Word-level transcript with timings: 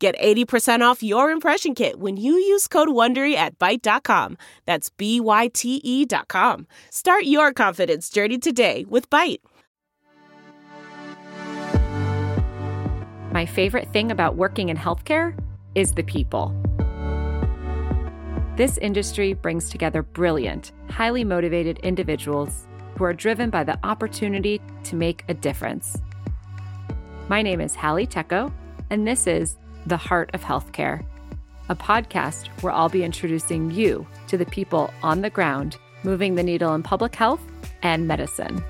Get 0.00 0.18
80% 0.18 0.80
off 0.80 1.02
your 1.02 1.30
impression 1.30 1.74
kit 1.74 2.00
when 2.00 2.16
you 2.16 2.32
use 2.32 2.66
code 2.66 2.88
WONDERY 2.88 3.34
at 3.34 3.58
Byte.com. 3.58 4.38
That's 4.64 4.88
B-Y-T-E 4.88 6.06
dot 6.06 6.28
com. 6.28 6.66
Start 6.88 7.24
your 7.24 7.52
confidence 7.52 8.08
journey 8.08 8.38
today 8.38 8.86
with 8.88 9.10
Byte. 9.10 9.40
My 13.30 13.44
favorite 13.44 13.92
thing 13.92 14.10
about 14.10 14.36
working 14.36 14.70
in 14.70 14.76
healthcare 14.78 15.38
is 15.74 15.92
the 15.92 16.02
people. 16.02 16.54
This 18.56 18.78
industry 18.78 19.34
brings 19.34 19.68
together 19.68 20.02
brilliant, 20.02 20.72
highly 20.88 21.24
motivated 21.24 21.78
individuals 21.80 22.66
who 22.96 23.04
are 23.04 23.12
driven 23.12 23.50
by 23.50 23.64
the 23.64 23.78
opportunity 23.84 24.62
to 24.84 24.96
make 24.96 25.24
a 25.28 25.34
difference. 25.34 25.98
My 27.28 27.42
name 27.42 27.60
is 27.60 27.74
Halle 27.74 28.06
Tecco, 28.06 28.50
and 28.88 29.06
this 29.06 29.26
is 29.26 29.56
the 29.86 29.96
Heart 29.96 30.30
of 30.34 30.42
Healthcare, 30.42 31.04
a 31.68 31.74
podcast 31.74 32.48
where 32.62 32.72
I'll 32.72 32.88
be 32.88 33.04
introducing 33.04 33.70
you 33.70 34.06
to 34.28 34.36
the 34.36 34.46
people 34.46 34.92
on 35.02 35.22
the 35.22 35.30
ground 35.30 35.76
moving 36.02 36.34
the 36.34 36.42
needle 36.42 36.74
in 36.74 36.82
public 36.82 37.14
health 37.14 37.40
and 37.82 38.06
medicine. 38.06 38.62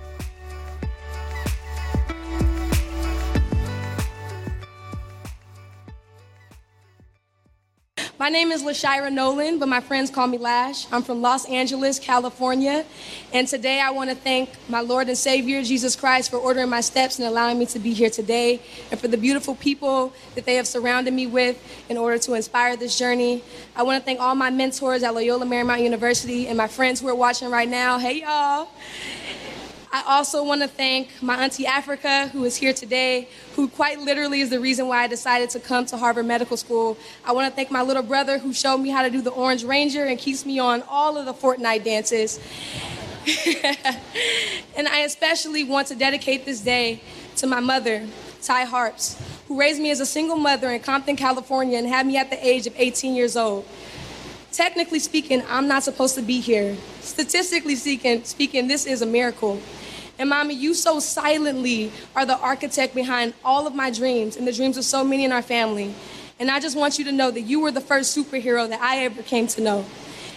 My 8.21 8.29
name 8.29 8.53
is 8.53 8.63
LaShyra 8.63 9.11
Nolen, 9.11 9.59
but 9.59 9.67
my 9.67 9.81
friends 9.81 10.11
call 10.11 10.27
me 10.27 10.37
Lash. 10.37 10.87
I'm 10.93 11.03
from 11.03 11.23
Los 11.23 11.47
Angeles, 11.47 11.99
California. 11.99 12.85
And 13.33 13.49
today 13.49 13.81
I 13.81 13.93
want 13.93 14.11
to 14.11 14.15
thank 14.15 14.51
my 14.69 14.83
Lord 14.83 15.09
and 15.09 15.17
Savior, 15.17 15.63
Jesus 15.63 15.97
Christ, 15.97 16.31
for 16.31 16.37
ordering 16.37 16.69
my 16.69 16.83
steps 16.83 17.19
and 17.19 17.27
allowing 17.27 17.59
me 17.59 17.65
to 17.65 17.79
be 17.79 17.95
here 17.95 18.11
today, 18.11 18.61
and 18.91 19.01
for 19.01 19.09
the 19.09 19.17
beautiful 19.17 19.55
people 19.55 20.13
that 20.35 20.45
they 20.45 20.57
have 20.57 20.67
surrounded 20.67 21.15
me 21.15 21.27
with 21.27 21.57
in 21.89 21.97
order 21.97 22.19
to 22.19 22.35
inspire 22.35 22.77
this 22.77 22.99
journey. 22.99 23.43
I 23.75 23.85
want 23.85 23.99
to 23.99 24.05
thank 24.05 24.21
all 24.21 24.35
my 24.35 24.51
mentors 24.51 25.03
at 25.03 25.15
Loyola 25.15 25.47
Marymount 25.47 25.83
University 25.83 26.47
and 26.47 26.59
my 26.59 26.69
friends 26.69 27.01
who 27.01 27.09
are 27.09 27.15
watching 27.15 27.51
right 27.51 27.71
now. 27.71 27.99
Hey, 27.99 28.21
y'all. 28.21 28.69
I 29.93 30.05
also 30.07 30.45
want 30.45 30.63
to 30.63 30.69
thank 30.69 31.21
my 31.21 31.35
Auntie 31.43 31.67
Africa, 31.67 32.29
who 32.29 32.45
is 32.45 32.55
here 32.55 32.73
today, 32.73 33.27
who 33.57 33.67
quite 33.67 33.99
literally 33.99 34.41
is 34.41 34.49
the 34.49 34.61
reason 34.61 34.87
why 34.87 35.03
I 35.03 35.09
decided 35.09 35.51
to 35.51 35.59
come 35.59 35.85
to 35.87 35.97
Harvard 35.97 36.27
Medical 36.27 36.57
School. 36.57 36.97
I 37.25 37.33
want 37.33 37.51
to 37.51 37.57
thank 37.57 37.73
my 37.73 37.83
little 37.83 38.05
brother, 38.05 38.39
who 38.39 38.53
showed 38.53 38.79
me 38.79 38.91
how 38.91 39.03
to 39.03 39.11
do 39.11 39.21
the 39.21 39.31
Orange 39.31 39.65
Ranger 39.65 40.05
and 40.05 40.17
keeps 40.17 40.47
me 40.47 40.61
on 40.61 40.85
all 40.89 41.17
of 41.17 41.27
the 41.27 41.35
Fortnite 41.35 41.83
dances. 41.83 42.39
and 44.77 44.87
I 44.87 45.01
especially 45.01 45.65
want 45.65 45.89
to 45.89 45.97
dedicate 45.97 46.45
this 46.45 46.61
day 46.61 47.03
to 47.37 47.49
my 47.49 47.59
mother, 47.59 48.07
Ty 48.43 48.67
Harps, 48.67 49.21
who 49.49 49.59
raised 49.59 49.81
me 49.81 49.91
as 49.91 49.99
a 49.99 50.07
single 50.07 50.37
mother 50.37 50.71
in 50.71 50.81
Compton, 50.81 51.17
California, 51.17 51.77
and 51.77 51.89
had 51.89 52.07
me 52.07 52.17
at 52.17 52.31
the 52.31 52.47
age 52.47 52.69
of 52.69 52.75
18 52.77 53.17
years 53.17 53.37
old. 53.37 53.67
Technically 54.53 55.01
speaking, 55.01 55.43
I'm 55.49 55.67
not 55.67 55.83
supposed 55.83 56.15
to 56.15 56.23
be 56.23 56.41
here. 56.41 56.77
Statistically 57.01 57.75
speaking, 57.75 58.23
speaking, 58.25 58.69
this 58.69 58.87
is 58.87 59.03
a 59.03 59.07
miracle. 59.07 59.61
And 60.21 60.29
mommy, 60.29 60.53
you 60.53 60.75
so 60.75 61.01
silently 61.01 61.91
are 62.15 62.27
the 62.27 62.37
architect 62.37 62.95
behind 62.95 63.33
all 63.43 63.67
of 63.67 63.75
my 63.75 63.91
dreams 63.91 64.37
and 64.37 64.47
the 64.47 64.53
dreams 64.53 64.77
of 64.77 64.85
so 64.85 65.03
many 65.03 65.25
in 65.25 65.33
our 65.33 65.41
family. 65.41 65.95
And 66.39 66.51
I 66.51 66.61
just 66.61 66.77
want 66.77 66.99
you 66.99 67.07
to 67.07 67.13
know 67.13 67.31
that 67.31 67.41
you 67.41 67.59
were 67.59 67.71
the 67.71 67.81
first 67.81 68.15
superhero 68.15 68.69
that 68.69 68.83
I 68.83 68.99
ever 69.05 69.23
came 69.23 69.47
to 69.47 69.63
know. 69.63 69.87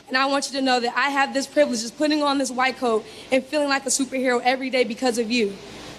And 0.07 0.17
I 0.17 0.25
want 0.27 0.49
you 0.49 0.57
to 0.57 0.63
know 0.63 0.79
that 0.79 0.93
I 0.95 1.09
have 1.09 1.33
this 1.33 1.45
privilege 1.45 1.81
just 1.81 1.97
putting 1.97 2.23
on 2.23 2.37
this 2.37 2.49
white 2.49 2.77
coat 2.77 3.05
and 3.29 3.43
feeling 3.43 3.67
like 3.67 3.85
a 3.85 3.89
superhero 3.89 4.39
every 4.41 4.69
day 4.69 4.85
because 4.85 5.17
of 5.17 5.29
you. 5.29 5.53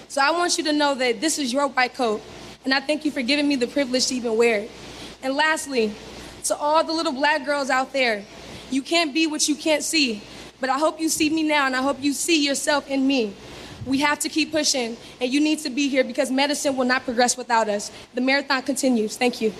So 0.08 0.22
I 0.22 0.30
want 0.30 0.56
you 0.56 0.64
to 0.64 0.72
know 0.72 0.94
that 0.94 1.20
this 1.20 1.38
is 1.38 1.52
your 1.52 1.66
white 1.66 1.94
coat. 1.94 2.22
And 2.64 2.72
I 2.72 2.80
thank 2.80 3.04
you 3.04 3.10
for 3.10 3.20
giving 3.20 3.46
me 3.46 3.56
the 3.56 3.66
privilege 3.66 4.06
to 4.06 4.14
even 4.14 4.38
wear 4.38 4.60
it. 4.60 4.70
And 5.22 5.34
lastly, 5.34 5.92
to 6.44 6.56
all 6.56 6.82
the 6.84 6.92
little 6.92 7.12
black 7.12 7.44
girls 7.44 7.68
out 7.68 7.92
there, 7.92 8.24
you 8.70 8.80
can't 8.80 9.12
be 9.12 9.26
what 9.26 9.46
you 9.46 9.54
can't 9.54 9.82
see. 9.82 10.22
But 10.58 10.70
I 10.70 10.78
hope 10.78 11.00
you 11.00 11.10
see 11.10 11.28
me 11.28 11.42
now 11.42 11.66
and 11.66 11.76
I 11.76 11.82
hope 11.82 11.98
you 12.00 12.14
see 12.14 12.46
yourself 12.46 12.88
in 12.88 13.06
me. 13.06 13.34
We 13.86 13.98
have 14.00 14.18
to 14.20 14.28
keep 14.28 14.50
pushing, 14.50 14.96
and 15.20 15.32
you 15.32 15.40
need 15.40 15.58
to 15.60 15.70
be 15.70 15.88
here 15.88 16.04
because 16.04 16.30
medicine 16.30 16.76
will 16.76 16.86
not 16.86 17.04
progress 17.04 17.36
without 17.36 17.68
us. 17.68 17.90
The 18.14 18.20
marathon 18.20 18.62
continues. 18.62 19.16
Thank 19.16 19.40
you. 19.40 19.52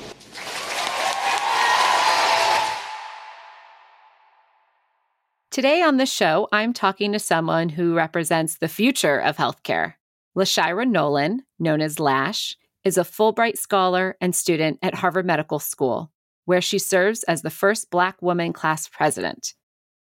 Today 5.55 5.83
on 5.83 5.99
the 5.99 6.07
show, 6.07 6.49
I'm 6.51 6.73
talking 6.73 7.13
to 7.13 7.21
someone 7.21 7.69
who 7.69 7.95
represents 7.95 8.59
the 8.59 8.67
future 8.67 9.21
of 9.21 9.37
healthcare. 9.37 9.95
LaShyra 10.37 10.85
Nolen, 10.85 11.45
known 11.61 11.81
as 11.81 12.01
Lash, 12.01 12.57
is 12.83 12.99
a 12.99 13.03
Fulbright 13.03 13.57
scholar 13.57 14.17
and 14.21 14.35
student 14.35 14.81
at 14.83 14.97
Harvard 14.97 15.25
Medical 15.25 15.61
School, 15.61 16.11
where 16.45 16.61
she 16.61 16.81
serves 16.81 17.23
as 17.23 17.43
the 17.43 17.51
first 17.51 17.89
Black 17.89 18.21
woman 18.21 18.53
class 18.53 18.89
president. 18.89 19.55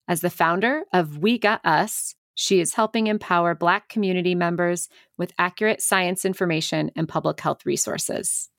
As 0.08 0.20
the 0.20 0.30
founder 0.30 0.82
of 0.92 1.18
We 1.18 1.38
Got 1.38 1.64
Us, 1.64 2.15
she 2.36 2.60
is 2.60 2.74
helping 2.74 3.06
empower 3.06 3.54
Black 3.54 3.88
community 3.88 4.34
members 4.34 4.88
with 5.16 5.32
accurate 5.38 5.80
science 5.80 6.24
information 6.24 6.90
and 6.94 7.08
public 7.08 7.40
health 7.40 7.64
resources. 7.64 8.50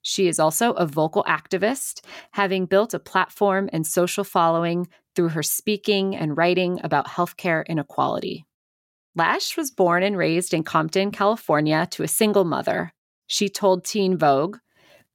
She 0.00 0.26
is 0.26 0.40
also 0.40 0.72
a 0.72 0.86
vocal 0.86 1.22
activist, 1.24 2.00
having 2.30 2.64
built 2.64 2.94
a 2.94 2.98
platform 2.98 3.68
and 3.72 3.86
social 3.86 4.24
following 4.24 4.88
through 5.14 5.28
her 5.30 5.42
speaking 5.42 6.16
and 6.16 6.36
writing 6.36 6.80
about 6.82 7.08
healthcare 7.08 7.66
inequality. 7.66 8.46
Lash 9.14 9.56
was 9.56 9.70
born 9.70 10.02
and 10.02 10.16
raised 10.16 10.54
in 10.54 10.62
Compton, 10.62 11.10
California, 11.10 11.86
to 11.90 12.02
a 12.02 12.08
single 12.08 12.44
mother. 12.44 12.92
She 13.26 13.48
told 13.48 13.84
Teen 13.84 14.16
Vogue 14.16 14.56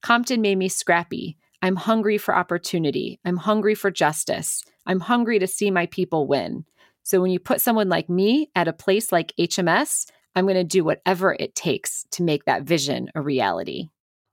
Compton 0.02 0.42
made 0.42 0.58
me 0.58 0.70
scrappy. 0.70 1.38
I'm 1.62 1.76
hungry 1.76 2.18
for 2.18 2.36
opportunity. 2.36 3.20
I'm 3.26 3.38
hungry 3.38 3.76
for 3.76 3.90
justice. 3.90 4.64
I'm 4.86 5.00
hungry 5.00 5.40
to 5.40 5.48
see 5.48 5.72
my 5.72 5.86
people 5.88 6.28
win. 6.28 6.66
So 7.04 7.22
when 7.22 7.32
you 7.32 7.40
put 7.40 7.62
someone 7.62 7.90
like 7.90 8.10
me 8.10 8.50
at 8.56 8.68
a 8.68 8.74
place 8.74 9.12
like 9.12 9.34
HMS, 9.40 10.06
I'm 10.36 10.46
going 10.46 10.56
to 10.56 10.64
do 10.64 10.84
whatever 10.84 11.36
it 11.40 11.56
takes 11.56 12.06
to 12.12 12.24
make 12.24 12.46
that 12.46 12.64
vision 12.64 13.10
a 13.16 13.22
reality. 13.22 13.90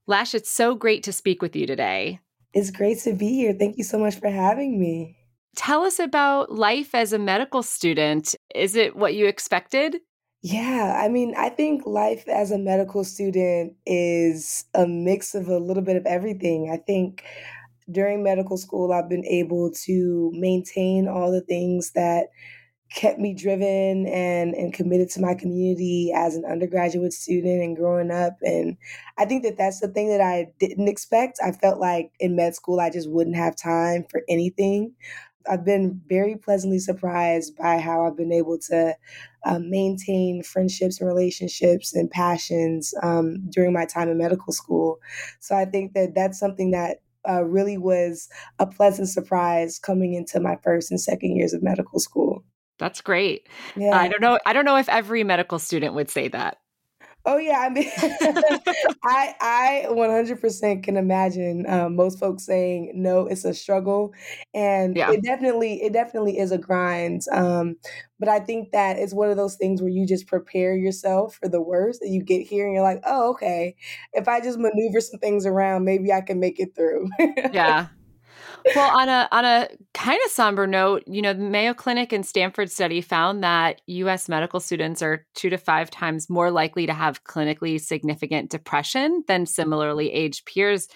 Lash, 0.06 0.34
it's 0.34 0.50
so 0.50 0.74
great 0.74 1.02
to 1.04 1.12
speak 1.12 1.42
with 1.42 1.56
you 1.56 1.66
today. 1.66 2.20
It's 2.54 2.70
great 2.70 2.98
to 3.00 3.12
be 3.12 3.28
here. 3.34 3.52
Thank 3.52 3.76
you 3.78 3.84
so 3.84 3.98
much 3.98 4.16
for 4.16 4.30
having 4.30 4.80
me. 4.80 5.16
Tell 5.56 5.84
us 5.84 5.98
about 5.98 6.52
life 6.52 6.94
as 6.94 7.12
a 7.12 7.18
medical 7.18 7.62
student. 7.62 8.34
Is 8.54 8.76
it 8.76 8.96
what 8.96 9.14
you 9.14 9.26
expected? 9.26 9.96
Yeah, 10.40 11.00
I 11.02 11.08
mean, 11.08 11.34
I 11.36 11.48
think 11.48 11.84
life 11.84 12.28
as 12.28 12.52
a 12.52 12.58
medical 12.58 13.02
student 13.02 13.74
is 13.84 14.64
a 14.72 14.86
mix 14.86 15.34
of 15.34 15.48
a 15.48 15.58
little 15.58 15.82
bit 15.82 15.96
of 15.96 16.06
everything. 16.06 16.70
I 16.72 16.76
think 16.76 17.24
during 17.90 18.22
medical 18.22 18.56
school, 18.56 18.92
I've 18.92 19.08
been 19.08 19.24
able 19.24 19.72
to 19.86 20.30
maintain 20.34 21.08
all 21.08 21.32
the 21.32 21.40
things 21.40 21.90
that 21.96 22.28
kept 22.94 23.18
me 23.18 23.34
driven 23.34 24.06
and 24.06 24.54
and 24.54 24.72
committed 24.72 25.10
to 25.10 25.20
my 25.20 25.34
community 25.34 26.10
as 26.14 26.36
an 26.36 26.44
undergraduate 26.46 27.12
student 27.12 27.62
and 27.62 27.76
growing 27.76 28.10
up 28.10 28.36
and 28.42 28.76
i 29.18 29.24
think 29.26 29.42
that 29.42 29.58
that's 29.58 29.80
the 29.80 29.88
thing 29.88 30.08
that 30.08 30.20
i 30.22 30.50
didn't 30.58 30.88
expect. 30.88 31.38
I 31.44 31.52
felt 31.52 31.78
like 31.80 32.12
in 32.18 32.34
med 32.36 32.54
school 32.54 32.80
i 32.80 32.90
just 32.90 33.10
wouldn't 33.10 33.36
have 33.36 33.56
time 33.56 34.04
for 34.10 34.22
anything. 34.28 34.92
I've 35.50 35.64
been 35.64 36.00
very 36.08 36.36
pleasantly 36.36 36.78
surprised 36.78 37.56
by 37.56 37.78
how 37.78 38.06
i've 38.06 38.16
been 38.16 38.32
able 38.32 38.58
to 38.70 38.96
um, 39.44 39.70
maintain 39.70 40.42
friendships 40.42 41.00
and 41.00 41.08
relationships 41.08 41.94
and 41.94 42.10
passions 42.10 42.92
um, 43.02 43.38
during 43.50 43.72
my 43.72 43.84
time 43.86 44.08
in 44.08 44.18
medical 44.18 44.52
school. 44.52 44.98
So 45.40 45.54
i 45.56 45.64
think 45.64 45.92
that 45.94 46.14
that's 46.14 46.38
something 46.38 46.70
that 46.72 46.98
uh, 47.28 47.44
really 47.44 47.76
was 47.76 48.28
a 48.58 48.66
pleasant 48.66 49.08
surprise 49.08 49.78
coming 49.78 50.14
into 50.14 50.40
my 50.40 50.56
first 50.62 50.90
and 50.90 51.00
second 51.00 51.36
years 51.36 51.52
of 51.52 51.62
medical 51.62 51.98
school 52.00 52.37
that's 52.78 53.00
great. 53.00 53.48
Yeah. 53.76 53.96
I 53.96 54.08
don't 54.08 54.20
know. 54.20 54.38
I 54.46 54.52
don't 54.52 54.64
know 54.64 54.76
if 54.76 54.88
every 54.88 55.24
medical 55.24 55.58
student 55.58 55.94
would 55.94 56.10
say 56.10 56.28
that. 56.28 56.58
Oh 57.28 57.36
yeah, 57.36 57.58
I 57.58 57.68
mean, 57.68 57.90
I 59.04 59.34
I 59.38 59.86
100% 59.90 60.82
can 60.82 60.96
imagine 60.96 61.66
um, 61.68 61.94
most 61.94 62.18
folks 62.18 62.46
saying 62.46 62.92
no. 62.94 63.26
It's 63.26 63.44
a 63.44 63.52
struggle, 63.52 64.14
and 64.54 64.96
yeah. 64.96 65.10
it 65.12 65.22
definitely 65.22 65.82
it 65.82 65.92
definitely 65.92 66.38
is 66.38 66.52
a 66.52 66.58
grind. 66.58 67.22
Um, 67.30 67.76
but 68.18 68.30
I 68.30 68.40
think 68.40 68.70
that 68.72 68.98
it's 68.98 69.12
one 69.12 69.28
of 69.28 69.36
those 69.36 69.56
things 69.56 69.82
where 69.82 69.90
you 69.90 70.06
just 70.06 70.26
prepare 70.26 70.74
yourself 70.74 71.34
for 71.34 71.50
the 71.50 71.60
worst, 71.60 72.00
and 72.00 72.14
you 72.14 72.22
get 72.22 72.46
here 72.46 72.64
and 72.64 72.74
you're 72.74 72.82
like, 72.82 73.02
oh 73.04 73.32
okay, 73.32 73.76
if 74.14 74.26
I 74.26 74.40
just 74.40 74.58
maneuver 74.58 75.00
some 75.02 75.20
things 75.20 75.44
around, 75.44 75.84
maybe 75.84 76.10
I 76.10 76.22
can 76.22 76.40
make 76.40 76.58
it 76.58 76.74
through. 76.74 77.08
yeah, 77.52 77.88
well, 78.74 78.98
on 78.98 79.08
a 79.08 79.28
on 79.32 79.44
a 79.44 79.68
kind 79.94 80.18
of 80.24 80.30
somber 80.30 80.66
note, 80.66 81.04
you 81.06 81.22
know, 81.22 81.32
the 81.32 81.40
Mayo 81.40 81.74
Clinic 81.74 82.12
and 82.12 82.24
Stanford 82.24 82.70
study 82.70 83.00
found 83.00 83.42
that 83.42 83.80
US 83.86 84.28
medical 84.28 84.60
students 84.60 85.02
are 85.02 85.26
2 85.34 85.50
to 85.50 85.58
5 85.58 85.90
times 85.90 86.30
more 86.30 86.50
likely 86.50 86.86
to 86.86 86.94
have 86.94 87.24
clinically 87.24 87.80
significant 87.80 88.50
depression 88.50 89.24
than 89.28 89.46
similarly 89.46 90.12
aged 90.12 90.46
peers. 90.46 90.88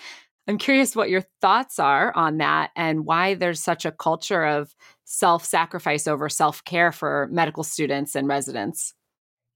I'm 0.48 0.58
curious 0.58 0.96
what 0.96 1.10
your 1.10 1.22
thoughts 1.40 1.78
are 1.78 2.12
on 2.16 2.38
that 2.38 2.70
and 2.74 3.04
why 3.04 3.34
there's 3.34 3.62
such 3.62 3.84
a 3.84 3.92
culture 3.92 4.44
of 4.44 4.74
self-sacrifice 5.04 6.08
over 6.08 6.28
self-care 6.28 6.90
for 6.90 7.28
medical 7.30 7.62
students 7.62 8.14
and 8.14 8.26
residents. 8.26 8.94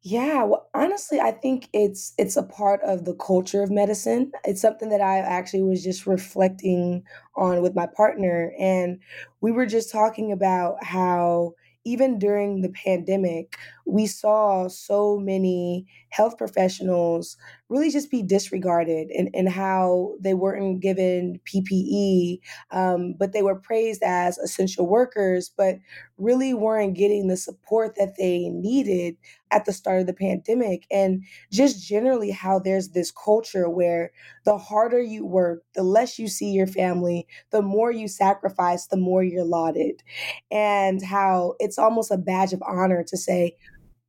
Yeah, 0.02 0.44
well, 0.44 0.68
honestly, 0.72 1.20
I 1.20 1.32
think 1.32 1.68
it's 1.72 2.12
it's 2.16 2.36
a 2.36 2.42
part 2.44 2.80
of 2.82 3.04
the 3.04 3.14
culture 3.14 3.62
of 3.62 3.70
medicine. 3.72 4.30
It's 4.44 4.60
something 4.60 4.88
that 4.90 5.00
I 5.00 5.18
actually 5.18 5.62
was 5.64 5.82
just 5.82 6.06
reflecting 6.06 7.02
on 7.34 7.60
with 7.60 7.74
my 7.74 7.86
partner, 7.86 8.52
and 8.58 9.00
we 9.40 9.50
were 9.50 9.66
just 9.66 9.90
talking 9.90 10.30
about 10.30 10.82
how 10.84 11.54
even 11.84 12.18
during 12.18 12.60
the 12.62 12.68
pandemic, 12.68 13.56
we 13.86 14.06
saw 14.06 14.68
so 14.68 15.16
many 15.16 15.86
health 16.10 16.36
professionals 16.36 17.36
really 17.68 17.90
just 17.90 18.10
be 18.10 18.22
disregarded 18.22 19.08
and, 19.10 19.28
and 19.34 19.48
how 19.48 20.14
they 20.20 20.34
weren't 20.34 20.80
given 20.80 21.40
PPE, 21.44 22.38
um, 22.70 23.14
but 23.18 23.32
they 23.32 23.42
were 23.42 23.54
praised 23.54 24.02
as 24.02 24.38
essential 24.38 24.88
workers, 24.88 25.50
but 25.56 25.76
really 26.18 26.54
weren't 26.54 26.94
getting 26.94 27.28
the 27.28 27.36
support 27.36 27.94
that 27.96 28.14
they 28.18 28.48
needed 28.48 29.16
at 29.50 29.64
the 29.64 29.72
start 29.72 30.00
of 30.00 30.06
the 30.06 30.12
pandemic. 30.12 30.86
And 30.90 31.24
just 31.52 31.86
generally, 31.86 32.30
how 32.30 32.58
there's 32.58 32.90
this 32.90 33.12
culture 33.12 33.68
where 33.68 34.10
the 34.44 34.58
harder 34.58 35.00
you 35.00 35.24
work, 35.24 35.62
the 35.74 35.82
less 35.82 36.18
you 36.18 36.28
see 36.28 36.50
your 36.50 36.66
family, 36.66 37.26
the 37.50 37.62
more 37.62 37.90
you 37.92 38.08
sacrifice, 38.08 38.86
the 38.86 38.96
more 38.96 39.22
you're 39.22 39.44
lauded. 39.44 40.02
And 40.50 41.04
how 41.04 41.54
it's 41.58 41.78
almost 41.78 42.10
a 42.10 42.16
badge 42.16 42.52
of 42.52 42.62
honor 42.66 43.04
to 43.04 43.16
say, 43.16 43.56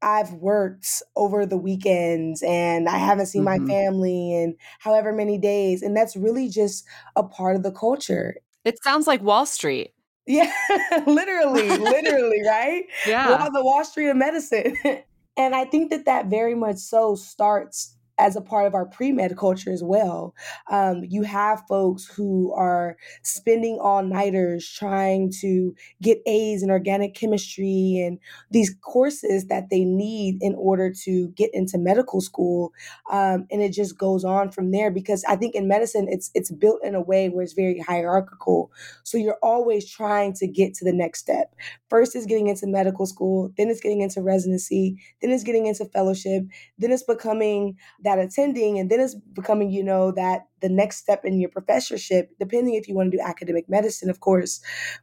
I've 0.02 0.34
worked 0.34 1.02
over 1.16 1.46
the 1.46 1.58
weekends 1.58 2.44
and 2.44 2.88
I 2.88 2.98
haven't 2.98 3.28
seen 3.28 3.44
mm-hmm. 3.44 3.66
my 3.66 3.72
family 3.72 4.34
in 4.34 4.56
however 4.80 5.12
many 5.12 5.38
days. 5.38 5.82
And 5.82 5.96
that's 5.96 6.16
really 6.16 6.50
just 6.50 6.86
a 7.16 7.24
part 7.24 7.56
of 7.56 7.64
the 7.64 7.72
culture. 7.72 8.36
It 8.64 8.82
sounds 8.84 9.08
like 9.08 9.22
Wall 9.22 9.46
Street. 9.46 9.94
Yeah, 10.28 10.52
literally, 11.08 11.70
literally, 11.78 12.42
right? 12.46 12.84
Yeah. 13.08 13.48
the 13.52 13.64
Wall 13.64 13.84
Street 13.84 14.10
of 14.10 14.18
medicine. 14.18 14.78
and 15.38 15.56
I 15.56 15.66
think 15.66 15.90
that 15.90 16.06
that 16.06 16.28
very 16.28 16.54
much 16.54 16.78
so 16.78 17.16
starts 17.16 17.97
as 18.20 18.36
a 18.36 18.42
part 18.42 18.68
of 18.68 18.74
our 18.74 18.86
pre 18.86 19.12
med 19.12 19.38
culture 19.38 19.72
as 19.72 19.84
well. 19.84 20.34
Um, 20.70 21.04
you 21.08 21.24
have 21.24 21.64
folks 21.68 22.06
who 22.06 22.54
are 22.54 22.98
spending 23.24 23.80
all 23.82 24.04
nighters 24.04 24.70
trying 24.70 25.32
to 25.42 25.76
get 26.02 26.20
A's 26.26 26.64
in 26.64 26.72
organic 26.72 27.14
chemistry 27.14 28.04
and 28.06 28.20
these 28.52 28.76
courses 28.82 29.48
that 29.48 29.70
they 29.70 29.84
need 29.84 30.38
in 30.42 30.56
order 30.56 30.92
to 31.06 31.30
get 31.30 31.50
into 31.54 31.78
medical 31.78 32.22
school. 32.22 32.74
Um, 33.12 33.46
and 33.52 33.62
it 33.62 33.74
just 33.74 33.98
goes 33.98 34.24
on 34.24 34.52
from 34.52 34.72
there 34.72 34.92
because 34.92 35.24
I 35.28 35.36
think 35.36 35.56
in 35.56 35.68
medicine 35.68 36.08
it's 36.10 36.32
it's 36.34 36.52
built 36.52 36.80
in 36.84 36.96
a 36.96 37.02
way 37.02 37.30
where 37.30 37.44
it's 37.44 37.54
very 37.54 37.80
hierarchical. 37.80 38.72
So 39.04 39.18
you're 39.18 39.40
always 39.44 39.90
trying 39.90 40.34
to 40.34 40.48
get 40.48 40.74
to 40.76 40.86
the 40.86 40.94
next 40.94 41.20
step. 41.20 41.54
First 41.90 42.16
is 42.16 42.26
getting 42.26 42.48
into 42.48 42.68
medical 42.68 43.06
school, 43.06 43.52
then 43.58 43.70
it's 43.70 43.80
getting 43.82 44.02
into 44.02 44.22
residency, 44.22 44.98
then 45.22 45.32
it's 45.32 45.44
getting 45.44 45.68
into 45.68 45.86
fellowship, 45.86 46.44
then 46.78 46.92
it's 46.92 47.04
becoming 47.04 47.78
that 48.08 48.20
attending 48.20 48.80
and 48.80 48.90
then 48.90 49.00
it's 49.00 49.16
becoming 49.34 49.70
you 49.70 49.84
know 49.84 50.12
that 50.12 50.48
the 50.62 50.70
next 50.70 50.98
step 50.98 51.26
in 51.26 51.40
your 51.40 51.50
professorship 51.50 52.30
depending 52.40 52.74
if 52.74 52.88
you 52.88 52.96
want 52.96 53.12
to 53.12 53.18
do 53.18 53.24
academic 53.24 53.68
medicine 53.70 54.10
of 54.10 54.22
course 54.22 54.62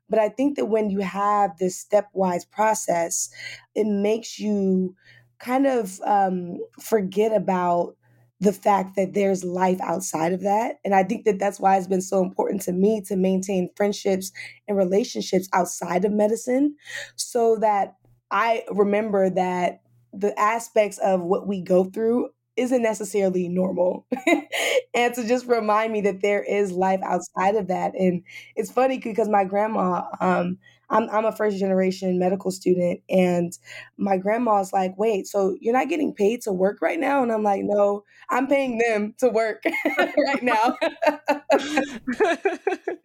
but 0.08 0.18
i 0.18 0.28
think 0.28 0.56
that 0.56 0.66
when 0.66 0.88
you 0.90 1.00
have 1.00 1.56
this 1.58 1.84
stepwise 1.84 2.50
process 2.50 3.28
it 3.74 3.86
makes 3.86 4.38
you 4.38 4.94
kind 5.38 5.66
of 5.66 6.00
um, 6.06 6.58
forget 6.80 7.32
about 7.32 7.96
the 8.40 8.52
fact 8.52 8.96
that 8.96 9.14
there's 9.14 9.44
life 9.44 9.80
outside 9.80 10.32
of 10.32 10.42
that. 10.42 10.76
And 10.84 10.94
I 10.94 11.02
think 11.02 11.24
that 11.24 11.38
that's 11.38 11.60
why 11.60 11.76
it's 11.76 11.86
been 11.86 12.00
so 12.02 12.22
important 12.22 12.62
to 12.62 12.72
me 12.72 13.00
to 13.06 13.16
maintain 13.16 13.70
friendships 13.76 14.32
and 14.68 14.76
relationships 14.76 15.48
outside 15.52 16.04
of 16.04 16.12
medicine 16.12 16.76
so 17.16 17.56
that 17.56 17.96
I 18.30 18.64
remember 18.70 19.30
that 19.30 19.80
the 20.12 20.38
aspects 20.38 20.98
of 20.98 21.22
what 21.22 21.46
we 21.46 21.60
go 21.60 21.84
through 21.84 22.30
isn't 22.56 22.82
necessarily 22.82 23.48
normal. 23.48 24.06
and 24.94 25.14
to 25.14 25.26
just 25.26 25.46
remind 25.46 25.92
me 25.92 26.00
that 26.02 26.22
there 26.22 26.42
is 26.42 26.72
life 26.72 27.00
outside 27.02 27.56
of 27.56 27.68
that. 27.68 27.94
And 27.94 28.22
it's 28.56 28.70
funny 28.70 28.98
because 28.98 29.28
my 29.28 29.44
grandma, 29.44 30.02
um, 30.20 30.58
I'm, 30.90 31.08
I'm 31.10 31.24
a 31.24 31.32
first 31.32 31.58
generation 31.58 32.18
medical 32.18 32.50
student, 32.50 33.00
and 33.08 33.56
my 33.96 34.16
grandma's 34.16 34.72
like, 34.72 34.96
Wait, 34.98 35.26
so 35.26 35.56
you're 35.60 35.72
not 35.72 35.88
getting 35.88 36.12
paid 36.14 36.42
to 36.42 36.52
work 36.52 36.80
right 36.82 37.00
now? 37.00 37.22
And 37.22 37.32
I'm 37.32 37.42
like, 37.42 37.62
No, 37.64 38.04
I'm 38.28 38.46
paying 38.46 38.78
them 38.78 39.14
to 39.18 39.28
work 39.28 39.64
right 39.98 40.42
now. 40.42 40.76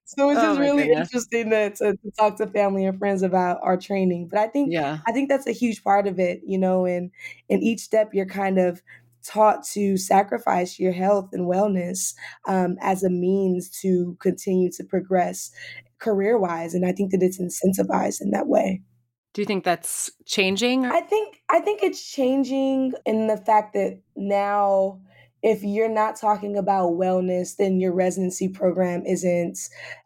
so 0.05 0.29
it's 0.29 0.39
oh 0.39 0.41
just 0.41 0.59
oh 0.59 0.59
really 0.59 0.87
goodness. 0.87 1.07
interesting 1.07 1.49
to, 1.49 1.69
to, 1.71 1.93
to, 1.93 2.11
talk 2.17 2.37
to 2.37 2.47
family 2.47 2.85
and 2.85 2.97
friends 2.99 3.23
about 3.23 3.59
our 3.63 3.77
training. 3.77 4.27
But 4.27 4.39
I 4.39 4.47
think 4.47 4.71
yeah. 4.71 4.99
I 5.07 5.11
think 5.11 5.29
that's 5.29 5.47
a 5.47 5.51
huge 5.51 5.83
part 5.83 6.07
of 6.07 6.19
it, 6.19 6.41
you 6.45 6.57
know, 6.57 6.85
and 6.85 7.11
in 7.47 7.63
each 7.63 7.79
step 7.79 8.13
you're 8.13 8.25
kind 8.25 8.59
of 8.59 8.81
taught 9.25 9.63
to 9.73 9.97
sacrifice 9.97 10.79
your 10.79 10.91
health 10.91 11.29
and 11.33 11.47
wellness 11.47 12.13
um, 12.47 12.77
as 12.81 13.03
a 13.03 13.09
means 13.09 13.69
to 13.81 14.17
continue 14.19 14.71
to 14.71 14.83
progress 14.83 15.51
career 15.99 16.37
wise. 16.37 16.73
And 16.73 16.85
I 16.85 16.91
think 16.91 17.11
that 17.11 17.21
it's 17.21 17.39
incentivized 17.39 18.21
in 18.21 18.31
that 18.31 18.47
way. 18.47 18.81
Do 19.33 19.41
you 19.41 19.45
think 19.45 19.63
that's 19.63 20.09
changing? 20.25 20.85
I 20.85 21.01
think 21.01 21.41
I 21.49 21.59
think 21.59 21.83
it's 21.83 22.11
changing 22.11 22.93
in 23.05 23.27
the 23.27 23.37
fact 23.37 23.73
that 23.73 24.01
now 24.15 25.01
if 25.41 25.63
you're 25.63 25.89
not 25.89 26.15
talking 26.15 26.57
about 26.57 26.91
wellness, 26.91 27.55
then 27.55 27.79
your 27.79 27.93
residency 27.93 28.49
program 28.49 29.05
isn't 29.05 29.57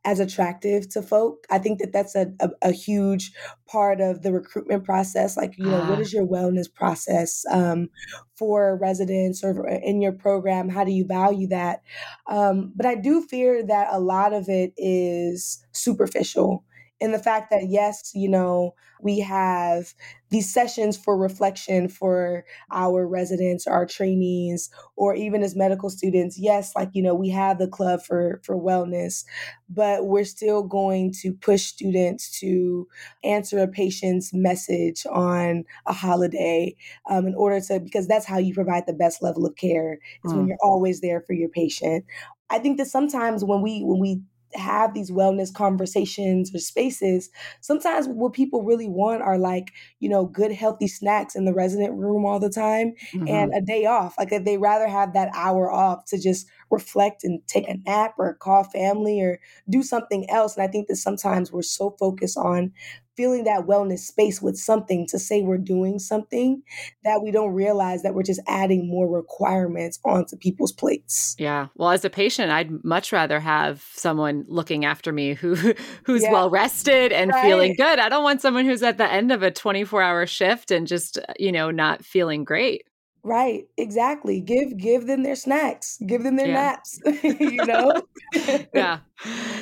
as 0.05 0.19
attractive 0.19 0.87
to 0.89 1.01
folk. 1.01 1.45
I 1.49 1.57
think 1.57 1.79
that 1.79 1.91
that's 1.91 2.15
a, 2.15 2.31
a, 2.39 2.49
a 2.61 2.71
huge 2.71 3.31
part 3.67 3.99
of 3.99 4.21
the 4.21 4.31
recruitment 4.31 4.83
process. 4.83 5.35
Like, 5.35 5.57
you 5.57 5.65
know, 5.65 5.79
what 5.79 5.97
ah. 5.97 6.01
is 6.01 6.13
your 6.13 6.27
wellness 6.27 6.71
process 6.71 7.43
um, 7.51 7.89
for 8.35 8.77
residents 8.77 9.43
or 9.43 9.67
in 9.67 10.01
your 10.01 10.11
program? 10.11 10.69
How 10.69 10.83
do 10.83 10.91
you 10.91 11.05
value 11.05 11.47
that? 11.47 11.81
Um, 12.27 12.71
but 12.75 12.85
I 12.85 12.95
do 12.95 13.21
fear 13.21 13.65
that 13.65 13.87
a 13.91 13.99
lot 13.99 14.33
of 14.33 14.49
it 14.49 14.73
is 14.77 15.65
superficial 15.71 16.63
in 17.03 17.11
the 17.11 17.19
fact 17.19 17.51
that 17.51 17.67
yes, 17.67 18.13
you 18.15 18.29
know, 18.29 18.73
we 19.01 19.19
have 19.19 19.93
these 20.29 20.51
sessions 20.51 20.95
for 20.95 21.17
reflection 21.17 21.89
for 21.89 22.45
our 22.71 23.05
residents, 23.05 23.67
our 23.67 23.85
trainees, 23.85 24.69
or 24.95 25.13
even 25.13 25.43
as 25.43 25.53
medical 25.53 25.89
students. 25.89 26.39
Yes, 26.39 26.71
like 26.77 26.91
you 26.93 27.03
know, 27.03 27.13
we 27.13 27.27
have 27.27 27.59
the 27.59 27.67
club 27.67 28.01
for 28.01 28.39
for 28.45 28.55
wellness, 28.55 29.25
but 29.67 30.05
we're 30.05 30.23
still 30.23 30.63
going 30.63 31.11
to 31.21 31.33
push 31.33 31.63
students 31.63 32.39
to 32.39 32.87
answer 33.21 33.59
a 33.59 33.67
patient's 33.67 34.33
message 34.33 35.05
on 35.11 35.65
a 35.85 35.91
holiday 35.91 36.73
um, 37.09 37.27
in 37.27 37.35
order 37.35 37.59
to 37.59 37.81
because 37.81 38.07
that's 38.07 38.25
how 38.25 38.37
you 38.37 38.53
provide 38.53 38.85
the 38.87 38.93
best 38.93 39.21
level 39.21 39.45
of 39.45 39.57
care 39.57 39.99
is 40.23 40.31
mm. 40.31 40.37
when 40.37 40.47
you're 40.47 40.57
always 40.63 41.01
there 41.01 41.19
for 41.19 41.33
your 41.33 41.49
patient. 41.49 42.05
I 42.49 42.59
think 42.59 42.77
that 42.77 42.87
sometimes 42.87 43.43
when 43.43 43.61
we 43.61 43.81
when 43.83 43.99
we 43.99 44.21
have 44.55 44.93
these 44.93 45.11
wellness 45.11 45.53
conversations 45.53 46.53
or 46.53 46.59
spaces, 46.59 47.29
sometimes 47.61 48.07
what 48.07 48.33
people 48.33 48.63
really 48.63 48.89
want 48.89 49.21
are 49.21 49.37
like, 49.37 49.71
you 49.99 50.09
know, 50.09 50.25
good, 50.25 50.51
healthy 50.51 50.87
snacks 50.87 51.35
in 51.35 51.45
the 51.45 51.53
resident 51.53 51.93
room 51.93 52.25
all 52.25 52.39
the 52.39 52.49
time 52.49 52.93
mm-hmm. 53.13 53.27
and 53.27 53.53
a 53.53 53.61
day 53.61 53.85
off. 53.85 54.15
Like 54.17 54.29
they 54.43 54.57
rather 54.57 54.87
have 54.87 55.13
that 55.13 55.29
hour 55.33 55.71
off 55.71 56.05
to 56.05 56.19
just 56.19 56.47
reflect 56.73 57.23
and 57.23 57.39
take 57.47 57.67
a 57.67 57.77
nap 57.85 58.15
or 58.17 58.33
call 58.33 58.63
family 58.63 59.21
or 59.21 59.39
do 59.69 59.83
something 59.83 60.29
else. 60.29 60.57
And 60.57 60.63
I 60.63 60.67
think 60.67 60.87
that 60.87 60.97
sometimes 60.97 61.51
we're 61.51 61.61
so 61.61 61.95
focused 61.99 62.37
on 62.37 62.73
feeling 63.15 63.43
that 63.43 63.67
wellness 63.67 63.99
space 63.99 64.41
with 64.41 64.57
something 64.57 65.05
to 65.07 65.19
say 65.19 65.41
we're 65.41 65.57
doing 65.57 65.99
something 65.99 66.63
that 67.03 67.21
we 67.21 67.31
don't 67.31 67.53
realize 67.53 68.01
that 68.01 68.15
we're 68.15 68.23
just 68.23 68.41
adding 68.47 68.89
more 68.89 69.07
requirements 69.07 69.99
onto 70.03 70.35
people's 70.35 70.71
plates. 70.71 71.35
Yeah. 71.37 71.67
Well, 71.75 71.91
as 71.91 72.03
a 72.03 72.09
patient, 72.09 72.51
I'd 72.51 72.83
much 72.83 73.11
rather 73.11 73.39
have 73.39 73.85
someone 73.93 74.45
looking 74.47 74.85
after 74.85 75.11
me 75.11 75.33
who 75.33 75.55
who's 76.05 76.23
yeah. 76.23 76.31
well 76.31 76.49
rested 76.49 77.11
and 77.11 77.31
right. 77.31 77.43
feeling 77.43 77.75
good. 77.75 77.99
I 77.99 78.09
don't 78.09 78.23
want 78.23 78.41
someone 78.41 78.65
who's 78.65 78.83
at 78.83 78.97
the 78.97 79.11
end 79.11 79.31
of 79.31 79.43
a 79.43 79.51
24-hour 79.51 80.25
shift 80.25 80.71
and 80.71 80.87
just, 80.87 81.17
uh, 81.17 81.33
you 81.37 81.51
know, 81.51 81.71
not 81.71 82.03
feeling 82.03 82.43
great. 82.43 82.85
Right, 83.25 83.69
exactly. 83.77 84.41
Give 84.41 84.75
give 84.75 85.07
them 85.07 85.23
their 85.23 85.37
snacks. 85.37 85.97
Give 86.05 86.23
them 86.23 86.35
their 86.35 86.47
yeah. 86.47 86.53
naps, 86.53 86.99
you 87.23 87.65
know? 87.65 88.01
yeah. 88.73 88.99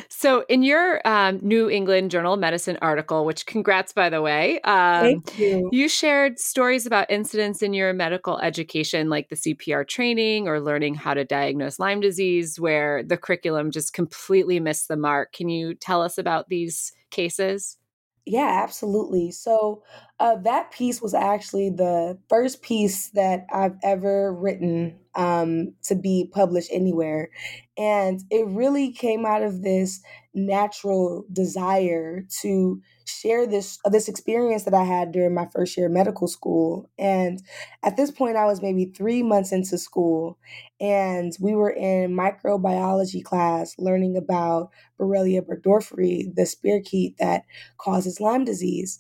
So, 0.10 0.44
in 0.50 0.64
your 0.64 1.00
um, 1.08 1.38
New 1.44 1.70
England 1.70 2.10
Journal 2.10 2.34
of 2.34 2.40
Medicine 2.40 2.80
article, 2.82 3.24
which 3.24 3.46
congrats, 3.46 3.94
by 3.94 4.10
the 4.10 4.20
way, 4.20 4.60
um, 4.62 5.02
Thank 5.02 5.38
you. 5.38 5.70
you 5.72 5.88
shared 5.88 6.40
stories 6.40 6.88
about 6.88 7.12
incidents 7.12 7.62
in 7.62 7.76
your 7.76 7.94
medical 7.94 8.40
education, 8.40 9.10
like 9.10 9.30
the 9.30 9.36
CPR 9.36 9.88
training 9.88 10.48
or 10.48 10.60
learning 10.60 10.96
how 10.96 11.14
to 11.14 11.24
diagnose 11.24 11.78
Lyme 11.78 12.00
disease, 12.00 12.60
where 12.60 13.04
the 13.04 13.18
curriculum 13.18 13.70
just 13.70 13.94
completely 13.94 14.60
missed 14.60 14.88
the 14.88 14.98
mark. 14.98 15.34
Can 15.34 15.50
you 15.50 15.76
tell 15.76 16.02
us 16.02 16.18
about 16.18 16.50
these 16.50 16.94
cases? 17.12 17.78
Yeah, 18.26 18.62
absolutely. 18.64 19.32
So 19.32 19.82
uh, 20.20 20.36
that 20.44 20.72
piece 20.72 21.02
was 21.02 21.14
actually 21.16 21.70
the 21.72 22.20
first 22.30 22.62
piece 22.62 23.10
that 23.10 23.48
I've 23.52 23.76
ever 23.84 24.32
written 24.34 25.00
um, 25.16 25.74
to 25.84 25.96
be 25.96 26.30
published 26.32 26.70
anywhere. 26.72 27.30
And 27.78 28.22
it 28.30 28.46
really 28.48 28.92
came 28.92 29.26
out 29.26 29.42
of 29.42 29.64
this 29.64 30.02
natural 30.36 31.26
desire 31.34 32.26
to 32.42 32.80
share 33.20 33.48
this 33.48 33.80
this 33.86 34.08
experience 34.08 34.64
that 34.64 34.74
I 34.74 34.84
had 34.84 35.12
during 35.12 35.34
my 35.34 35.48
first 35.54 35.78
year 35.78 35.88
of 35.88 35.92
medical 35.94 36.28
school. 36.28 36.90
And 36.98 37.42
at 37.84 37.98
this 37.98 38.12
point, 38.12 38.38
I 38.38 38.46
was 38.46 38.62
maybe 38.62 38.86
three 38.86 39.24
months 39.24 39.52
into 39.52 39.78
school, 39.78 40.38
and 40.80 41.34
we 41.40 41.56
were 41.56 41.72
in 41.72 42.12
microbiology 42.16 43.24
class 43.24 43.76
learning 43.80 44.18
about 44.18 44.72
Borrelia 45.00 45.42
burgdorferi, 45.42 46.34
the 46.36 46.44
spirochete 46.44 47.18
that 47.18 47.44
causes 47.78 48.20
Lyme 48.20 48.46
disease. 48.46 49.00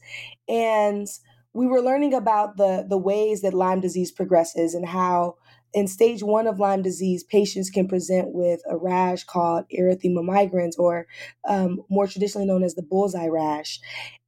And 0.49 1.07
we 1.53 1.67
were 1.67 1.81
learning 1.81 2.13
about 2.13 2.57
the 2.57 2.85
the 2.87 2.97
ways 2.97 3.41
that 3.41 3.53
Lyme 3.53 3.81
disease 3.81 4.11
progresses 4.11 4.73
and 4.73 4.87
how 4.87 5.35
in 5.73 5.87
stage 5.87 6.21
one 6.23 6.47
of 6.47 6.59
Lyme 6.59 6.81
disease, 6.81 7.23
patients 7.23 7.69
can 7.69 7.87
present 7.87 8.29
with 8.33 8.61
a 8.69 8.77
rash 8.77 9.23
called 9.23 9.65
erythema 9.77 10.23
migrans, 10.23 10.77
or 10.77 11.07
um, 11.47 11.81
more 11.89 12.07
traditionally 12.07 12.47
known 12.47 12.63
as 12.63 12.75
the 12.75 12.83
bullseye 12.83 13.27
rash. 13.27 13.79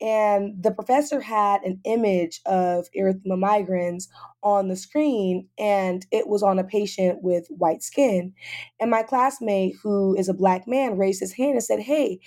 And 0.01 0.61
the 0.61 0.71
professor 0.71 1.21
had 1.21 1.61
an 1.63 1.79
image 1.83 2.41
of 2.45 2.87
erythema 2.97 3.37
migrans 3.37 4.07
on 4.41 4.67
the 4.67 4.75
screen, 4.75 5.47
and 5.57 6.05
it 6.11 6.27
was 6.27 6.43
on 6.43 6.59
a 6.59 6.63
patient 6.63 7.19
with 7.21 7.47
white 7.49 7.83
skin. 7.83 8.33
And 8.79 8.91
my 8.91 9.03
classmate, 9.03 9.75
who 9.83 10.15
is 10.15 10.29
a 10.29 10.33
black 10.33 10.67
man, 10.67 10.97
raised 10.97 11.19
his 11.19 11.33
hand 11.33 11.53
and 11.53 11.63
said, 11.63 11.79
Hey, 11.79 12.19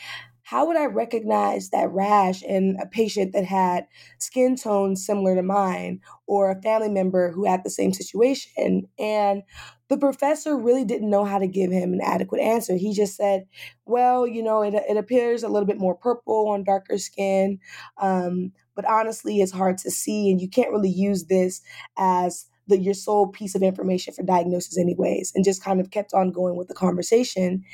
how 0.47 0.65
would 0.65 0.77
I 0.77 0.85
recognize 0.87 1.71
that 1.71 1.91
rash 1.91 2.41
in 2.41 2.77
a 2.81 2.87
patient 2.87 3.33
that 3.33 3.45
had 3.45 3.89
skin 4.19 4.55
tone 4.55 4.95
similar 4.95 5.35
to 5.35 5.43
mine 5.43 6.01
or 6.29 6.53
a 6.53 6.63
family 6.63 6.89
member 6.89 7.33
who 7.33 7.45
had 7.47 7.65
the 7.65 7.71
same 7.71 7.93
situation? 7.93 8.87
And 8.97 9.43
the 9.89 9.99
professor 9.99 10.57
really 10.57 10.85
didn't 10.85 11.11
know 11.11 11.25
how 11.25 11.41
to 11.41 11.49
give 11.49 11.73
him 11.73 11.93
an 11.93 12.01
adequate 12.01 12.41
answer. 12.41 12.77
He 12.77 12.95
just 12.95 13.17
said, 13.17 13.49
well, 13.87 14.25
you 14.25 14.41
know, 14.41 14.63
it, 14.63 14.75
it 14.75 14.97
appears 14.97 15.43
a 15.43 15.49
little 15.49 15.67
bit 15.67 15.81
more 15.81 15.97
purple 15.97 16.47
on 16.51 16.63
darker 16.63 16.97
skin. 16.97 17.59
Um, 17.99 18.53
but 18.77 18.85
honestly, 18.85 19.41
it's 19.41 19.51
hard 19.51 19.79
to 19.79 19.91
see, 19.91 20.31
and 20.31 20.41
you 20.41 20.49
can't 20.49 20.71
really 20.71 20.91
use 20.91 21.25
this 21.25 21.61
as 21.99 22.47
the 22.69 22.79
your 22.79 22.95
sole 22.95 23.29
piece 23.29 23.55
of 23.55 23.63
information 23.63 24.13
for 24.15 24.23
diagnosis 24.23 24.79
anyways 24.79 25.33
and 25.35 25.45
just 25.45 25.63
kind 25.63 25.81
of 25.81 25.91
kept 25.91 26.13
on 26.15 26.33
going 26.33 26.57
with 26.57 26.69
the 26.69 26.75
conversation. 26.75 27.65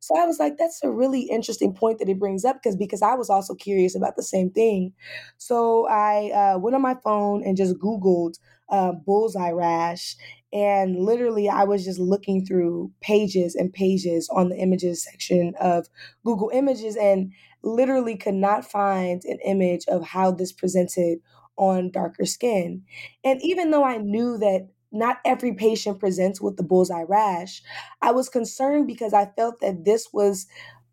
So 0.00 0.16
i 0.18 0.24
was 0.26 0.38
like 0.38 0.56
that's 0.58 0.82
a 0.82 0.90
really 0.90 1.22
interesting 1.22 1.74
point 1.74 1.98
that 1.98 2.08
it 2.08 2.18
brings 2.18 2.44
up 2.44 2.56
because 2.62 2.76
because 2.76 3.02
i 3.02 3.14
was 3.14 3.30
also 3.30 3.54
curious 3.54 3.94
about 3.96 4.16
the 4.16 4.22
same 4.22 4.50
thing. 4.50 4.92
So 5.38 5.86
i 5.88 6.30
uh, 6.30 6.58
went 6.58 6.74
on 6.76 6.82
my 6.82 6.96
phone 7.02 7.42
and 7.44 7.56
just 7.56 7.76
googled 7.78 8.38
uh, 8.68 8.92
bullseye 8.92 9.50
rash 9.50 10.16
and 10.52 10.96
literally 10.98 11.48
i 11.48 11.64
was 11.64 11.84
just 11.84 11.98
looking 11.98 12.44
through 12.44 12.90
pages 13.00 13.54
and 13.54 13.72
pages 13.72 14.28
on 14.34 14.48
the 14.48 14.56
images 14.56 15.04
section 15.04 15.52
of 15.60 15.88
google 16.24 16.50
images 16.54 16.96
and 16.96 17.32
literally 17.62 18.16
could 18.16 18.34
not 18.34 18.64
find 18.64 19.22
an 19.24 19.38
image 19.44 19.84
of 19.88 20.02
how 20.04 20.30
this 20.30 20.52
presented 20.52 21.18
on 21.62 21.90
darker 21.90 22.24
skin. 22.24 22.82
And 23.24 23.40
even 23.42 23.70
though 23.70 23.84
I 23.84 23.98
knew 23.98 24.36
that 24.38 24.68
not 24.90 25.18
every 25.24 25.54
patient 25.54 26.00
presents 26.00 26.40
with 26.40 26.56
the 26.56 26.62
bullseye 26.62 27.04
rash, 27.08 27.62
I 28.02 28.10
was 28.10 28.28
concerned 28.28 28.88
because 28.88 29.14
I 29.14 29.26
felt 29.36 29.60
that 29.60 29.84
this 29.84 30.08
was 30.12 30.46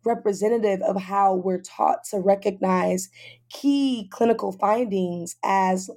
representative 0.04 0.80
of 0.82 0.96
how 0.96 1.34
we're 1.34 1.60
taught 1.60 2.04
to 2.04 2.18
recognize 2.18 3.10
key 3.50 4.08
clinical 4.10 4.52
findings 4.52 5.36
as 5.44 5.90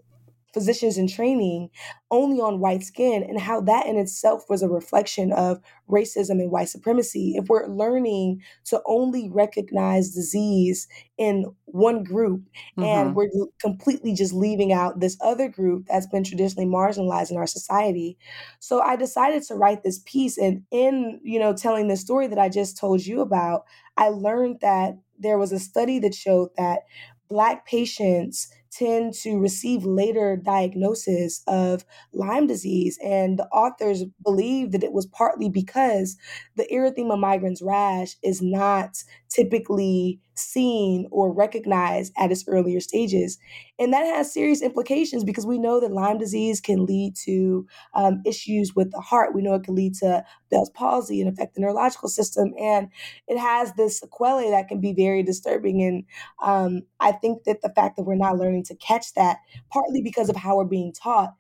physicians 0.54 0.98
in 0.98 1.08
training 1.08 1.70
only 2.12 2.40
on 2.40 2.60
white 2.60 2.84
skin 2.84 3.24
and 3.24 3.40
how 3.40 3.60
that 3.60 3.88
in 3.88 3.98
itself 3.98 4.44
was 4.50 4.62
a 4.62 4.70
reflection 4.70 5.32
of 5.34 5.60
racism 5.90 6.40
and 6.40 6.52
white 6.52 6.70
supremacy. 6.70 7.34
If 7.36 7.48
we're 7.48 7.68
learning 7.68 8.42
to 8.66 8.82
only 8.86 9.30
recognize 9.32 10.12
disease 10.12 10.88
in 11.18 11.46
one 11.66 12.04
group 12.04 12.42
mm-hmm. 12.78 12.84
and 12.84 13.16
we're 13.16 13.30
completely 13.60 14.14
just 14.14 14.34
leaving 14.34 14.72
out 14.72 15.00
this 15.00 15.18
other 15.22 15.50
group 15.50 15.88
that's 15.88 16.08
been 16.08 16.24
traditionally 16.24 16.70
marginalized 16.70 17.32
in 17.32 17.38
our 17.38 17.48
society. 17.48 18.18
So 18.60 18.80
I 18.80 18.96
decided 18.96 19.44
to 19.44 19.56
write 19.56 19.84
this 19.84 20.02
piece 20.06 20.38
and 20.38 20.62
in, 20.70 21.20
you 21.24 21.40
know, 21.40 21.54
telling 21.54 21.88
the 21.88 21.98
story 21.98 22.28
that 22.28 22.40
I 22.40 22.50
just 22.50 22.78
told 22.78 23.06
you 23.06 23.22
about, 23.22 23.64
I 23.98 24.10
learned 24.10 24.60
that 24.62 25.00
there 25.18 25.38
was 25.38 25.52
a 25.52 25.60
study 25.60 26.00
that 26.00 26.14
showed 26.14 26.50
that 26.58 26.82
black 27.30 27.66
patients 27.66 28.50
tend 28.78 29.14
to 29.14 29.38
receive 29.38 29.86
later 29.86 30.36
diagnosis 30.38 31.42
of 31.48 31.86
Lyme 32.14 32.48
disease. 32.48 32.98
And 33.04 33.40
the 33.40 33.48
authors 33.48 34.04
believe 34.24 34.72
that 34.72 34.84
it 34.84 34.94
was 34.94 35.06
partly 35.06 35.50
because 35.50 36.18
the 36.56 36.68
erythema 36.72 37.18
migrans 37.18 37.64
rash 37.64 38.16
is 38.24 38.42
not 38.42 39.04
typically 39.34 40.20
seen 40.36 41.08
or 41.12 41.32
recognized 41.34 42.14
at 42.18 42.32
its 42.32 42.44
earlier 42.48 42.80
stages. 42.80 43.38
And 43.80 43.94
that 43.94 44.06
has 44.06 44.34
serious 44.34 44.62
implications 44.62 45.24
because 45.24 45.46
we 45.46 45.60
know 45.60 45.80
that 45.80 45.92
Lyme 45.92 46.18
disease 46.18 46.60
can 46.60 46.86
lead 46.86 47.16
to 47.26 47.68
um, 47.94 48.22
issues 48.26 48.76
with 48.76 48.92
the 48.92 49.00
heart. 49.00 49.34
We 49.34 49.42
know 49.42 49.56
it 49.56 49.64
can 49.64 49.76
lead 49.76 49.96
to 49.96 50.24
Bell's 50.50 50.70
palsy 50.72 51.22
and 51.22 51.32
affect 51.32 51.56
the 51.56 51.62
neurological 51.62 52.10
system. 52.10 52.54
And 52.60 52.90
it 53.28 53.38
has 53.38 53.74
this 53.74 54.00
sequelae 54.00 54.52
that 54.52 54.68
can 54.68 54.80
be 54.80 54.94
very 54.94 55.24
disturbing. 55.24 55.82
And 55.82 56.04
um, 56.44 56.84
I 57.00 57.12
think 57.12 57.44
that 57.46 57.62
the 57.62 57.74
fact 57.76 57.98
that 57.98 58.04
we're 58.04 58.16
not 58.16 58.38
learning 58.38 58.64
to 58.66 58.76
catch 58.76 59.14
that, 59.16 59.38
partly 59.72 60.02
because 60.02 60.30
of 60.30 60.36
how 60.36 60.58
we're 60.58 60.66
being 60.66 60.94
taught, 60.94 61.34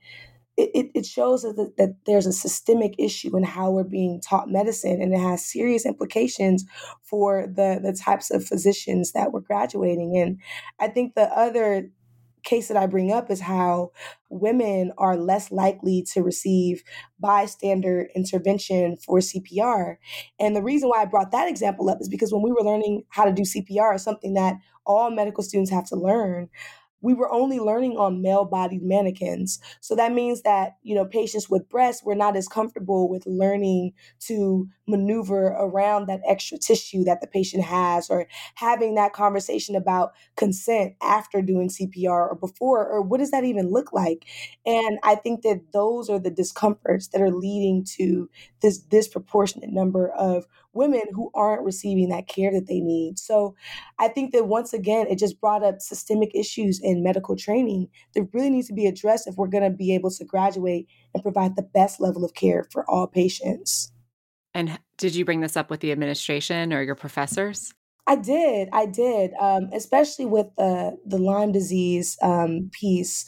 it, 0.57 0.91
it 0.93 1.05
shows 1.05 1.41
that, 1.41 1.73
that 1.77 1.95
there's 2.05 2.27
a 2.27 2.33
systemic 2.33 2.95
issue 2.99 3.35
in 3.35 3.43
how 3.43 3.71
we're 3.71 3.83
being 3.83 4.21
taught 4.21 4.49
medicine 4.49 5.01
and 5.01 5.13
it 5.13 5.19
has 5.19 5.45
serious 5.45 5.85
implications 5.85 6.65
for 7.01 7.47
the 7.47 7.79
the 7.81 7.93
types 7.93 8.29
of 8.31 8.45
physicians 8.45 9.11
that 9.13 9.31
we're 9.31 9.39
graduating 9.39 10.17
and 10.17 10.39
i 10.79 10.87
think 10.87 11.15
the 11.15 11.29
other 11.37 11.89
case 12.43 12.67
that 12.67 12.77
i 12.77 12.85
bring 12.85 13.11
up 13.11 13.31
is 13.31 13.39
how 13.39 13.91
women 14.29 14.91
are 14.97 15.17
less 15.17 15.51
likely 15.51 16.03
to 16.03 16.21
receive 16.21 16.83
bystander 17.19 18.07
intervention 18.15 18.97
for 18.97 19.19
cpr 19.19 19.95
and 20.39 20.55
the 20.55 20.63
reason 20.63 20.89
why 20.89 21.01
i 21.01 21.05
brought 21.05 21.31
that 21.31 21.49
example 21.49 21.89
up 21.89 21.97
is 22.01 22.09
because 22.09 22.31
when 22.31 22.43
we 22.43 22.51
were 22.51 22.63
learning 22.63 23.03
how 23.09 23.23
to 23.25 23.33
do 23.33 23.43
cpr 23.43 23.99
something 23.99 24.33
that 24.33 24.55
all 24.85 25.09
medical 25.09 25.43
students 25.43 25.71
have 25.71 25.85
to 25.85 25.95
learn 25.95 26.49
we 27.03 27.13
were 27.13 27.31
only 27.31 27.59
learning 27.59 27.97
on 27.97 28.23
male 28.23 28.45
bodied 28.45 28.81
mannequins. 28.81 29.59
So 29.81 29.95
that 29.95 30.11
means 30.13 30.41
that, 30.41 30.77
you 30.81 30.95
know, 30.95 31.05
patients 31.05 31.49
with 31.49 31.69
breasts 31.69 32.03
were 32.03 32.15
not 32.15 32.35
as 32.35 32.47
comfortable 32.47 33.07
with 33.07 33.27
learning 33.27 33.93
to 34.21 34.67
maneuver 34.87 35.47
around 35.47 36.07
that 36.07 36.21
extra 36.27 36.57
tissue 36.57 37.03
that 37.05 37.21
the 37.21 37.27
patient 37.27 37.63
has 37.63 38.09
or 38.09 38.27
having 38.55 38.95
that 38.95 39.13
conversation 39.13 39.75
about 39.75 40.11
consent 40.35 40.93
after 41.01 41.41
doing 41.41 41.69
CPR 41.69 42.31
or 42.31 42.35
before, 42.35 42.87
or 42.87 43.01
what 43.01 43.19
does 43.19 43.31
that 43.31 43.45
even 43.45 43.71
look 43.71 43.93
like? 43.93 44.25
And 44.65 44.99
I 45.03 45.15
think 45.15 45.43
that 45.43 45.71
those 45.71 46.09
are 46.09 46.19
the 46.19 46.29
discomforts 46.29 47.07
that 47.09 47.21
are 47.21 47.31
leading 47.31 47.85
to 47.97 48.29
this 48.61 48.77
disproportionate 48.77 49.71
number 49.71 50.09
of 50.09 50.45
women 50.73 51.03
who 51.13 51.31
aren't 51.33 51.63
receiving 51.63 52.09
that 52.09 52.27
care 52.27 52.51
that 52.51 52.67
they 52.67 52.79
need. 52.79 53.19
So 53.19 53.55
I 53.99 54.07
think 54.07 54.31
that 54.33 54.47
once 54.47 54.73
again, 54.73 55.07
it 55.07 55.19
just 55.19 55.39
brought 55.39 55.63
up 55.63 55.81
systemic 55.81 56.31
issues 56.35 56.79
in 56.81 57.03
medical 57.03 57.35
training 57.35 57.87
that 58.15 58.27
really 58.33 58.49
needs 58.49 58.67
to 58.67 58.73
be 58.73 58.87
addressed 58.87 59.27
if 59.27 59.35
we're 59.35 59.47
going 59.47 59.63
to 59.63 59.69
be 59.69 59.93
able 59.95 60.09
to 60.11 60.25
graduate 60.25 60.87
and 61.13 61.23
provide 61.23 61.55
the 61.55 61.61
best 61.61 62.01
level 62.01 62.25
of 62.25 62.33
care 62.33 62.65
for 62.71 62.89
all 62.89 63.07
patients. 63.07 63.92
And 64.53 64.79
did 64.97 65.15
you 65.15 65.25
bring 65.25 65.41
this 65.41 65.57
up 65.57 65.69
with 65.69 65.79
the 65.79 65.91
administration 65.91 66.73
or 66.73 66.81
your 66.81 66.95
professors? 66.95 67.73
I 68.05 68.15
did. 68.17 68.69
I 68.73 68.85
did, 68.85 69.31
um, 69.39 69.69
especially 69.73 70.25
with 70.25 70.47
the 70.57 70.97
the 71.05 71.17
Lyme 71.17 71.51
disease 71.51 72.17
um, 72.21 72.69
piece. 72.73 73.25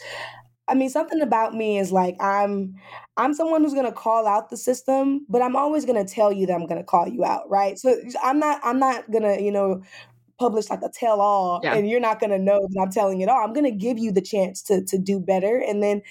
I 0.67 0.73
mean, 0.73 0.89
something 0.89 1.21
about 1.21 1.53
me 1.53 1.77
is 1.77 1.91
like 1.91 2.15
I'm 2.19 2.75
I'm 3.17 3.33
someone 3.33 3.63
who's 3.63 3.73
gonna 3.73 3.91
call 3.91 4.27
out 4.27 4.49
the 4.49 4.57
system, 4.57 5.25
but 5.29 5.41
I'm 5.41 5.55
always 5.55 5.85
gonna 5.85 6.05
tell 6.05 6.31
you 6.31 6.45
that 6.47 6.53
I'm 6.53 6.67
gonna 6.67 6.83
call 6.83 7.07
you 7.07 7.23
out, 7.23 7.49
right? 7.49 7.79
So 7.79 7.95
I'm 8.21 8.39
not 8.39 8.59
I'm 8.63 8.79
not 8.79 9.09
gonna, 9.11 9.39
you 9.39 9.51
know, 9.51 9.81
publish 10.37 10.69
like 10.69 10.81
a 10.83 10.89
tell 10.93 11.21
all 11.21 11.61
yeah. 11.63 11.75
and 11.75 11.89
you're 11.89 11.99
not 11.99 12.19
going 12.19 12.29
to 12.29 12.39
know 12.39 12.59
that 12.59 12.81
I'm 12.81 12.91
telling 12.91 13.21
it 13.21 13.29
all. 13.29 13.43
I'm 13.43 13.53
going 13.53 13.65
to 13.65 13.71
give 13.71 13.97
you 13.97 14.11
the 14.11 14.21
chance 14.21 14.61
to 14.63 14.83
to 14.83 14.97
do 14.97 15.19
better 15.19 15.57
and 15.57 15.81
then 15.81 16.01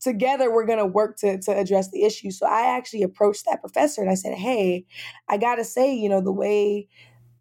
together 0.00 0.52
we're 0.52 0.66
going 0.66 0.78
to 0.78 0.86
work 0.86 1.16
to 1.18 1.38
to 1.38 1.56
address 1.56 1.90
the 1.90 2.04
issue. 2.04 2.30
So 2.30 2.46
I 2.46 2.76
actually 2.76 3.02
approached 3.02 3.44
that 3.46 3.60
professor 3.60 4.00
and 4.00 4.10
I 4.10 4.14
said, 4.14 4.34
"Hey, 4.34 4.86
I 5.28 5.36
got 5.36 5.56
to 5.56 5.64
say, 5.64 5.94
you 5.94 6.08
know, 6.08 6.20
the 6.20 6.32
way 6.32 6.88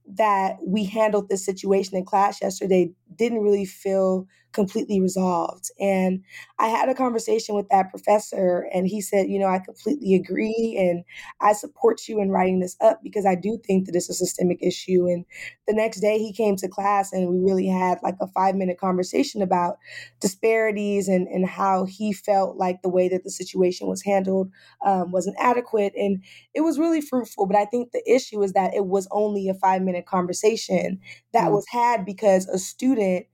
that 0.07 0.57
we 0.65 0.85
handled 0.85 1.29
this 1.29 1.43
situation 1.43 1.97
in 1.97 2.05
class 2.05 2.41
yesterday 2.41 2.91
didn't 3.15 3.41
really 3.41 3.65
feel 3.65 4.27
completely 4.55 5.01
resolved. 5.01 5.69
And 5.79 6.23
I 6.57 6.69
had 6.69 6.89
a 6.89 6.95
conversation 6.95 7.53
with 7.53 7.67
that 7.69 7.91
professor, 7.91 8.67
and 8.73 8.87
he 8.87 9.01
said, 9.01 9.27
You 9.27 9.37
know, 9.37 9.47
I 9.47 9.59
completely 9.59 10.15
agree, 10.15 10.75
and 10.79 11.03
I 11.41 11.53
support 11.53 12.07
you 12.07 12.21
in 12.21 12.31
writing 12.31 12.61
this 12.61 12.77
up 12.81 13.01
because 13.03 13.25
I 13.25 13.35
do 13.35 13.59
think 13.67 13.85
that 13.85 13.95
it's 13.95 14.09
a 14.09 14.13
systemic 14.13 14.63
issue. 14.63 15.07
And 15.07 15.25
the 15.67 15.73
next 15.73 15.99
day 15.99 16.17
he 16.17 16.33
came 16.33 16.55
to 16.55 16.69
class, 16.69 17.11
and 17.11 17.29
we 17.29 17.37
really 17.37 17.67
had 17.67 17.99
like 18.01 18.15
a 18.21 18.27
five 18.27 18.55
minute 18.55 18.79
conversation 18.79 19.41
about 19.41 19.77
disparities 20.21 21.07
and, 21.07 21.27
and 21.27 21.45
how 21.45 21.83
he 21.85 22.13
felt 22.13 22.55
like 22.55 22.81
the 22.81 22.89
way 22.89 23.09
that 23.09 23.23
the 23.23 23.31
situation 23.31 23.87
was 23.87 24.01
handled 24.03 24.49
um, 24.85 25.11
wasn't 25.11 25.35
adequate. 25.39 25.93
And 25.95 26.23
it 26.53 26.61
was 26.61 26.79
really 26.79 27.01
fruitful. 27.01 27.45
But 27.45 27.57
I 27.57 27.65
think 27.65 27.91
the 27.91 28.03
issue 28.09 28.41
is 28.41 28.53
that 28.53 28.73
it 28.73 28.85
was 28.85 29.07
only 29.11 29.49
a 29.49 29.53
five 29.53 29.81
minute 29.81 30.05
conversation 30.05 30.99
that 31.33 31.49
mm. 31.49 31.51
was 31.51 31.65
had 31.69 32.05
because 32.05 32.47
a 32.47 32.57
student 32.57 33.25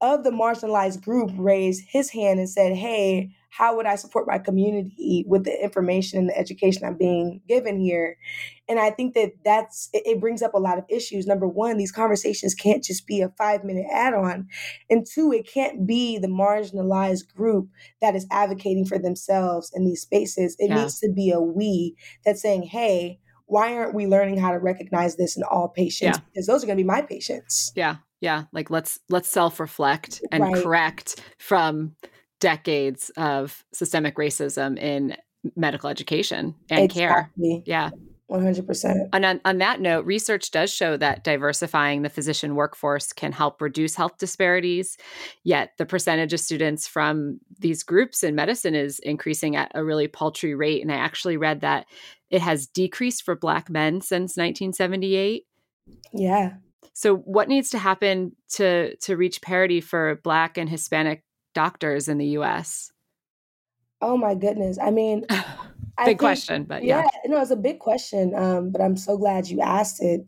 of 0.00 0.24
the 0.24 0.30
marginalized 0.30 1.02
group 1.02 1.30
raised 1.36 1.84
his 1.88 2.10
hand 2.10 2.38
and 2.38 2.50
said, 2.50 2.74
Hey, 2.74 3.30
how 3.48 3.74
would 3.76 3.86
I 3.86 3.96
support 3.96 4.26
my 4.26 4.38
community 4.38 5.24
with 5.26 5.44
the 5.44 5.62
information 5.62 6.18
and 6.18 6.28
the 6.28 6.36
education 6.36 6.84
I'm 6.84 6.98
being 6.98 7.40
given 7.48 7.80
here? 7.80 8.18
And 8.68 8.78
I 8.78 8.90
think 8.90 9.14
that 9.14 9.32
that's 9.42 9.88
it, 9.94 10.20
brings 10.20 10.42
up 10.42 10.52
a 10.52 10.58
lot 10.58 10.76
of 10.76 10.84
issues. 10.90 11.26
Number 11.26 11.48
one, 11.48 11.78
these 11.78 11.92
conversations 11.92 12.54
can't 12.54 12.84
just 12.84 13.06
be 13.06 13.22
a 13.22 13.30
five 13.38 13.64
minute 13.64 13.86
add 13.90 14.12
on. 14.12 14.48
And 14.90 15.06
two, 15.06 15.32
it 15.32 15.48
can't 15.50 15.86
be 15.86 16.18
the 16.18 16.28
marginalized 16.28 17.32
group 17.34 17.70
that 18.02 18.14
is 18.14 18.26
advocating 18.30 18.84
for 18.84 18.98
themselves 18.98 19.72
in 19.74 19.86
these 19.86 20.02
spaces. 20.02 20.56
It 20.58 20.68
yeah. 20.68 20.82
needs 20.82 21.00
to 21.00 21.10
be 21.10 21.30
a 21.30 21.40
we 21.40 21.96
that's 22.24 22.42
saying, 22.42 22.64
Hey, 22.64 23.20
why 23.46 23.74
aren't 23.74 23.94
we 23.94 24.06
learning 24.06 24.38
how 24.38 24.50
to 24.50 24.58
recognize 24.58 25.16
this 25.16 25.36
in 25.36 25.44
all 25.44 25.68
patients? 25.68 26.18
Yeah. 26.18 26.24
Because 26.34 26.46
those 26.46 26.62
are 26.62 26.66
going 26.66 26.76
to 26.76 26.82
be 26.82 26.86
my 26.86 27.00
patients. 27.00 27.72
Yeah 27.74 27.96
yeah 28.26 28.42
like 28.52 28.70
let's 28.70 28.98
let's 29.08 29.28
self-reflect 29.28 30.20
and 30.32 30.42
right. 30.42 30.62
correct 30.62 31.22
from 31.38 31.94
decades 32.40 33.10
of 33.16 33.64
systemic 33.72 34.16
racism 34.16 34.76
in 34.78 35.16
medical 35.54 35.88
education 35.88 36.56
and 36.68 36.84
exactly. 36.84 36.92
care 36.92 37.62
yeah 37.64 37.90
100%. 38.28 39.08
And 39.12 39.24
on, 39.24 39.40
on 39.44 39.58
that 39.58 39.80
note, 39.80 40.04
research 40.04 40.50
does 40.50 40.72
show 40.72 40.96
that 40.96 41.22
diversifying 41.22 42.02
the 42.02 42.10
physician 42.10 42.56
workforce 42.56 43.12
can 43.12 43.30
help 43.30 43.62
reduce 43.62 43.94
health 43.94 44.18
disparities. 44.18 44.98
Yet 45.44 45.70
the 45.78 45.86
percentage 45.86 46.32
of 46.32 46.40
students 46.40 46.88
from 46.88 47.38
these 47.60 47.84
groups 47.84 48.24
in 48.24 48.34
medicine 48.34 48.74
is 48.74 48.98
increasing 48.98 49.54
at 49.54 49.70
a 49.76 49.84
really 49.84 50.08
paltry 50.08 50.56
rate. 50.56 50.82
And 50.82 50.90
I 50.90 50.96
actually 50.96 51.36
read 51.36 51.60
that 51.60 51.86
it 52.28 52.40
has 52.40 52.66
decreased 52.66 53.22
for 53.22 53.36
Black 53.36 53.70
men 53.70 54.00
since 54.00 54.36
1978. 54.36 55.44
Yeah. 56.12 56.54
So 56.96 57.14
what 57.14 57.46
needs 57.46 57.68
to 57.70 57.78
happen 57.78 58.32
to 58.52 58.96
to 58.96 59.18
reach 59.18 59.42
parity 59.42 59.82
for 59.82 60.18
black 60.24 60.56
and 60.56 60.66
Hispanic 60.66 61.24
doctors 61.54 62.08
in 62.08 62.16
the 62.16 62.28
US? 62.38 62.90
Oh 64.00 64.16
my 64.16 64.34
goodness. 64.34 64.78
I 64.82 64.92
mean, 64.92 65.20
big 65.28 65.44
I 65.98 66.04
think, 66.06 66.18
question, 66.18 66.64
but 66.64 66.84
yeah. 66.84 67.02
yeah. 67.02 67.30
No, 67.30 67.42
it's 67.42 67.50
a 67.50 67.56
big 67.56 67.80
question. 67.80 68.34
Um, 68.34 68.70
but 68.70 68.80
I'm 68.80 68.96
so 68.96 69.18
glad 69.18 69.46
you 69.46 69.60
asked 69.60 70.02
it. 70.02 70.26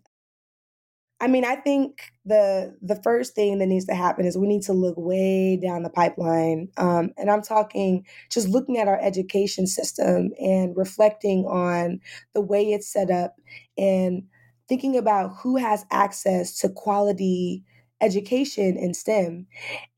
I 1.23 1.27
mean, 1.27 1.47
I 1.47 1.57
think 1.57 2.03
the 2.27 2.77
the 2.83 3.01
first 3.03 3.35
thing 3.35 3.61
that 3.61 3.67
needs 3.67 3.87
to 3.87 3.95
happen 3.95 4.27
is 4.27 4.37
we 4.37 4.47
need 4.47 4.65
to 4.65 4.75
look 4.75 4.97
way 4.99 5.57
down 5.57 5.85
the 5.85 5.89
pipeline, 5.91 6.69
um, 6.77 7.13
and 7.17 7.31
I'm 7.31 7.41
talking 7.41 8.05
just 8.31 8.47
looking 8.47 8.77
at 8.77 8.89
our 8.89 9.01
education 9.01 9.67
system 9.67 10.33
and 10.39 10.77
reflecting 10.77 11.47
on 11.47 12.01
the 12.35 12.43
way 12.43 12.73
it's 12.73 12.93
set 12.93 13.11
up 13.11 13.37
and 13.79 14.25
thinking 14.69 14.97
about 14.97 15.35
who 15.37 15.57
has 15.57 15.85
access 15.91 16.59
to 16.61 16.69
quality 16.69 17.65
education 18.01 18.77
in 18.77 18.95
STEM. 18.95 19.47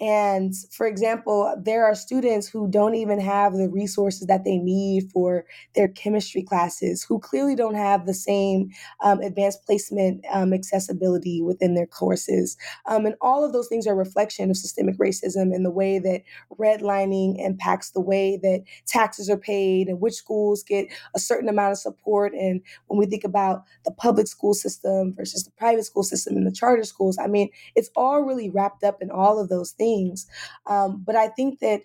And 0.01 0.55
for 0.73 0.87
example, 0.87 1.55
there 1.63 1.85
are 1.85 1.95
students 1.95 2.49
who 2.49 2.69
don't 2.69 2.95
even 2.95 3.21
have 3.21 3.53
the 3.53 3.69
resources 3.69 4.27
that 4.27 4.45
they 4.45 4.57
need 4.57 5.11
for 5.13 5.45
their 5.75 5.89
chemistry 5.89 6.43
classes, 6.43 7.05
who 7.05 7.19
clearly 7.19 7.55
don't 7.55 7.75
have 7.75 8.07
the 8.07 8.15
same 8.15 8.71
um, 9.03 9.21
advanced 9.21 9.65
placement 9.65 10.25
um, 10.33 10.55
accessibility 10.55 11.43
within 11.43 11.75
their 11.75 11.87
courses. 11.87 12.57
Um, 12.87 13.05
and 13.05 13.17
all 13.21 13.45
of 13.45 13.53
those 13.53 13.69
things 13.69 13.87
are 13.87 13.93
a 13.93 13.97
reflection 13.97 14.51
of 14.51 14.57
systemic 14.57 14.97
racism 14.99 15.55
and 15.55 15.65
the 15.65 15.71
way 15.71 15.99
that 15.99 16.23
redlining 16.59 17.37
impacts 17.39 17.91
the 17.91 18.01
way 18.01 18.39
that 18.43 18.63
taxes 18.87 19.29
are 19.29 19.37
paid 19.37 19.89
and 19.89 20.01
which 20.01 20.15
schools 20.15 20.63
get 20.63 20.89
a 21.15 21.19
certain 21.19 21.49
amount 21.49 21.73
of 21.73 21.79
support. 21.79 22.33
And 22.33 22.63
when 22.87 22.99
we 22.99 23.07
think 23.07 23.25
about 23.25 23.65
the 23.85 23.93
public 23.93 24.27
school 24.27 24.55
system 24.55 25.15
versus 25.15 25.45
the 25.45 25.51
private 25.53 25.85
school 25.85 26.03
system 26.03 26.37
and 26.37 26.47
the 26.47 26.53
charter 26.53 26.85
schools, 26.85 27.19
I 27.19 27.27
mean, 27.27 27.51
it's 27.75 27.90
all 27.97 28.23
really 28.23 28.51
wrapped 28.51 28.85
up 28.85 29.03
in 29.03 29.11
all 29.11 29.39
of 29.39 29.49
those 29.49 29.73
things. 29.73 30.27
Um, 30.67 31.03
but 31.05 31.17
I 31.17 31.29
think 31.29 31.61
that 31.61 31.83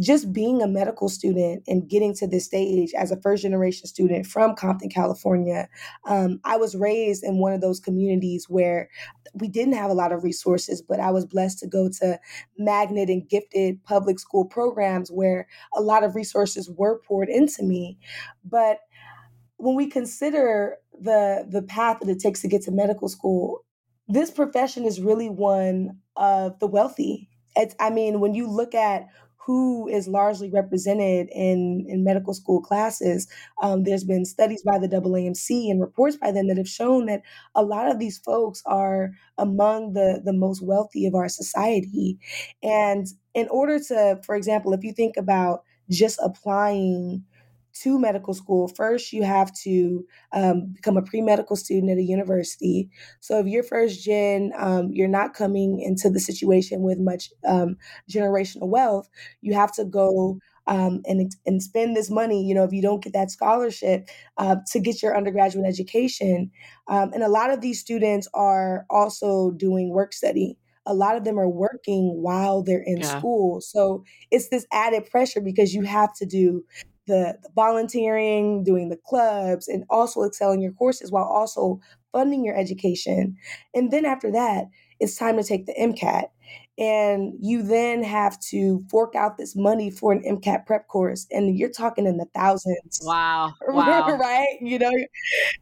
just 0.00 0.32
being 0.32 0.62
a 0.62 0.68
medical 0.68 1.08
student 1.08 1.64
and 1.66 1.88
getting 1.88 2.14
to 2.14 2.26
this 2.26 2.44
stage 2.44 2.92
as 2.94 3.10
a 3.10 3.20
first 3.20 3.42
generation 3.42 3.86
student 3.86 4.26
from 4.26 4.54
Compton, 4.54 4.90
California, 4.90 5.68
um, 6.06 6.40
I 6.44 6.56
was 6.56 6.76
raised 6.76 7.24
in 7.24 7.38
one 7.38 7.52
of 7.52 7.60
those 7.60 7.80
communities 7.80 8.46
where 8.48 8.88
we 9.34 9.48
didn't 9.48 9.74
have 9.74 9.90
a 9.90 9.94
lot 9.94 10.12
of 10.12 10.22
resources, 10.22 10.80
but 10.80 11.00
I 11.00 11.10
was 11.10 11.26
blessed 11.26 11.58
to 11.60 11.66
go 11.66 11.88
to 12.00 12.18
magnet 12.56 13.08
and 13.08 13.28
gifted 13.28 13.82
public 13.84 14.20
school 14.20 14.44
programs 14.44 15.10
where 15.10 15.48
a 15.74 15.80
lot 15.80 16.04
of 16.04 16.14
resources 16.14 16.70
were 16.70 17.00
poured 17.00 17.28
into 17.28 17.64
me. 17.64 17.98
But 18.44 18.78
when 19.56 19.74
we 19.74 19.88
consider 19.88 20.76
the 21.00 21.46
the 21.48 21.62
path 21.62 21.98
that 22.00 22.08
it 22.08 22.20
takes 22.20 22.40
to 22.42 22.48
get 22.48 22.62
to 22.62 22.70
medical 22.70 23.08
school, 23.08 23.64
this 24.08 24.30
profession 24.30 24.84
is 24.84 25.00
really 25.00 25.28
one 25.28 25.98
of 26.16 26.58
the 26.58 26.66
wealthy. 26.66 27.28
It's, 27.56 27.74
I 27.80 27.90
mean, 27.90 28.20
when 28.20 28.34
you 28.34 28.48
look 28.48 28.74
at 28.74 29.06
who 29.48 29.88
is 29.88 30.06
largely 30.06 30.50
represented 30.50 31.26
in, 31.32 31.86
in 31.88 32.04
medical 32.04 32.34
school 32.34 32.60
classes. 32.60 33.26
Um, 33.62 33.84
there's 33.84 34.04
been 34.04 34.26
studies 34.26 34.62
by 34.62 34.78
the 34.78 34.88
AAMC 34.88 35.70
and 35.70 35.80
reports 35.80 36.18
by 36.18 36.32
them 36.32 36.48
that 36.48 36.58
have 36.58 36.68
shown 36.68 37.06
that 37.06 37.22
a 37.54 37.62
lot 37.62 37.90
of 37.90 37.98
these 37.98 38.18
folks 38.18 38.62
are 38.66 39.12
among 39.38 39.94
the, 39.94 40.20
the 40.22 40.34
most 40.34 40.62
wealthy 40.62 41.06
of 41.06 41.14
our 41.14 41.30
society. 41.30 42.18
And 42.62 43.06
in 43.32 43.48
order 43.48 43.78
to, 43.88 44.20
for 44.22 44.34
example, 44.36 44.74
if 44.74 44.84
you 44.84 44.92
think 44.92 45.16
about 45.16 45.62
just 45.90 46.20
applying 46.22 47.24
to 47.82 47.98
medical 47.98 48.34
school, 48.34 48.68
first 48.68 49.12
you 49.12 49.22
have 49.22 49.52
to 49.62 50.04
um, 50.32 50.72
become 50.74 50.96
a 50.96 51.02
pre 51.02 51.20
medical 51.20 51.56
student 51.56 51.90
at 51.90 51.98
a 51.98 52.02
university. 52.02 52.90
So 53.20 53.38
if 53.38 53.46
you're 53.46 53.62
first 53.62 54.02
gen, 54.02 54.52
um, 54.56 54.90
you're 54.92 55.08
not 55.08 55.34
coming 55.34 55.80
into 55.80 56.10
the 56.10 56.20
situation 56.20 56.82
with 56.82 56.98
much 56.98 57.30
um, 57.46 57.76
generational 58.10 58.68
wealth. 58.68 59.08
You 59.40 59.54
have 59.54 59.72
to 59.74 59.84
go 59.84 60.38
um, 60.66 61.02
and 61.06 61.32
and 61.46 61.62
spend 61.62 61.96
this 61.96 62.10
money. 62.10 62.44
You 62.44 62.54
know, 62.54 62.64
if 62.64 62.72
you 62.72 62.82
don't 62.82 63.02
get 63.02 63.12
that 63.14 63.30
scholarship 63.30 64.08
uh, 64.36 64.56
to 64.72 64.80
get 64.80 65.02
your 65.02 65.16
undergraduate 65.16 65.66
education, 65.66 66.50
um, 66.88 67.12
and 67.12 67.22
a 67.22 67.28
lot 67.28 67.50
of 67.50 67.60
these 67.60 67.80
students 67.80 68.28
are 68.34 68.86
also 68.90 69.50
doing 69.52 69.90
work 69.90 70.12
study 70.12 70.58
a 70.88 70.94
lot 70.94 71.16
of 71.16 71.24
them 71.24 71.38
are 71.38 71.48
working 71.48 72.22
while 72.22 72.62
they're 72.62 72.82
in 72.84 72.98
yeah. 72.98 73.18
school. 73.18 73.60
So 73.60 74.04
it's 74.30 74.48
this 74.48 74.66
added 74.72 75.08
pressure 75.10 75.40
because 75.40 75.74
you 75.74 75.82
have 75.82 76.14
to 76.14 76.24
do 76.24 76.64
the, 77.08 77.36
the 77.42 77.48
volunteering, 77.54 78.62
doing 78.62 78.88
the 78.88 78.96
clubs, 78.96 79.66
and 79.66 79.84
also 79.90 80.22
excelling 80.22 80.60
your 80.62 80.72
courses 80.72 81.10
while 81.10 81.24
also 81.24 81.80
funding 82.12 82.44
your 82.44 82.56
education. 82.56 83.36
And 83.74 83.90
then 83.90 84.04
after 84.04 84.30
that, 84.32 84.66
it's 85.00 85.16
time 85.16 85.36
to 85.36 85.42
take 85.42 85.66
the 85.66 85.74
MCAT. 85.74 86.26
And 86.78 87.34
you 87.40 87.62
then 87.62 88.04
have 88.04 88.38
to 88.50 88.84
fork 88.88 89.16
out 89.16 89.36
this 89.36 89.56
money 89.56 89.90
for 89.90 90.12
an 90.12 90.22
MCAT 90.22 90.64
prep 90.64 90.86
course. 90.86 91.26
And 91.30 91.58
you're 91.58 91.70
talking 91.70 92.06
in 92.06 92.18
the 92.18 92.28
thousands. 92.34 93.00
Wow. 93.02 93.54
Wow. 93.68 94.16
right? 94.16 94.58
You 94.60 94.78
know, 94.78 94.92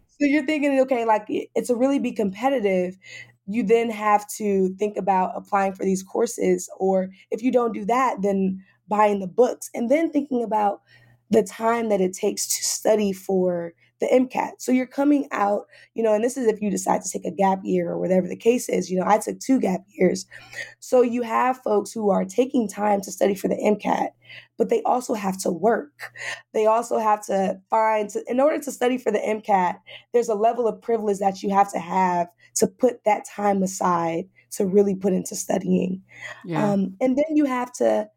so 0.09 0.27
you're 0.27 0.47
thinking, 0.47 0.79
okay, 0.81 1.05
like 1.05 1.25
it's 1.29 1.71
a 1.71 1.77
really 1.77 1.99
be 1.99 2.13
competitive. 2.13 2.99
You 3.47 3.63
then 3.63 3.91
have 3.91 4.29
to 4.37 4.75
think 4.79 4.97
about 4.97 5.33
applying 5.35 5.73
for 5.73 5.85
these 5.85 6.03
courses. 6.03 6.69
Or 6.79 7.09
if 7.31 7.43
you 7.43 7.51
don't 7.51 7.73
do 7.73 7.85
that, 7.87 8.23
then 8.23 8.63
buying 8.89 9.21
the 9.21 9.27
books 9.27 9.71
and 9.75 9.91
then 9.91 10.11
thinking 10.11 10.43
about 10.43 10.83
the 11.31 11.43
time 11.43 11.89
that 11.89 12.01
it 12.01 12.13
takes 12.13 12.47
to 12.47 12.65
study 12.65 13.13
for 13.13 13.73
the 14.01 14.07
MCAT. 14.07 14.53
So 14.59 14.73
you're 14.73 14.87
coming 14.87 15.27
out, 15.33 15.67
you 15.95 16.03
know, 16.03 16.13
and 16.13 16.23
this 16.23 16.37
is 16.37 16.47
if 16.47 16.61
you 16.61 16.71
decide 16.71 17.03
to 17.03 17.09
take 17.09 17.25
a 17.25 17.35
gap 17.35 17.61
year 17.63 17.91
or 17.91 17.99
whatever 17.99 18.29
the 18.29 18.37
case 18.37 18.69
is. 18.69 18.91
You 18.91 19.01
know, 19.01 19.07
I 19.07 19.19
took 19.19 19.41
two 19.41 19.59
gap 19.59 19.81
years. 19.89 20.27
So 20.81 21.01
you 21.01 21.23
have 21.23 21.63
folks 21.63 21.93
who 21.93 22.11
are 22.11 22.25
taking 22.25 22.69
time 22.69 23.01
to 23.03 23.11
study 23.11 23.35
for 23.35 23.49
the 23.49 23.57
MCAT, 23.57 24.09
but 24.59 24.69
they 24.69 24.83
also 24.83 25.15
have 25.15 25.39
to 25.39 25.51
work. 25.51 26.13
They 26.53 26.67
also 26.67 26.99
have 26.99 27.25
to 27.27 27.59
find, 27.71 28.11
to, 28.11 28.23
in 28.27 28.41
order 28.41 28.59
to 28.63 28.73
study 28.73 28.99
for 28.99 29.11
the 29.11 29.19
MCAT, 29.19 29.77
there's 30.13 30.29
a 30.29 30.35
level 30.35 30.69
of 30.69 30.83
privilege 30.83 31.19
that 31.19 31.43
you 31.43 31.51
have 31.51 31.73
to 31.73 31.79
have 31.79 32.29
to 32.57 32.67
put 32.67 33.05
that 33.05 33.25
time 33.27 33.63
aside 33.63 34.25
to 34.53 34.67
really 34.67 34.95
put 34.95 35.13
into 35.13 35.35
studying. 35.35 36.03
Yeah. 36.45 36.73
Um, 36.73 36.97
and 37.01 37.17
then 37.17 37.37
you 37.37 37.45
have 37.47 37.73
to 37.75 38.09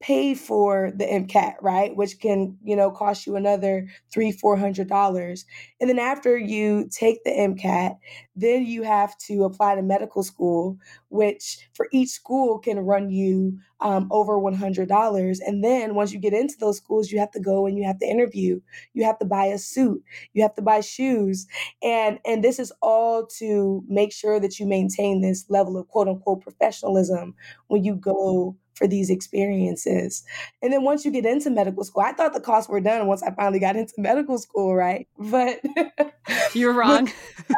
pay 0.00 0.34
for 0.34 0.90
the 0.96 1.04
MCAT, 1.04 1.54
right? 1.60 1.94
Which 1.94 2.18
can, 2.20 2.56
you 2.64 2.74
know, 2.74 2.90
cost 2.90 3.26
you 3.26 3.36
another 3.36 3.86
three, 4.10 4.32
four 4.32 4.56
hundred 4.56 4.88
dollars. 4.88 5.44
And 5.80 5.90
then 5.90 5.98
after 5.98 6.38
you 6.38 6.88
take 6.90 7.22
the 7.24 7.30
MCAT, 7.30 7.96
then 8.34 8.64
you 8.64 8.82
have 8.82 9.16
to 9.18 9.44
apply 9.44 9.74
to 9.74 9.82
medical 9.82 10.22
school, 10.22 10.78
which 11.10 11.58
for 11.74 11.88
each 11.92 12.08
school 12.10 12.58
can 12.58 12.78
run 12.80 13.10
you 13.10 13.58
um, 13.80 14.08
over 14.10 14.38
$100. 14.38 15.38
And 15.46 15.62
then 15.64 15.94
once 15.94 16.12
you 16.12 16.18
get 16.18 16.32
into 16.32 16.54
those 16.58 16.78
schools, 16.78 17.10
you 17.10 17.18
have 17.18 17.30
to 17.32 17.40
go 17.40 17.66
and 17.66 17.76
you 17.76 17.84
have 17.84 17.98
to 17.98 18.06
interview. 18.06 18.60
You 18.94 19.04
have 19.04 19.18
to 19.18 19.24
buy 19.26 19.46
a 19.46 19.58
suit. 19.58 20.02
You 20.32 20.42
have 20.42 20.54
to 20.54 20.62
buy 20.62 20.80
shoes. 20.80 21.46
And, 21.82 22.18
and 22.24 22.42
this 22.42 22.58
is 22.58 22.72
all 22.82 23.26
to 23.38 23.82
make 23.88 24.12
sure 24.12 24.40
that 24.40 24.58
you 24.58 24.66
maintain 24.66 25.20
this 25.20 25.44
level 25.48 25.76
of 25.76 25.88
quote 25.88 26.08
unquote 26.08 26.42
professionalism 26.42 27.34
when 27.68 27.84
you 27.84 27.96
go 27.96 28.56
for 28.80 28.88
these 28.88 29.10
experiences. 29.10 30.24
And 30.62 30.72
then 30.72 30.84
once 30.84 31.04
you 31.04 31.10
get 31.10 31.26
into 31.26 31.50
medical 31.50 31.84
school, 31.84 32.02
I 32.02 32.12
thought 32.12 32.32
the 32.32 32.40
costs 32.40 32.70
were 32.70 32.80
done 32.80 33.06
once 33.06 33.22
I 33.22 33.30
finally 33.32 33.58
got 33.58 33.76
into 33.76 33.92
medical 33.98 34.38
school, 34.38 34.74
right? 34.74 35.06
But 35.18 35.60
you're 36.54 36.72
wrong. 36.72 37.10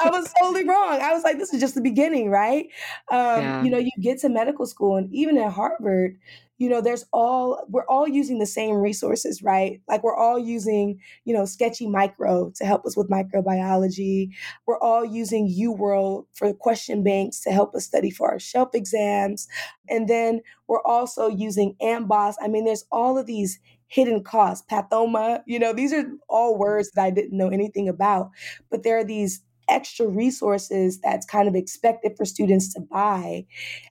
I 0.03 0.11
was 0.11 0.33
totally 0.41 0.69
wrong. 0.69 1.01
I 1.01 1.15
was 1.15 1.23
like, 1.23 1.39
this 1.39 1.55
is 1.55 1.61
just 1.61 1.77
the 1.77 1.81
beginning, 1.81 2.29
right? 2.29 2.67
Um, 3.13 3.41
yeah. 3.41 3.63
You 3.63 3.71
know, 3.71 3.79
you 3.79 3.93
get 4.01 4.19
to 4.21 4.29
medical 4.29 4.67
school, 4.67 4.97
and 4.97 5.15
even 5.15 5.39
at 5.39 5.53
Harvard, 5.53 6.19
you 6.59 6.69
know 6.69 6.81
there's 6.81 7.05
all 7.13 7.65
we're 7.69 7.87
all 7.87 8.07
using 8.07 8.39
the 8.39 8.47
same 8.47 8.77
resources 8.77 9.43
right? 9.43 9.81
Like 9.89 10.03
we're 10.03 10.17
all 10.17 10.39
using 10.39 11.01
you 11.25 11.35
know 11.35 11.45
sketchy 11.45 11.89
micro 11.89 12.53
to 12.57 12.65
help 12.65 12.87
us 12.87 12.97
with 12.97 13.11
microbiology. 13.11 14.29
We're 14.67 14.79
all 14.79 15.05
using 15.05 15.49
uworld 15.49 16.27
for 16.35 16.53
question 16.55 17.03
banks 17.03 17.41
to 17.43 17.51
help 17.51 17.75
us 17.75 17.87
study 17.87 18.11
for 18.11 18.31
our 18.31 18.39
shelf 18.39 18.71
exams. 18.75 19.49
And 19.89 20.09
then 20.09 20.41
we're 20.69 20.83
also 20.83 21.29
using 21.29 21.75
amboss. 21.83 22.35
I 22.41 22.49
mean 22.49 22.65
there's 22.65 22.85
all 22.93 23.19
of 23.19 23.27
these 23.27 23.59
hidden 23.89 24.25
costs 24.25 24.65
pathoma 24.71 25.43
you 25.47 25.59
know 25.59 25.75
these 25.75 25.93
are 25.93 26.07
all 26.27 26.57
words 26.59 26.91
that 26.93 27.05
i 27.05 27.11
didn't 27.11 27.37
know 27.37 27.49
anything 27.49 27.89
about. 27.89 28.31
But 28.71 28.83
there 28.83 28.99
are 28.99 29.05
these 29.05 29.43
extra 29.73 30.07
resources 30.07 31.01
that's 31.01 31.27
kind 31.27 31.49
of 31.49 31.55
expected 31.55 32.13
for 32.17 32.25
students 32.25 32.73
to 32.75 32.81
buy 32.81 33.47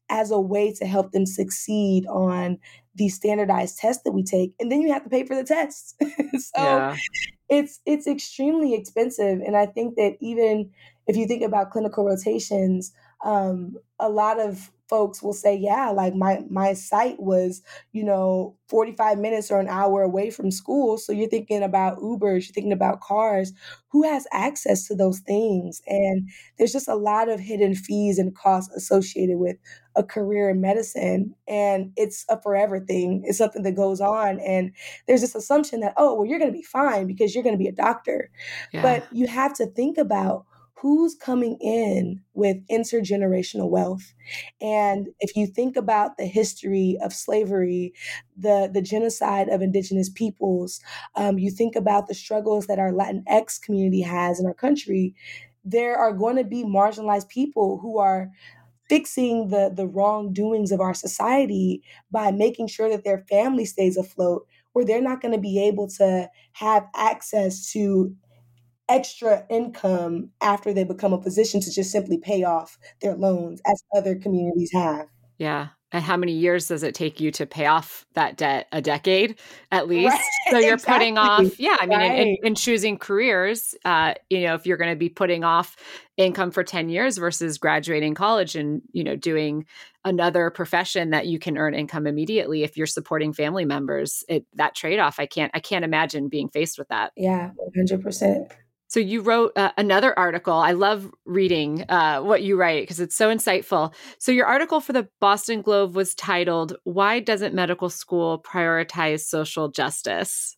as 0.10 0.32
a 0.32 0.40
way 0.40 0.72
to 0.74 0.86
help 0.86 1.12
them 1.12 1.26
succeed 1.26 2.06
on 2.08 2.58
the 2.96 3.10
standardized 3.10 3.78
tests 3.78 4.04
that 4.04 4.12
we 4.12 4.24
take 4.24 4.54
and 4.60 4.72
then 4.72 4.82
you 4.82 4.92
have 4.92 5.04
to 5.04 5.10
pay 5.10 5.26
for 5.26 5.36
the 5.36 5.44
tests 5.44 5.96
so 6.38 6.50
yeah. 6.58 6.96
it's 7.50 7.80
it's 7.86 8.06
extremely 8.06 8.74
expensive 8.74 9.40
and 9.40 9.56
i 9.56 9.66
think 9.66 9.96
that 9.96 10.16
even 10.20 10.70
if 11.08 11.16
you 11.16 11.26
think 11.26 11.42
about 11.42 11.72
clinical 11.72 12.06
rotations 12.06 12.92
um, 13.24 13.76
a 14.00 14.10
lot 14.10 14.40
of 14.40 14.72
folks 14.90 15.24
will 15.24 15.34
say, 15.34 15.56
yeah, 15.56 15.90
like 15.90 16.14
my 16.16 16.42
my 16.50 16.74
site 16.74 17.20
was, 17.20 17.62
you 17.94 18.04
know, 18.04 18.56
45 18.68 19.20
minutes 19.20 19.50
or 19.52 19.60
an 19.60 19.68
hour 19.70 20.02
away 20.02 20.30
from 20.30 20.52
school. 20.52 20.98
So 20.98 21.14
you're 21.14 21.30
thinking 21.30 21.64
about 21.64 22.00
Ubers, 22.00 22.46
you're 22.48 22.54
thinking 22.54 22.74
about 22.74 23.00
cars. 23.02 23.54
Who 23.90 24.04
has 24.04 24.28
access 24.32 24.88
to 24.88 24.96
those 24.96 25.20
things? 25.20 25.82
And 25.88 26.30
there's 26.58 26.72
just 26.74 26.88
a 26.88 26.96
lot 26.96 27.30
of 27.30 27.40
hidden 27.40 27.76
fees 27.76 28.18
and 28.18 28.36
costs 28.36 28.74
associated 28.76 29.38
with 29.38 29.58
a 29.96 30.04
career 30.04 30.50
in 30.50 30.62
medicine. 30.62 31.36
And 31.48 31.92
it's 31.98 32.26
a 32.30 32.42
forever 32.42 32.80
thing. 32.80 33.24
It's 33.26 33.38
something 33.38 33.64
that 33.64 33.76
goes 33.76 34.02
on. 34.02 34.40
And 34.40 34.72
there's 35.08 35.22
this 35.22 35.36
assumption 35.36 35.82
that, 35.82 35.94
oh, 35.98 36.16
well, 36.16 36.26
you're 36.26 36.40
gonna 36.40 36.52
be 36.52 36.64
fine 36.64 37.08
because 37.08 37.34
you're 37.36 37.44
gonna 37.44 37.58
be 37.58 37.68
a 37.68 37.72
doctor. 37.74 38.30
Yeah. 38.74 38.82
But 38.82 39.08
you 39.16 39.28
have 39.28 39.54
to 39.56 39.66
think 39.66 39.98
about 39.98 40.46
who's 40.80 41.16
coming 41.16 41.58
in 41.62 42.22
with 42.34 42.58
intergenerational 42.70 43.70
wealth. 43.70 44.14
And 44.62 45.10
if 45.20 45.36
you 45.36 45.46
think 45.46 45.76
about 45.76 46.18
the 46.18 46.26
history 46.26 46.98
of 47.04 47.14
slavery, 47.14 47.94
the, 48.36 48.70
the 48.74 48.82
genocide 48.82 49.50
of 49.50 49.62
indigenous 49.62 50.10
peoples, 50.10 50.82
um, 51.16 51.38
you 51.38 51.52
think 51.52 51.76
about 51.76 52.08
the 52.08 52.16
struggles 52.16 52.68
that 52.68 52.80
our 52.80 52.92
Latinx 52.92 53.62
community 53.62 54.02
has 54.02 54.40
in 54.40 54.46
our 54.46 54.54
country, 54.54 55.16
there 55.64 55.96
are 55.96 56.14
going 56.14 56.38
to 56.38 56.44
be 56.44 56.64
marginalized 56.64 57.30
people 57.30 57.78
who 57.80 58.00
are 58.00 58.32
fixing 58.90 59.50
the 59.50 59.72
the 59.74 59.88
wrongdoings 59.88 60.72
of 60.72 60.82
our 60.82 60.94
society 60.94 61.82
by 62.12 62.32
making 62.32 62.68
sure 62.68 62.90
that 62.90 63.04
their 63.04 63.20
family 63.30 63.66
stays 63.66 63.98
afloat 63.98 64.46
where 64.74 64.86
they're 64.86 65.02
not 65.02 65.22
going 65.22 65.34
to 65.34 65.40
be 65.40 65.62
able 65.62 65.88
to 65.88 66.30
have 66.54 66.88
access 66.96 67.72
to 67.72 68.16
extra 68.92 69.46
income 69.50 70.30
after 70.42 70.74
they 70.74 70.84
become 70.84 71.14
a 71.14 71.22
physician 71.22 71.62
to 71.62 71.72
just 71.72 71.92
simply 71.92 72.18
pay 72.18 72.44
off 72.44 72.78
their 73.02 73.16
loans 73.16 73.62
as 73.66 73.82
other 73.96 74.16
communities 74.16 74.72
have. 74.74 75.08
Yeah. 75.38 75.70
And 75.94 76.04
how 76.04 76.16
many 76.16 76.34
years 76.34 76.68
does 76.68 76.84
it 76.84 76.96
take 76.96 77.20
you 77.20 77.32
to 77.32 77.46
pay 77.46 77.66
off 77.66 78.06
that 78.14 78.38
debt? 78.38 78.68
A 78.72 78.82
decade 78.82 79.40
at 79.72 79.88
least. 79.90 80.14
Right. 80.14 80.22
So 80.52 80.58
you're 80.60 80.76
exactly. 80.76 80.94
putting 80.94 81.18
off, 81.18 81.60
yeah. 81.60 81.78
I 81.80 81.86
mean, 81.86 82.00
right. 82.00 82.20
in, 82.20 82.38
in, 82.44 82.56
choosing 82.56 82.98
careers, 82.98 83.76
uh, 83.84 84.14
you 84.30 84.42
know, 84.42 84.56
if 84.56 84.66
you're 84.66 84.78
going 84.78 84.92
to 84.92 85.00
be 85.00 85.10
putting 85.10 85.44
off 85.44 85.76
income 86.16 86.52
for 86.52 86.64
10 86.64 86.90
years 86.90 87.18
versus 87.18 87.58
graduating 87.58 88.14
college 88.14 88.56
and, 88.56 88.82
you 88.94 89.04
know, 89.04 89.16
doing 89.16 89.66
another 90.06 90.50
profession 90.50 91.10
that 91.10 91.28
you 91.28 91.40
can 91.40 91.58
earn 91.58 91.74
income 91.74 92.08
immediately 92.08 92.64
if 92.64 92.78
you're 92.78 92.88
supporting 92.88 93.34
family 93.34 93.66
members, 93.66 94.24
it, 94.30 94.46
that 94.54 94.76
trade 94.76 95.00
off, 95.00 95.20
I 95.20 95.26
can't, 95.26 95.52
I 95.54 95.60
can't 95.60 95.86
imagine 95.86 96.30
being 96.30 96.50
faced 96.50 96.78
with 96.78 96.88
that. 96.90 97.12
Yeah, 97.18 97.52
100%. 97.78 98.52
So 98.92 99.00
you 99.00 99.22
wrote 99.22 99.54
uh, 99.56 99.72
another 99.78 100.18
article. 100.20 100.54
I 100.54 100.74
love 100.74 101.10
reading 101.24 101.86
uh, 101.88 102.20
what 102.20 102.44
you 102.44 102.58
write 102.58 102.84
because 102.84 103.00
it's 103.00 103.16
so 103.16 103.34
insightful. 103.34 103.94
So 104.18 104.34
your 104.34 104.46
article 104.46 104.82
for 104.82 104.92
the 104.92 105.08
Boston 105.22 105.62
Globe 105.62 105.96
was 105.96 106.14
titled 106.14 106.76
"Why 106.84 107.22
Doesn't 107.22 107.56
Medical 107.56 107.90
School 107.90 108.44
Prioritize 108.46 109.22
Social 109.22 109.70
Justice?" 109.70 110.58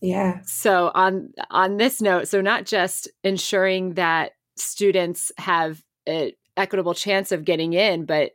Yeah. 0.00 0.42
So 0.44 0.92
on 0.94 1.32
on 1.50 1.76
this 1.78 2.00
note, 2.00 2.28
so 2.28 2.40
not 2.40 2.66
just 2.66 3.08
ensuring 3.24 3.94
that 3.94 4.34
students 4.54 5.32
have 5.36 5.82
an 6.06 6.30
equitable 6.56 6.94
chance 6.94 7.32
of 7.32 7.44
getting 7.44 7.72
in, 7.72 8.04
but 8.04 8.30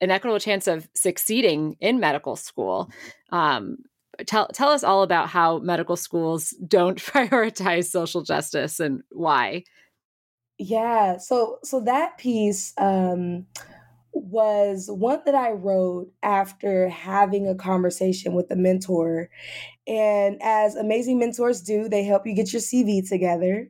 an 0.00 0.12
equitable 0.12 0.38
chance 0.38 0.68
of 0.68 0.88
succeeding 0.94 1.76
in 1.80 1.98
medical 1.98 2.36
school. 2.36 2.88
Um, 3.32 3.78
tell 4.26 4.48
tell 4.48 4.70
us 4.70 4.84
all 4.84 5.02
about 5.02 5.28
how 5.28 5.58
medical 5.58 5.96
schools 5.96 6.50
don't 6.66 6.98
prioritize 7.02 7.86
social 7.86 8.22
justice 8.22 8.80
and 8.80 9.02
why. 9.10 9.64
Yeah, 10.58 11.18
so 11.18 11.58
so 11.62 11.80
that 11.80 12.16
piece 12.18 12.72
um, 12.78 13.46
was 14.12 14.88
one 14.90 15.20
that 15.26 15.34
I 15.34 15.50
wrote 15.50 16.10
after 16.22 16.88
having 16.88 17.46
a 17.46 17.54
conversation 17.54 18.32
with 18.32 18.50
a 18.50 18.56
mentor. 18.56 19.28
And 19.86 20.38
as 20.42 20.74
amazing 20.74 21.18
mentors 21.18 21.60
do, 21.60 21.88
they 21.88 22.02
help 22.02 22.26
you 22.26 22.34
get 22.34 22.52
your 22.52 22.60
CV 22.60 23.08
together. 23.08 23.68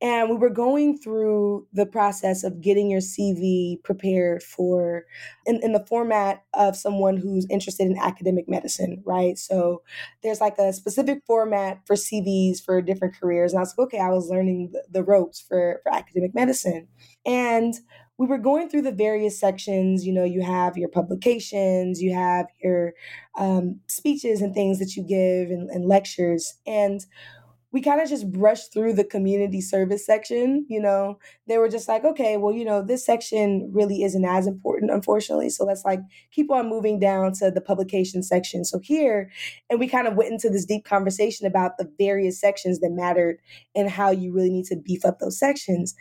And 0.00 0.30
we 0.30 0.36
were 0.36 0.50
going 0.50 0.98
through 0.98 1.66
the 1.72 1.86
process 1.86 2.44
of 2.44 2.60
getting 2.60 2.90
your 2.90 3.00
CV 3.00 3.82
prepared 3.82 4.42
for 4.42 5.04
in, 5.46 5.60
in 5.62 5.72
the 5.72 5.84
format 5.86 6.44
of 6.54 6.76
someone 6.76 7.16
who's 7.16 7.46
interested 7.50 7.88
in 7.88 7.98
academic 7.98 8.48
medicine, 8.48 9.02
right? 9.04 9.36
So 9.36 9.82
there's 10.22 10.40
like 10.40 10.58
a 10.58 10.72
specific 10.72 11.22
format 11.26 11.80
for 11.86 11.96
CVs 11.96 12.64
for 12.64 12.80
different 12.80 13.16
careers. 13.18 13.52
And 13.52 13.58
I 13.58 13.62
was 13.62 13.74
like, 13.76 13.86
okay, 13.86 14.00
I 14.00 14.10
was 14.10 14.28
learning 14.28 14.70
the, 14.72 14.84
the 14.90 15.02
ropes 15.02 15.40
for, 15.40 15.80
for 15.82 15.92
academic 15.92 16.34
medicine. 16.34 16.86
And 17.26 17.74
we 18.18 18.26
were 18.26 18.38
going 18.38 18.68
through 18.68 18.82
the 18.82 18.92
various 18.92 19.38
sections. 19.38 20.04
You 20.04 20.12
know, 20.12 20.24
you 20.24 20.42
have 20.42 20.76
your 20.76 20.88
publications, 20.88 22.02
you 22.02 22.12
have 22.12 22.46
your 22.62 22.94
um, 23.38 23.80
speeches 23.86 24.42
and 24.42 24.52
things 24.54 24.78
that 24.80 24.96
you 24.96 25.02
give 25.02 25.50
and, 25.50 25.70
and 25.70 25.86
lectures. 25.86 26.54
And 26.66 27.00
we 27.70 27.82
kind 27.82 28.00
of 28.00 28.08
just 28.08 28.30
brushed 28.32 28.72
through 28.72 28.94
the 28.94 29.04
community 29.04 29.60
service 29.60 30.04
section. 30.04 30.64
You 30.68 30.80
know, 30.80 31.18
they 31.46 31.58
were 31.58 31.68
just 31.68 31.86
like, 31.86 32.02
okay, 32.02 32.38
well, 32.38 32.52
you 32.52 32.64
know, 32.64 32.82
this 32.82 33.04
section 33.04 33.70
really 33.72 34.02
isn't 34.02 34.24
as 34.24 34.46
important, 34.46 34.90
unfortunately. 34.90 35.50
So 35.50 35.64
let's 35.64 35.84
like 35.84 36.00
keep 36.32 36.50
on 36.50 36.70
moving 36.70 36.98
down 36.98 37.32
to 37.34 37.50
the 37.50 37.60
publication 37.60 38.22
section. 38.22 38.64
So 38.64 38.80
here, 38.82 39.30
and 39.68 39.78
we 39.78 39.86
kind 39.86 40.08
of 40.08 40.16
went 40.16 40.32
into 40.32 40.48
this 40.48 40.64
deep 40.64 40.84
conversation 40.84 41.46
about 41.46 41.76
the 41.76 41.90
various 41.98 42.40
sections 42.40 42.80
that 42.80 42.90
mattered 42.90 43.38
and 43.74 43.90
how 43.90 44.10
you 44.10 44.32
really 44.32 44.50
need 44.50 44.66
to 44.66 44.76
beef 44.76 45.04
up 45.04 45.18
those 45.18 45.38
sections. 45.38 45.94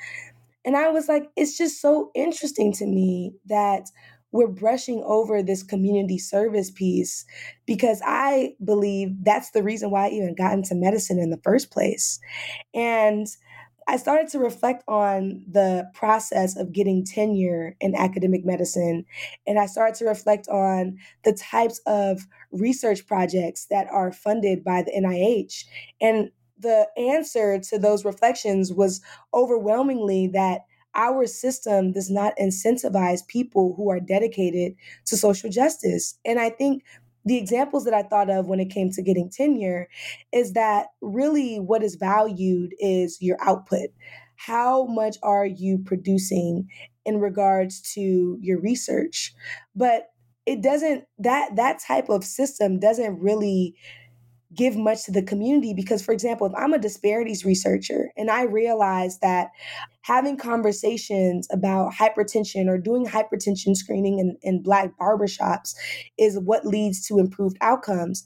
And 0.63 0.75
I 0.75 0.89
was 0.89 1.07
like, 1.07 1.29
it's 1.35 1.57
just 1.57 1.81
so 1.81 2.11
interesting 2.15 2.73
to 2.73 2.85
me 2.85 3.33
that 3.45 3.89
we're 4.31 4.47
brushing 4.47 5.01
over 5.05 5.41
this 5.41 5.63
community 5.63 6.17
service 6.17 6.69
piece 6.69 7.25
because 7.65 8.01
I 8.05 8.53
believe 8.63 9.23
that's 9.23 9.51
the 9.51 9.63
reason 9.63 9.89
why 9.89 10.07
I 10.07 10.09
even 10.09 10.35
got 10.35 10.53
into 10.53 10.75
medicine 10.75 11.19
in 11.19 11.29
the 11.29 11.39
first 11.43 11.71
place. 11.71 12.19
And 12.73 13.27
I 13.89 13.95
started 13.95 14.27
to 14.29 14.39
reflect 14.39 14.83
on 14.89 15.43
the 15.49 15.89
process 15.93 16.57
of 16.57 16.73
getting 16.73 17.05
tenure 17.05 17.75
in 17.79 17.95
academic 17.95 18.45
medicine. 18.45 19.05
And 19.45 19.57
I 19.57 19.65
started 19.65 19.95
to 19.99 20.05
reflect 20.05 20.49
on 20.49 20.97
the 21.23 21.31
types 21.31 21.79
of 21.87 22.27
research 22.51 23.07
projects 23.07 23.67
that 23.69 23.87
are 23.89 24.11
funded 24.11 24.63
by 24.63 24.81
the 24.81 24.91
NIH. 24.91 25.63
And 26.01 26.31
the 26.59 26.87
answer 26.97 27.59
to 27.59 27.79
those 27.79 28.03
reflections 28.03 28.73
was 28.73 28.99
overwhelmingly 29.33 30.27
that 30.33 30.61
our 30.97 31.25
system 31.27 31.93
does 31.93 32.09
not 32.09 32.33
incentivize 32.37 33.25
people 33.27 33.73
who 33.77 33.89
are 33.89 33.99
dedicated 33.99 34.75
to 35.05 35.15
social 35.15 35.49
justice. 35.49 36.17
And 36.25 36.39
I 36.39 36.49
think 36.49 36.83
the 37.25 37.37
examples 37.37 37.85
that 37.85 37.93
I 37.93 38.03
thought 38.03 38.29
of 38.29 38.47
when 38.47 38.59
it 38.59 38.69
came 38.71 38.89
to 38.91 39.01
getting 39.01 39.29
tenure 39.29 39.87
is 40.31 40.53
that 40.53 40.87
really 41.01 41.57
what 41.57 41.83
is 41.83 41.95
valued 41.95 42.73
is 42.79 43.17
your 43.21 43.37
output. 43.41 43.89
How 44.37 44.85
much 44.85 45.17
are 45.23 45.45
you 45.45 45.79
producing 45.79 46.69
in 47.05 47.19
regards 47.19 47.81
to 47.93 48.37
your 48.41 48.59
research? 48.59 49.33
But 49.75 50.09
it 50.45 50.61
doesn't 50.61 51.03
that 51.19 51.55
that 51.57 51.79
type 51.85 52.09
of 52.09 52.23
system 52.23 52.79
doesn't 52.79 53.19
really 53.19 53.75
give 54.55 54.77
much 54.77 55.03
to 55.03 55.11
the 55.11 55.21
community 55.21 55.73
because 55.73 56.03
for 56.03 56.13
example 56.13 56.47
if 56.47 56.53
i'm 56.55 56.73
a 56.73 56.79
disparities 56.79 57.43
researcher 57.43 58.11
and 58.15 58.31
i 58.31 58.43
realize 58.43 59.19
that 59.19 59.49
having 60.01 60.37
conversations 60.37 61.47
about 61.51 61.91
hypertension 61.93 62.67
or 62.67 62.77
doing 62.77 63.05
hypertension 63.05 63.75
screening 63.75 64.19
in, 64.19 64.37
in 64.41 64.63
black 64.63 64.91
barbershops 64.99 65.75
is 66.17 66.39
what 66.39 66.65
leads 66.65 67.05
to 67.05 67.19
improved 67.19 67.57
outcomes 67.59 68.25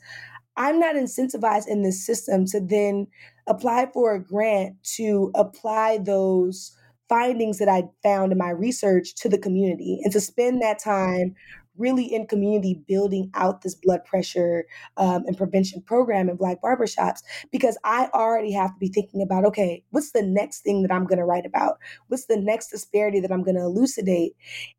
i'm 0.57 0.79
not 0.79 0.95
incentivized 0.95 1.67
in 1.67 1.81
this 1.81 2.05
system 2.05 2.45
to 2.45 2.59
then 2.59 3.07
apply 3.47 3.87
for 3.91 4.13
a 4.13 4.23
grant 4.23 4.75
to 4.83 5.31
apply 5.33 5.97
those 5.97 6.77
findings 7.09 7.57
that 7.57 7.67
i 7.67 7.81
found 8.03 8.31
in 8.31 8.37
my 8.37 8.51
research 8.51 9.15
to 9.15 9.27
the 9.27 9.39
community 9.39 9.99
and 10.03 10.13
to 10.13 10.21
spend 10.21 10.61
that 10.61 10.77
time 10.77 11.35
really 11.77 12.05
in 12.05 12.27
community 12.27 12.81
building 12.87 13.31
out 13.33 13.61
this 13.61 13.75
blood 13.75 14.03
pressure 14.05 14.65
um, 14.97 15.23
and 15.25 15.37
prevention 15.37 15.81
program 15.81 16.29
in 16.29 16.35
Black 16.35 16.61
barbershops 16.61 17.21
because 17.51 17.77
I 17.83 18.09
already 18.13 18.51
have 18.51 18.73
to 18.73 18.79
be 18.79 18.89
thinking 18.89 19.21
about 19.21 19.45
okay, 19.45 19.83
what's 19.91 20.11
the 20.11 20.21
next 20.23 20.61
thing 20.61 20.81
that 20.83 20.91
I'm 20.91 21.05
going 21.05 21.19
to 21.19 21.25
write 21.25 21.45
about? 21.45 21.77
What's 22.07 22.25
the 22.25 22.37
next 22.37 22.69
disparity 22.69 23.19
that 23.21 23.31
I'm 23.31 23.43
going 23.43 23.55
to 23.55 23.61
elucidate? 23.61 24.33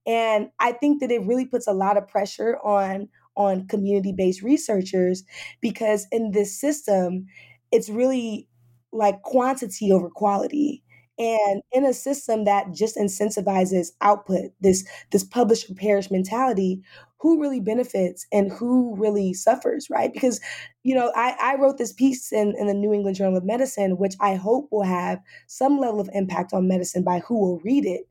And 0.06 0.48
I 0.60 0.72
think 0.72 1.00
that 1.00 1.10
it 1.10 1.26
really 1.26 1.46
puts 1.46 1.66
a 1.66 1.72
lot 1.72 1.96
of 1.96 2.08
pressure 2.08 2.58
on 2.64 3.08
on 3.36 3.66
community-based 3.66 4.42
researchers 4.42 5.24
because 5.62 6.06
in 6.12 6.32
this 6.32 6.58
system 6.60 7.26
it's 7.70 7.88
really 7.88 8.46
like 8.92 9.22
quantity 9.22 9.90
over 9.90 10.10
quality 10.10 10.81
and 11.18 11.62
in 11.72 11.84
a 11.84 11.92
system 11.92 12.44
that 12.44 12.72
just 12.72 12.96
incentivizes 12.96 13.88
output 14.00 14.52
this 14.60 14.84
this 15.10 15.24
publish 15.24 15.68
or 15.70 15.74
perish 15.74 16.10
mentality 16.10 16.82
who 17.20 17.40
really 17.40 17.60
benefits 17.60 18.26
and 18.32 18.50
who 18.50 18.96
really 18.96 19.32
suffers 19.32 19.88
right? 19.90 20.12
Because 20.12 20.40
you 20.84 20.94
know 20.94 21.12
i, 21.14 21.36
I 21.40 21.54
wrote 21.56 21.78
this 21.78 21.92
piece 21.92 22.32
in, 22.32 22.54
in 22.58 22.66
the 22.66 22.74
new 22.74 22.92
england 22.92 23.16
journal 23.16 23.36
of 23.36 23.44
medicine 23.44 23.96
which 23.98 24.14
i 24.20 24.34
hope 24.34 24.68
will 24.70 24.82
have 24.82 25.20
some 25.46 25.78
level 25.78 26.00
of 26.00 26.10
impact 26.12 26.52
on 26.52 26.68
medicine 26.68 27.04
by 27.04 27.20
who 27.20 27.38
will 27.38 27.60
read 27.64 27.86
it. 27.86 28.02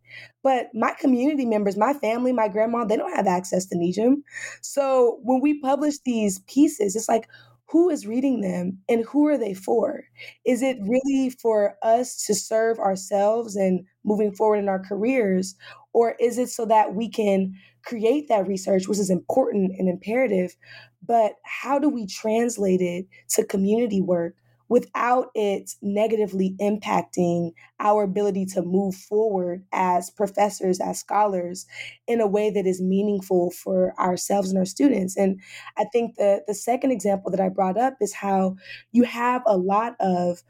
But 0.44 0.68
my 0.74 0.94
community 1.00 1.46
members 1.46 1.78
my 1.78 1.94
family 1.94 2.34
my 2.34 2.48
grandma 2.48 2.86
they 2.86 2.98
don't 2.98 3.16
have 3.16 3.28
access 3.28 3.66
to 3.68 3.76
NEJM 3.76 4.24
so 4.62 5.20
when 5.24 5.42
we 5.42 5.60
publish 5.60 6.00
these 6.06 6.40
pieces 6.40 6.96
it's 6.96 7.10
like 7.10 7.28
who 7.72 7.90
is 7.90 8.06
reading 8.06 8.42
them 8.42 8.78
and 8.90 9.06
who 9.06 9.26
are 9.28 9.38
they 9.38 9.54
for? 9.54 10.04
Is 10.46 10.62
it 10.62 10.78
really 10.82 11.30
for 11.30 11.78
us 11.82 12.26
to 12.26 12.36
serve 12.36 12.80
ourselves 12.80 13.56
and 13.56 13.86
moving 14.04 14.34
forward 14.34 14.58
in 14.58 14.68
our 14.68 14.80
careers? 14.80 15.56
Or 15.94 16.16
is 16.20 16.38
it 16.38 16.50
so 16.50 16.66
that 16.66 16.96
we 16.96 17.10
can 17.10 17.54
create 17.86 18.28
that 18.28 18.46
research, 18.46 18.88
which 18.90 19.00
is 19.00 19.10
important 19.10 19.72
and 19.78 19.88
imperative? 19.88 20.56
But 21.02 21.36
how 21.46 21.80
do 21.80 21.88
we 21.88 22.06
translate 22.06 22.82
it 22.82 23.06
to 23.30 23.46
community 23.46 24.02
work 24.02 24.36
without 24.72 25.28
it 25.36 25.76
negatively 25.82 26.56
impacting 26.62 27.52
our 27.82 28.04
ability 28.04 28.46
to 28.46 28.62
move 28.62 28.96
forward 28.96 29.66
as 29.74 30.10
professors, 30.10 30.80
as 30.80 30.98
scholars, 30.98 31.66
in 32.08 32.22
a 32.22 32.26
way 32.26 32.50
that 32.50 32.66
is 32.66 32.82
meaningful 32.82 33.52
for 33.52 33.94
ourselves 34.00 34.50
and 34.50 34.58
our 34.58 34.64
students. 34.64 35.18
And 35.18 35.42
I 35.78 35.84
think 35.92 36.16
the, 36.16 36.42
the 36.48 36.54
second 36.54 36.92
example 36.92 37.30
that 37.32 37.42
I 37.42 37.50
brought 37.50 37.78
up 37.78 37.96
is 38.00 38.14
how 38.14 38.56
you 38.94 39.04
have 39.04 39.42
a 39.46 39.58
lot 39.58 39.98
of 40.00 40.42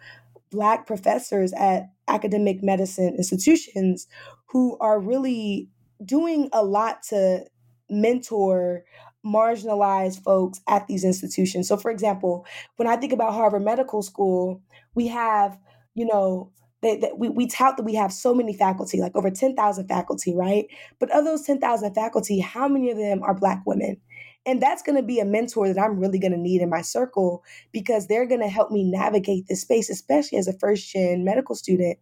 Black 0.51 0.85
professors 0.85 1.51
at 1.53 1.89
academic 2.07 2.61
medicine 2.61 3.15
institutions 3.17 4.05
who 4.49 4.77
are 4.79 4.99
really 4.99 5.67
doing 6.05 6.47
a 6.53 6.63
lot 6.63 7.01
to 7.09 7.43
mentor 7.89 8.83
marginalized 9.25 10.23
folks 10.23 10.61
at 10.67 10.87
these 10.87 11.03
institutions. 11.03 11.67
So, 11.67 11.77
for 11.77 11.91
example, 11.91 12.45
when 12.77 12.87
I 12.87 12.95
think 12.95 13.13
about 13.13 13.33
Harvard 13.33 13.63
Medical 13.63 14.01
School, 14.01 14.61
we 14.95 15.07
have, 15.07 15.57
you 15.93 16.05
know, 16.05 16.51
that, 16.81 17.17
we, 17.17 17.29
we 17.29 17.47
tout 17.47 17.77
that 17.77 17.83
we 17.83 17.93
have 17.93 18.11
so 18.11 18.33
many 18.33 18.53
faculty, 18.53 18.99
like 18.99 19.15
over 19.15 19.29
10,000 19.29 19.87
faculty, 19.87 20.35
right? 20.35 20.65
But 20.99 21.11
of 21.11 21.25
those 21.25 21.43
10,000 21.43 21.93
faculty, 21.93 22.39
how 22.39 22.67
many 22.67 22.89
of 22.89 22.97
them 22.97 23.21
are 23.21 23.35
Black 23.35 23.61
women? 23.65 23.97
And 24.45 24.61
that's 24.61 24.81
going 24.81 24.95
to 24.95 25.03
be 25.03 25.19
a 25.19 25.25
mentor 25.25 25.67
that 25.67 25.79
I'm 25.79 25.99
really 25.99 26.17
going 26.17 26.31
to 26.31 26.37
need 26.37 26.61
in 26.61 26.69
my 26.69 26.81
circle 26.81 27.43
because 27.71 28.07
they're 28.07 28.25
going 28.25 28.41
to 28.41 28.47
help 28.47 28.71
me 28.71 28.83
navigate 28.83 29.45
this 29.47 29.61
space, 29.61 29.89
especially 29.89 30.37
as 30.39 30.47
a 30.47 30.57
first 30.57 30.91
gen 30.91 31.23
medical 31.23 31.53
student. 31.53 31.99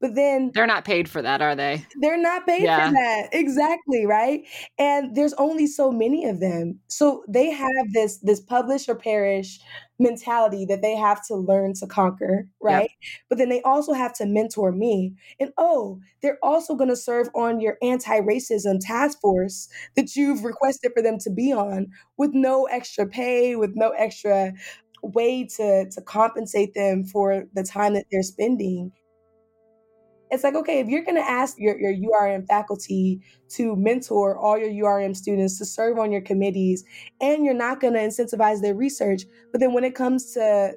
But 0.00 0.16
then 0.16 0.50
they're 0.52 0.66
not 0.66 0.84
paid 0.84 1.08
for 1.08 1.22
that, 1.22 1.40
are 1.40 1.54
they? 1.54 1.86
They're 2.00 2.20
not 2.20 2.46
paid 2.46 2.64
yeah. 2.64 2.88
for 2.88 2.94
that. 2.94 3.28
Exactly, 3.32 4.04
right? 4.04 4.42
And 4.78 5.14
there's 5.14 5.34
only 5.34 5.66
so 5.66 5.92
many 5.92 6.24
of 6.24 6.40
them. 6.40 6.80
So 6.88 7.24
they 7.28 7.50
have 7.50 7.92
this 7.92 8.18
this 8.18 8.40
publish 8.40 8.88
or 8.88 8.96
perish 8.96 9.60
mentality 9.98 10.64
that 10.66 10.82
they 10.82 10.94
have 10.94 11.24
to 11.26 11.34
learn 11.34 11.72
to 11.74 11.86
conquer, 11.86 12.46
right? 12.60 12.90
But 13.28 13.38
then 13.38 13.48
they 13.48 13.62
also 13.62 13.92
have 13.92 14.12
to 14.14 14.26
mentor 14.26 14.72
me. 14.72 15.14
And 15.40 15.52
oh, 15.56 16.00
they're 16.22 16.38
also 16.42 16.74
going 16.74 16.90
to 16.90 16.96
serve 16.96 17.28
on 17.34 17.60
your 17.60 17.78
anti 17.82 18.20
racism 18.20 18.78
task 18.80 19.20
force 19.20 19.68
that 19.94 20.16
you've 20.16 20.44
requested 20.44 20.92
for 20.94 21.02
them 21.02 21.18
to 21.20 21.30
be 21.30 21.52
on 21.52 21.88
with 22.16 22.32
no 22.34 22.64
extra 22.64 23.06
pay, 23.06 23.56
with 23.56 23.72
no 23.74 23.90
extra 23.90 24.52
way 25.02 25.44
to, 25.44 25.88
to 25.90 26.00
compensate 26.02 26.74
them 26.74 27.04
for 27.04 27.44
the 27.54 27.62
time 27.62 27.94
that 27.94 28.06
they're 28.10 28.22
spending 28.22 28.92
it's 30.30 30.44
like, 30.44 30.54
okay, 30.54 30.80
if 30.80 30.88
you're 30.88 31.04
going 31.04 31.16
to 31.16 31.28
ask 31.28 31.56
your, 31.58 31.78
your 31.78 31.92
URM 31.92 32.46
faculty 32.46 33.20
to 33.50 33.76
mentor 33.76 34.36
all 34.36 34.58
your 34.58 34.70
URM 34.84 35.16
students 35.16 35.58
to 35.58 35.64
serve 35.64 35.98
on 35.98 36.10
your 36.10 36.20
committees, 36.20 36.84
and 37.20 37.44
you're 37.44 37.54
not 37.54 37.80
going 37.80 37.94
to 37.94 38.00
incentivize 38.00 38.60
their 38.60 38.74
research, 38.74 39.24
but 39.52 39.60
then 39.60 39.72
when 39.72 39.84
it 39.84 39.94
comes 39.94 40.32
to 40.34 40.74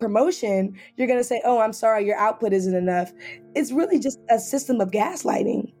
promotion, 0.00 0.76
you're 0.96 1.06
going 1.06 1.20
to 1.20 1.24
say, 1.24 1.40
oh, 1.44 1.60
I'm 1.60 1.72
sorry, 1.72 2.06
your 2.06 2.16
output 2.16 2.52
isn't 2.52 2.74
enough. 2.74 3.12
It's 3.54 3.72
really 3.72 3.98
just 3.98 4.18
a 4.30 4.38
system 4.38 4.80
of 4.80 4.90
gaslighting. 4.90 5.72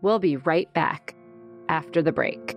We'll 0.00 0.18
be 0.18 0.36
right 0.36 0.72
back 0.74 1.14
after 1.68 2.02
the 2.02 2.12
break. 2.12 2.56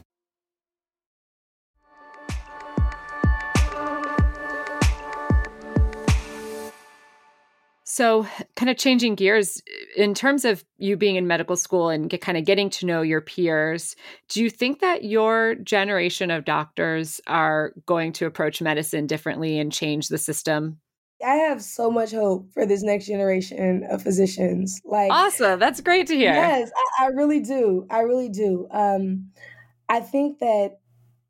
So, 7.93 8.25
kind 8.55 8.69
of 8.69 8.77
changing 8.77 9.15
gears 9.15 9.61
in 9.97 10.13
terms 10.13 10.45
of 10.45 10.63
you 10.77 10.95
being 10.95 11.17
in 11.17 11.27
medical 11.27 11.57
school 11.57 11.89
and 11.89 12.09
get, 12.09 12.21
kind 12.21 12.37
of 12.37 12.45
getting 12.45 12.69
to 12.69 12.85
know 12.85 13.01
your 13.01 13.19
peers, 13.19 13.97
do 14.29 14.41
you 14.41 14.49
think 14.49 14.79
that 14.79 15.03
your 15.03 15.55
generation 15.55 16.31
of 16.31 16.45
doctors 16.45 17.19
are 17.27 17.73
going 17.85 18.13
to 18.13 18.25
approach 18.25 18.61
medicine 18.61 19.07
differently 19.07 19.59
and 19.59 19.73
change 19.73 20.07
the 20.07 20.17
system? 20.17 20.79
I 21.21 21.33
have 21.33 21.61
so 21.61 21.91
much 21.91 22.13
hope 22.13 22.53
for 22.53 22.65
this 22.65 22.81
next 22.81 23.07
generation 23.07 23.85
of 23.91 24.01
physicians. 24.01 24.79
Like 24.85 25.11
awesome, 25.11 25.59
that's 25.59 25.81
great 25.81 26.07
to 26.07 26.15
hear. 26.15 26.31
Yes, 26.31 26.71
I, 26.97 27.03
I 27.03 27.07
really 27.07 27.41
do. 27.41 27.87
I 27.89 27.99
really 28.03 28.29
do. 28.29 28.69
Um, 28.71 29.31
I 29.89 29.99
think 29.99 30.39
that 30.39 30.77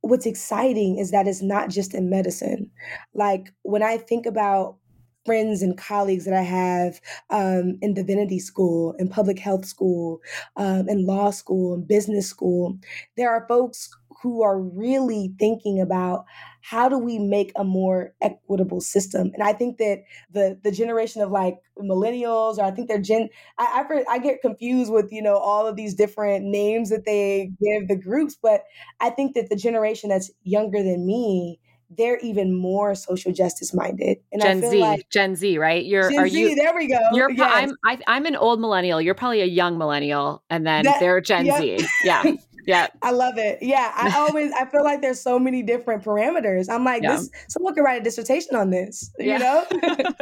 what's 0.02 0.28
exciting 0.28 1.00
is 1.00 1.10
that 1.10 1.28
it's 1.28 1.42
not 1.42 1.72
just 1.72 1.96
in 1.96 2.08
medicine. 2.08 2.70
Like 3.16 3.52
when 3.64 3.82
I 3.82 3.98
think 3.98 4.28
about 4.28 4.78
friends 5.26 5.62
and 5.62 5.78
colleagues 5.78 6.26
that 6.26 6.34
I 6.34 6.42
have 6.42 7.00
um, 7.30 7.78
in 7.82 7.94
divinity 7.94 8.40
school, 8.40 8.94
in 9.00 9.08
public 9.08 9.40
health 9.40 9.66
school, 9.66 10.20
um, 10.58 10.90
in 10.90 11.06
law 11.06 11.32
school, 11.32 11.76
in 11.76 11.84
business 11.84 12.28
school. 12.28 12.78
There 13.18 13.30
are 13.30 13.46
folks 13.48 13.90
who 14.24 14.44
are 14.44 14.60
really 14.60 15.34
thinking 15.40 15.80
about 15.82 16.26
how 16.62 16.88
do 16.88 16.98
we 16.98 17.18
make 17.18 17.52
a 17.56 17.64
more 17.64 18.14
equitable 18.22 18.80
system 18.82 19.32
and 19.34 19.42
i 19.42 19.52
think 19.52 19.78
that 19.80 20.04
the 20.32 20.60
the 20.64 20.72
generation 20.72 21.22
of 21.22 21.32
like 21.32 21.58
millennials 21.80 22.58
or 22.60 22.64
i 22.64 22.70
think 22.72 22.88
they're 22.88 23.02
gen 23.02 23.30
I, 23.58 23.84
I 23.90 24.04
i 24.16 24.20
get 24.20 24.42
confused 24.42 24.92
with 24.92 25.12
you 25.12 25.24
know 25.24 25.38
all 25.38 25.66
of 25.66 25.76
these 25.76 25.96
different 25.96 26.46
names 26.46 26.90
that 26.92 27.06
they 27.06 27.52
give 27.60 27.88
the 27.88 27.96
groups 27.96 28.38
but 28.42 28.64
i 29.00 29.10
think 29.10 29.34
that 29.34 29.50
the 29.50 29.56
generation 29.56 30.10
that's 30.10 30.30
younger 30.44 30.84
than 30.84 31.06
me 31.06 31.60
they're 31.98 32.18
even 32.20 32.56
more 32.56 32.96
social 32.96 33.34
justice 33.34 33.74
minded. 33.74 34.20
And 34.32 34.42
Gen 34.42 34.62
Z, 34.62 34.78
like 34.80 35.10
Gen 35.10 35.36
Z, 35.36 35.58
right? 35.58 35.84
You're 35.84 36.10
Gen 36.10 36.20
are 36.20 36.28
Z, 36.28 36.40
you? 36.40 36.56
There 36.56 36.74
we 36.76 36.88
go. 36.88 37.00
You're 37.14 37.32
yes. 37.32 37.52
I'm 37.54 37.78
I, 37.86 37.94
am 37.94 38.02
i 38.08 38.18
am 38.18 38.26
an 38.26 38.36
old 38.36 38.60
millennial. 38.60 39.02
You're 39.02 39.16
probably 39.16 39.42
a 39.42 39.46
young 39.46 39.78
millennial, 39.78 40.44
and 40.50 40.66
then 40.66 40.86
that, 40.86 41.00
they're 41.00 41.20
Gen 41.22 41.46
yep. 41.46 41.60
Z. 41.60 41.88
Yeah. 42.04 42.24
Yeah. 42.68 42.90
I 43.02 43.10
love 43.10 43.40
it. 43.40 43.58
Yeah. 43.60 43.92
I 43.96 44.16
always 44.20 44.52
I 44.52 44.66
feel 44.66 44.84
like 44.84 45.02
there's 45.02 45.20
so 45.20 45.40
many 45.40 45.64
different 45.64 46.04
parameters. 46.04 46.70
I'm 46.70 46.86
like, 46.86 47.02
yeah. 47.02 47.16
this 47.16 47.32
someone 47.50 47.74
could 47.74 47.82
write 47.82 48.00
a 48.00 48.04
dissertation 48.04 48.56
on 48.56 48.70
this, 48.70 49.12
yeah. 49.18 49.34
you 49.34 49.40
know? 49.40 49.66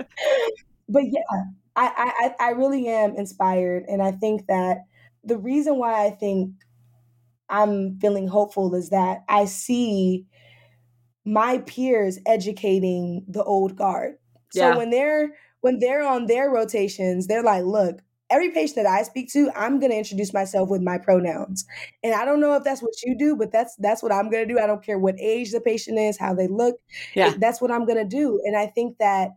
but 0.88 1.04
yeah, 1.04 1.20
I, 1.76 2.34
I 2.40 2.48
I 2.48 2.50
really 2.52 2.88
am 2.88 3.18
inspired. 3.18 3.84
And 3.90 4.02
I 4.02 4.14
think 4.14 4.48
that 4.48 4.78
the 5.22 5.38
reason 5.38 5.78
why 5.78 6.06
I 6.06 6.12
think 6.12 6.52
I'm 7.50 8.00
feeling 8.00 8.28
hopeful 8.28 8.74
is 8.76 8.90
that 8.90 9.24
I 9.28 9.44
see 9.44 10.26
my 11.30 11.60
peers 11.60 12.18
educating 12.26 13.24
the 13.28 13.44
old 13.44 13.76
guard. 13.76 14.16
So 14.52 14.70
yeah. 14.70 14.78
when 14.78 14.90
they're 14.90 15.36
when 15.62 15.80
they're 15.80 16.06
on 16.06 16.26
their 16.26 16.50
rotations, 16.50 17.28
they're 17.28 17.44
like, 17.44 17.66
look, 17.66 18.00
every 18.32 18.50
patient 18.50 18.78
that 18.78 18.86
I 18.88 19.04
speak 19.04 19.32
to, 19.34 19.52
I'm 19.56 19.80
going 19.80 19.92
to 19.92 19.98
introduce 19.98 20.34
myself 20.34 20.70
with 20.70 20.82
my 20.82 20.98
pronouns. 20.98 21.66
And 22.04 22.16
I 22.16 22.26
don't 22.26 22.40
know 22.40 22.56
if 22.56 22.64
that's 22.64 22.82
what 22.82 23.02
you 23.04 23.16
do, 23.18 23.36
but 23.36 23.52
that's 23.52 23.76
that's 23.78 24.02
what 24.02 24.12
I'm 24.12 24.32
going 24.32 24.48
to 24.48 24.54
do. 24.54 24.60
I 24.60 24.66
don't 24.66 24.84
care 24.84 24.98
what 24.98 25.20
age 25.20 25.52
the 25.52 25.62
patient 25.62 26.00
is, 26.00 26.18
how 26.18 26.34
they 26.34 26.48
look. 26.48 26.78
Yeah. 27.14 27.36
That's 27.38 27.62
what 27.62 27.72
I'm 27.72 27.86
going 27.86 28.00
to 28.00 28.06
do. 28.06 28.42
And 28.44 28.58
I 28.58 28.66
think 28.66 28.98
that 28.98 29.32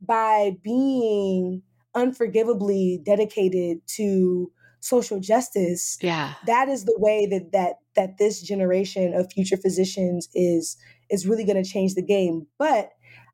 by 0.00 0.56
being 0.62 1.62
unforgivably 1.94 3.00
dedicated 3.04 3.78
to 3.96 4.52
social 4.78 5.18
justice, 5.18 5.98
yeah. 6.00 6.34
that 6.46 6.68
is 6.68 6.84
the 6.84 6.96
way 6.98 7.26
that 7.26 7.50
that 7.52 7.74
that 7.96 8.18
this 8.18 8.42
generation 8.42 9.12
of 9.14 9.32
future 9.32 9.56
physicians 9.56 10.28
is 10.34 10.76
is 11.12 11.26
really 11.26 11.44
going 11.44 11.62
to 11.62 11.68
change 11.68 11.94
the 11.94 12.02
game. 12.02 12.46
But 12.58 12.90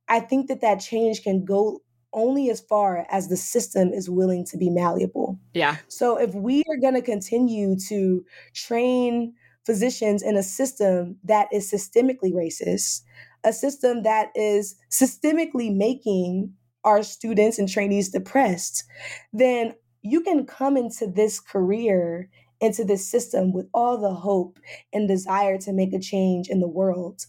I 0.09 0.21
think 0.21 0.49
that 0.49 0.61
that 0.61 0.81
change 0.81 1.23
can 1.23 1.45
go 1.45 1.81
only 2.13 2.51
as 2.51 2.61
far 2.61 3.07
as 3.11 3.29
the 3.29 3.37
system 3.37 3.93
is 3.93 4.11
willing 4.11 4.45
to 4.47 4.57
be 4.57 4.71
malleable. 4.71 5.39
Yeah. 5.55 5.77
So 5.89 6.19
if 6.19 6.35
we 6.35 6.65
are 6.69 6.77
going 6.77 6.95
to 6.95 7.03
continue 7.03 7.77
to 7.89 8.25
train 8.55 9.35
physicians 9.65 10.23
in 10.23 10.37
a 10.37 10.43
system 10.43 11.17
that 11.25 11.49
is 11.53 11.71
systemically 11.71 12.33
racist, 12.33 13.03
a 13.45 13.53
system 13.53 14.03
that 14.03 14.31
is 14.35 14.75
systemically 14.91 15.75
making 15.75 16.55
our 16.85 17.03
students 17.03 17.59
and 17.59 17.69
trainees 17.69 18.09
depressed, 18.09 18.85
then 19.33 19.75
you 20.03 20.23
can 20.23 20.47
come 20.47 20.77
into 20.77 21.07
this 21.07 21.39
career 21.39 22.31
into 22.61 22.85
this 22.85 23.09
system 23.09 23.53
with 23.53 23.69
all 23.73 23.99
the 23.99 24.15
hope 24.15 24.59
and 24.93 25.09
desire 25.09 25.59
to 25.59 25.73
make 25.73 25.93
a 25.93 26.01
change 26.01 26.49
in 26.49 26.61
the 26.61 26.69
world. 26.69 27.27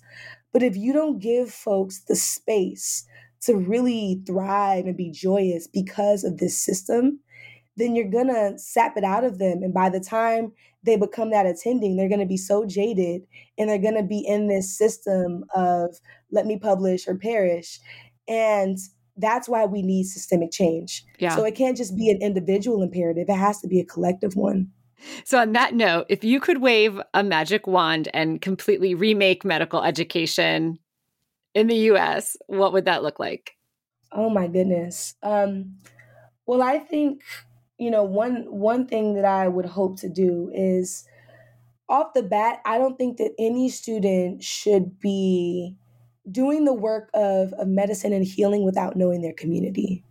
But 0.52 0.64
if 0.64 0.76
you 0.76 0.94
don't 0.94 1.20
give 1.20 1.52
folks 1.52 2.02
the 2.08 2.16
space 2.16 3.06
to 3.42 3.56
really 3.56 4.22
thrive 4.26 4.86
and 4.86 4.98
be 4.98 5.12
joyous 5.12 5.68
because 5.68 6.24
of 6.24 6.38
this 6.38 6.60
system, 6.60 7.20
then 7.78 7.96
you're 7.96 8.10
gonna 8.10 8.58
sap 8.60 8.98
it 8.98 9.04
out 9.04 9.24
of 9.24 9.38
them. 9.38 9.64
And 9.64 9.74
by 9.74 9.90
the 9.90 10.00
time 10.00 10.52
they 10.84 10.98
become 10.98 11.32
that 11.32 11.46
attending, 11.46 11.96
they're 11.96 12.10
gonna 12.10 12.26
be 12.26 12.38
so 12.38 12.66
jaded 12.66 13.22
and 13.58 13.70
they're 13.70 13.78
gonna 13.78 14.04
be 14.04 14.20
in 14.20 14.48
this 14.48 14.78
system 14.78 15.46
of 15.56 15.98
let 16.32 16.46
me 16.46 16.58
publish 16.58 17.08
or 17.08 17.16
perish. 17.16 17.80
And 18.28 18.78
that's 19.18 19.50
why 19.50 19.66
we 19.66 19.82
need 19.82 20.06
systemic 20.06 20.52
change. 20.52 21.04
Yeah. 21.20 21.36
So 21.36 21.44
it 21.46 21.56
can't 21.56 21.78
just 21.78 21.96
be 21.96 22.10
an 22.10 22.22
individual 22.22 22.82
imperative, 22.82 23.30
it 23.30 23.36
has 23.36 23.60
to 23.62 23.68
be 23.68 23.80
a 23.80 23.86
collective 23.86 24.36
one. 24.36 24.72
So, 25.24 25.40
on 25.40 25.54
that 25.54 25.74
note, 25.74 26.06
if 26.10 26.24
you 26.24 26.40
could 26.40 26.62
wave 26.62 27.00
a 27.14 27.24
magic 27.24 27.68
wand 27.68 28.10
and 28.14 28.42
completely 28.42 28.96
remake 28.96 29.46
medical 29.46 29.84
education 29.84 30.80
in 31.54 31.68
the 31.68 31.76
US, 31.92 32.38
what 32.48 32.74
would 32.74 32.86
that 32.86 33.04
look 33.04 33.20
like? 33.20 33.56
Oh 34.12 34.30
my 34.30 34.48
goodness. 34.48 35.16
Um, 35.24 35.78
well, 36.46 36.62
I 36.62 36.80
think 36.80 37.22
you 37.78 37.92
know 37.92 38.04
one 38.04 38.46
one 38.50 38.88
thing 38.88 39.16
that 39.16 39.26
I 39.26 39.48
would 39.48 39.66
hope 39.66 40.00
to 40.00 40.10
do 40.10 40.52
is 40.54 41.06
off 41.90 42.14
the 42.14 42.24
bat, 42.24 42.62
I 42.66 42.78
don't 42.78 42.98
think 42.98 43.18
that 43.18 43.34
any 43.40 43.70
student 43.70 44.44
should 44.44 45.00
be 45.00 45.76
doing 46.32 46.66
the 46.66 46.74
work 46.74 47.10
of, 47.16 47.52
of 47.54 47.68
medicine 47.68 48.14
and 48.14 48.24
healing 48.24 48.64
without 48.64 48.96
knowing 48.96 49.22
their 49.22 49.34
community. 49.34 50.04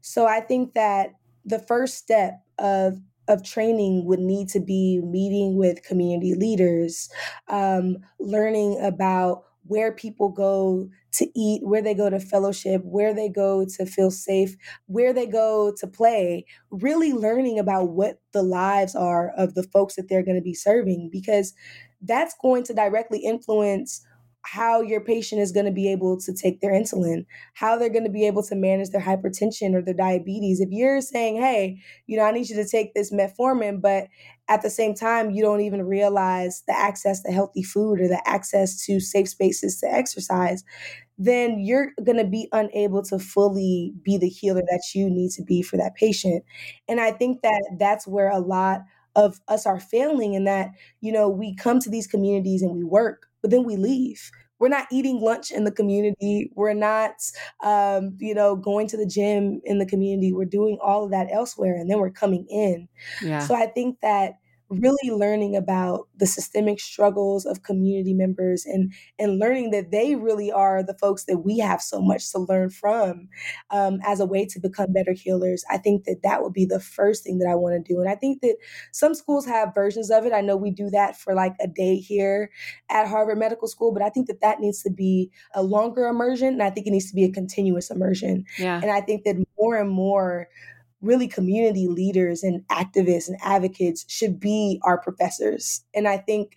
So 0.00 0.26
I 0.26 0.40
think 0.40 0.74
that 0.74 1.14
the 1.44 1.58
first 1.58 1.96
step 1.96 2.40
of 2.58 3.00
of 3.28 3.42
training 3.42 4.04
would 4.06 4.20
need 4.20 4.48
to 4.50 4.60
be 4.60 5.00
meeting 5.04 5.56
with 5.56 5.82
community 5.82 6.34
leaders, 6.34 7.08
um, 7.48 7.96
learning 8.20 8.78
about 8.82 9.44
where 9.66 9.92
people 9.92 10.28
go 10.28 10.88
to 11.12 11.26
eat, 11.38 11.62
where 11.64 11.80
they 11.80 11.94
go 11.94 12.10
to 12.10 12.20
fellowship, 12.20 12.82
where 12.84 13.14
they 13.14 13.28
go 13.28 13.64
to 13.64 13.86
feel 13.86 14.10
safe, 14.10 14.56
where 14.86 15.12
they 15.12 15.26
go 15.26 15.72
to 15.78 15.86
play, 15.86 16.44
really 16.70 17.12
learning 17.12 17.58
about 17.58 17.90
what 17.90 18.20
the 18.32 18.42
lives 18.42 18.94
are 18.94 19.30
of 19.36 19.54
the 19.54 19.62
folks 19.62 19.94
that 19.96 20.08
they're 20.08 20.24
going 20.24 20.36
to 20.36 20.42
be 20.42 20.54
serving, 20.54 21.08
because 21.10 21.54
that's 22.02 22.34
going 22.42 22.62
to 22.64 22.74
directly 22.74 23.20
influence 23.20 24.04
how 24.46 24.82
your 24.82 25.00
patient 25.00 25.40
is 25.40 25.52
going 25.52 25.66
to 25.66 25.72
be 25.72 25.90
able 25.90 26.20
to 26.20 26.32
take 26.34 26.60
their 26.60 26.72
insulin, 26.72 27.24
how 27.54 27.78
they're 27.78 27.88
going 27.88 28.04
to 28.04 28.10
be 28.10 28.26
able 28.26 28.42
to 28.42 28.54
manage 28.54 28.90
their 28.90 29.00
hypertension 29.00 29.74
or 29.74 29.80
their 29.80 29.94
diabetes. 29.94 30.60
If 30.60 30.68
you're 30.70 31.00
saying, 31.00 31.36
hey, 31.36 31.80
you 32.06 32.16
know, 32.16 32.24
I 32.24 32.30
need 32.30 32.48
you 32.48 32.56
to 32.56 32.68
take 32.68 32.94
this 32.94 33.10
metformin, 33.10 33.80
but 33.80 34.08
at 34.48 34.60
the 34.60 34.68
same 34.68 34.94
time, 34.94 35.30
you 35.30 35.42
don't 35.42 35.62
even 35.62 35.82
realize 35.84 36.62
the 36.68 36.76
access 36.76 37.22
to 37.22 37.32
healthy 37.32 37.62
food 37.62 38.00
or 38.00 38.08
the 38.08 38.22
access 38.26 38.84
to 38.84 39.00
safe 39.00 39.30
spaces 39.30 39.80
to 39.80 39.90
exercise, 39.90 40.62
then 41.16 41.58
you're 41.58 41.92
going 42.04 42.18
to 42.18 42.26
be 42.26 42.48
unable 42.52 43.02
to 43.04 43.18
fully 43.18 43.94
be 44.04 44.18
the 44.18 44.28
healer 44.28 44.62
that 44.62 44.82
you 44.94 45.08
need 45.08 45.30
to 45.30 45.42
be 45.42 45.62
for 45.62 45.78
that 45.78 45.94
patient. 45.94 46.44
And 46.86 47.00
I 47.00 47.12
think 47.12 47.40
that 47.42 47.62
that's 47.78 48.06
where 48.06 48.30
a 48.30 48.40
lot 48.40 48.80
of 49.16 49.40
us 49.48 49.64
are 49.64 49.80
failing 49.80 50.34
in 50.34 50.44
that, 50.44 50.70
you 51.00 51.12
know, 51.12 51.28
we 51.28 51.54
come 51.54 51.78
to 51.78 51.88
these 51.88 52.06
communities 52.06 52.62
and 52.62 52.72
we 52.72 52.84
work, 52.84 53.28
but 53.44 53.50
then 53.50 53.62
we 53.64 53.76
leave. 53.76 54.30
We're 54.58 54.70
not 54.70 54.86
eating 54.90 55.20
lunch 55.20 55.50
in 55.50 55.64
the 55.64 55.70
community. 55.70 56.50
We're 56.54 56.72
not, 56.72 57.12
um, 57.62 58.16
you 58.18 58.34
know, 58.34 58.56
going 58.56 58.86
to 58.88 58.96
the 58.96 59.04
gym 59.04 59.60
in 59.64 59.78
the 59.78 59.84
community. 59.84 60.32
We're 60.32 60.46
doing 60.46 60.78
all 60.82 61.04
of 61.04 61.10
that 61.10 61.26
elsewhere, 61.30 61.76
and 61.76 61.90
then 61.90 61.98
we're 61.98 62.10
coming 62.10 62.46
in. 62.48 62.88
Yeah. 63.20 63.40
So 63.40 63.54
I 63.54 63.66
think 63.66 63.98
that 64.00 64.36
really 64.70 65.10
learning 65.10 65.56
about 65.56 66.08
the 66.16 66.26
systemic 66.26 66.80
struggles 66.80 67.44
of 67.44 67.62
community 67.62 68.14
members 68.14 68.64
and 68.64 68.92
and 69.18 69.38
learning 69.38 69.70
that 69.70 69.90
they 69.90 70.14
really 70.14 70.50
are 70.50 70.82
the 70.82 70.96
folks 70.98 71.24
that 71.24 71.38
we 71.38 71.58
have 71.58 71.82
so 71.82 72.00
much 72.00 72.30
to 72.32 72.38
learn 72.38 72.70
from 72.70 73.28
um, 73.70 74.00
as 74.04 74.20
a 74.20 74.26
way 74.26 74.46
to 74.46 74.58
become 74.58 74.92
better 74.92 75.12
healers. 75.12 75.64
I 75.70 75.78
think 75.78 76.04
that 76.04 76.22
that 76.22 76.42
would 76.42 76.52
be 76.52 76.64
the 76.64 76.80
first 76.80 77.24
thing 77.24 77.38
that 77.38 77.48
i 77.48 77.54
want 77.54 77.74
to 77.74 77.92
do 77.92 78.00
and 78.00 78.08
i 78.08 78.14
think 78.14 78.40
that 78.40 78.56
some 78.92 79.14
schools 79.14 79.46
have 79.46 79.74
versions 79.74 80.10
of 80.10 80.24
it. 80.24 80.32
I 80.32 80.40
know 80.40 80.56
we 80.56 80.70
do 80.70 80.90
that 80.90 81.16
for 81.16 81.34
like 81.34 81.54
a 81.60 81.66
day 81.66 81.96
here 81.96 82.50
at 82.90 83.06
harvard 83.06 83.38
medical 83.38 83.68
school 83.68 83.92
but 83.92 84.02
i 84.02 84.08
think 84.08 84.26
that 84.26 84.40
that 84.40 84.60
needs 84.60 84.82
to 84.82 84.90
be 84.90 85.30
a 85.54 85.62
longer 85.62 86.06
immersion 86.06 86.48
and 86.48 86.62
i 86.62 86.70
think 86.70 86.86
it 86.86 86.90
needs 86.90 87.08
to 87.08 87.14
be 87.14 87.24
a 87.24 87.32
continuous 87.32 87.90
immersion. 87.90 88.44
Yeah. 88.58 88.80
and 88.80 88.90
i 88.90 89.00
think 89.00 89.24
that 89.24 89.36
more 89.58 89.76
and 89.76 89.90
more 89.90 90.48
really 91.04 91.28
community 91.28 91.86
leaders 91.86 92.42
and 92.42 92.66
activists 92.68 93.28
and 93.28 93.38
advocates 93.42 94.04
should 94.08 94.40
be 94.40 94.80
our 94.82 94.98
professors. 94.98 95.84
And 95.94 96.08
I 96.08 96.18
think 96.18 96.56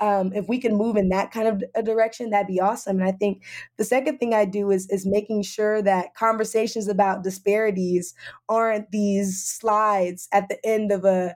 um, 0.00 0.32
if 0.32 0.48
we 0.48 0.58
can 0.58 0.76
move 0.76 0.96
in 0.96 1.08
that 1.08 1.32
kind 1.32 1.48
of 1.48 1.62
a 1.74 1.82
direction, 1.82 2.30
that'd 2.30 2.46
be 2.46 2.60
awesome. 2.60 3.00
And 3.00 3.08
I 3.08 3.12
think 3.12 3.44
the 3.76 3.84
second 3.84 4.18
thing 4.18 4.32
I 4.32 4.44
do 4.44 4.70
is 4.70 4.88
is 4.90 5.04
making 5.04 5.42
sure 5.42 5.82
that 5.82 6.14
conversations 6.14 6.88
about 6.88 7.24
disparities 7.24 8.14
aren't 8.48 8.90
these 8.90 9.42
slides 9.42 10.28
at 10.32 10.48
the 10.48 10.64
end 10.64 10.92
of 10.92 11.04
a 11.04 11.34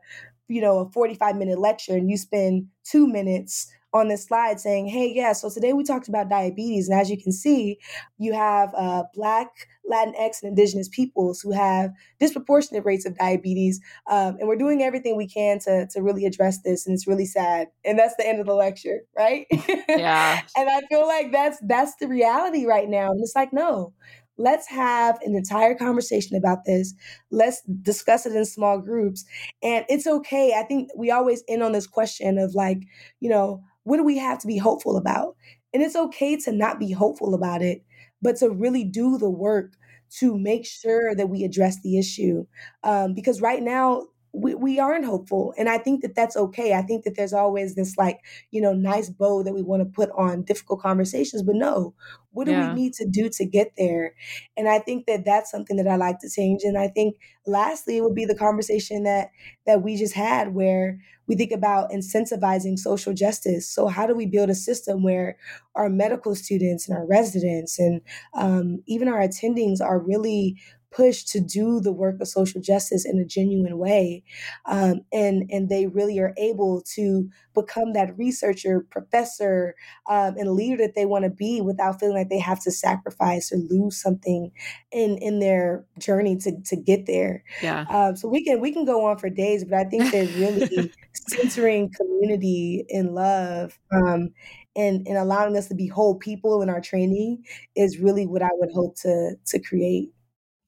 you 0.48 0.60
know 0.60 0.78
a 0.80 0.90
45 0.90 1.36
minute 1.36 1.58
lecture 1.58 1.96
and 1.96 2.10
you 2.10 2.16
spend 2.16 2.66
two 2.84 3.06
minutes 3.06 3.72
on 3.92 4.08
this 4.08 4.24
slide 4.24 4.58
saying, 4.58 4.86
hey, 4.86 5.12
yeah, 5.14 5.32
so 5.32 5.50
today 5.50 5.72
we 5.72 5.84
talked 5.84 6.08
about 6.08 6.28
diabetes. 6.28 6.88
And 6.88 6.98
as 6.98 7.10
you 7.10 7.20
can 7.20 7.32
see, 7.32 7.78
you 8.18 8.32
have 8.32 8.72
uh, 8.74 9.04
Black, 9.14 9.48
Latinx, 9.90 10.42
and 10.42 10.50
Indigenous 10.50 10.88
peoples 10.88 11.40
who 11.40 11.52
have 11.52 11.90
disproportionate 12.18 12.84
rates 12.84 13.04
of 13.04 13.18
diabetes. 13.18 13.80
Um, 14.10 14.36
and 14.38 14.48
we're 14.48 14.56
doing 14.56 14.82
everything 14.82 15.16
we 15.16 15.28
can 15.28 15.58
to, 15.60 15.86
to 15.88 16.02
really 16.02 16.24
address 16.24 16.62
this. 16.62 16.86
And 16.86 16.94
it's 16.94 17.06
really 17.06 17.26
sad. 17.26 17.68
And 17.84 17.98
that's 17.98 18.16
the 18.16 18.26
end 18.26 18.40
of 18.40 18.46
the 18.46 18.54
lecture, 18.54 19.00
right? 19.16 19.46
Yeah. 19.88 20.40
and 20.56 20.70
I 20.70 20.80
feel 20.88 21.06
like 21.06 21.32
that's 21.32 21.58
that's 21.66 21.96
the 21.96 22.08
reality 22.08 22.64
right 22.64 22.88
now. 22.88 23.10
And 23.10 23.20
it's 23.20 23.36
like, 23.36 23.52
no, 23.52 23.92
let's 24.38 24.68
have 24.68 25.18
an 25.22 25.34
entire 25.34 25.74
conversation 25.74 26.36
about 26.36 26.64
this. 26.64 26.94
Let's 27.30 27.62
discuss 27.82 28.26
it 28.26 28.34
in 28.34 28.44
small 28.44 28.78
groups. 28.78 29.24
And 29.62 29.84
it's 29.88 30.06
okay. 30.06 30.54
I 30.56 30.62
think 30.62 30.90
we 30.96 31.10
always 31.10 31.44
end 31.48 31.62
on 31.62 31.72
this 31.72 31.86
question 31.86 32.38
of 32.38 32.54
like, 32.54 32.82
you 33.20 33.28
know, 33.28 33.62
what 33.84 33.96
do 33.96 34.04
we 34.04 34.18
have 34.18 34.38
to 34.40 34.46
be 34.46 34.58
hopeful 34.58 34.96
about? 34.96 35.36
And 35.74 35.82
it's 35.82 35.96
okay 35.96 36.36
to 36.40 36.52
not 36.52 36.78
be 36.78 36.92
hopeful 36.92 37.34
about 37.34 37.62
it, 37.62 37.84
but 38.20 38.36
to 38.36 38.50
really 38.50 38.84
do 38.84 39.18
the 39.18 39.30
work 39.30 39.74
to 40.18 40.38
make 40.38 40.66
sure 40.66 41.14
that 41.14 41.28
we 41.28 41.42
address 41.42 41.80
the 41.82 41.98
issue. 41.98 42.44
Um, 42.84 43.14
because 43.14 43.40
right 43.40 43.62
now, 43.62 44.06
we, 44.34 44.54
we 44.54 44.78
aren't 44.78 45.04
hopeful. 45.04 45.52
And 45.58 45.68
I 45.68 45.76
think 45.78 46.00
that 46.02 46.14
that's 46.14 46.36
okay. 46.36 46.72
I 46.74 46.82
think 46.82 47.04
that 47.04 47.16
there's 47.16 47.34
always 47.34 47.74
this 47.74 47.98
like, 47.98 48.20
you 48.50 48.60
know, 48.62 48.72
nice 48.72 49.10
bow 49.10 49.42
that 49.42 49.52
we 49.54 49.62
want 49.62 49.82
to 49.82 49.88
put 49.88 50.10
on 50.12 50.42
difficult 50.42 50.80
conversations, 50.80 51.42
but 51.42 51.54
no, 51.54 51.94
what 52.30 52.46
do 52.46 52.54
Yeah. 52.54 52.54
we 52.54 52.68
need 52.70 52.94
to 52.94 53.06
do 53.06 53.28
to 53.28 53.44
get 53.44 53.72
there? 53.76 54.14
And 54.56 54.68
I 54.68 54.78
think 54.78 55.06
that 55.06 55.24
that's 55.24 55.50
something 55.50 55.76
that 55.76 55.86
I 55.86 55.96
like 55.96 56.18
to 56.20 56.30
change. 56.30 56.62
And 56.64 56.78
I 56.78 56.88
think 56.88 57.16
lastly, 57.46 57.98
it 57.98 58.02
would 58.02 58.14
be 58.14 58.24
the 58.24 58.34
conversation 58.34 59.02
that 59.04 59.30
that 59.66 59.82
we 59.82 59.96
just 59.96 60.14
had 60.14 60.54
where 60.54 60.98
we 61.26 61.36
think 61.36 61.52
about 61.52 61.90
incentivizing 61.90 62.78
social 62.78 63.12
justice. 63.14 63.68
So 63.68 63.86
how 63.88 64.06
do 64.06 64.14
we 64.14 64.26
build 64.26 64.50
a 64.50 64.54
system 64.54 65.02
where 65.02 65.36
our 65.74 65.88
medical 65.88 66.34
students 66.34 66.88
and 66.88 66.96
our 66.96 67.06
residents 67.06 67.78
and 67.78 68.00
um, 68.34 68.82
even 68.86 69.08
our 69.08 69.20
attendings 69.20 69.80
are 69.80 69.98
really 69.98 70.58
pushed 70.92 71.28
to 71.28 71.40
do 71.40 71.80
the 71.80 71.92
work 71.92 72.20
of 72.20 72.28
social 72.28 72.60
justice 72.60 73.04
in 73.06 73.18
a 73.18 73.24
genuine 73.24 73.78
way 73.78 74.22
um, 74.66 75.00
and 75.12 75.48
and 75.50 75.68
they 75.68 75.86
really 75.86 76.18
are 76.18 76.34
able 76.36 76.82
to 76.82 77.28
become 77.54 77.92
that 77.92 78.16
researcher 78.18 78.80
professor 78.90 79.74
um, 80.08 80.36
and 80.36 80.52
leader 80.52 80.76
that 80.76 80.94
they 80.94 81.06
want 81.06 81.24
to 81.24 81.30
be 81.30 81.60
without 81.60 81.98
feeling 81.98 82.16
like 82.16 82.28
they 82.28 82.38
have 82.38 82.60
to 82.62 82.70
sacrifice 82.70 83.52
or 83.52 83.56
lose 83.56 84.00
something 84.00 84.50
in 84.90 85.18
in 85.18 85.38
their 85.40 85.84
journey 85.98 86.36
to 86.36 86.52
to 86.64 86.76
get 86.76 87.06
there 87.06 87.44
Yeah. 87.62 87.86
um, 87.90 88.16
so 88.16 88.28
we 88.28 88.44
can 88.44 88.60
we 88.60 88.72
can 88.72 88.84
go 88.84 89.04
on 89.06 89.18
for 89.18 89.28
days 89.30 89.64
but 89.64 89.74
i 89.74 89.84
think 89.84 90.10
that 90.12 90.28
really 90.36 90.92
centering 91.12 91.90
community 91.90 92.84
in 92.88 93.14
love 93.14 93.78
um, 93.94 94.30
and 94.76 95.06
and 95.06 95.16
allowing 95.18 95.56
us 95.56 95.68
to 95.68 95.74
be 95.74 95.86
whole 95.86 96.16
people 96.18 96.62
in 96.62 96.68
our 96.70 96.80
training 96.80 97.44
is 97.76 97.98
really 97.98 98.26
what 98.26 98.42
i 98.42 98.48
would 98.52 98.70
hope 98.72 98.96
to 98.96 99.34
to 99.46 99.58
create 99.60 100.10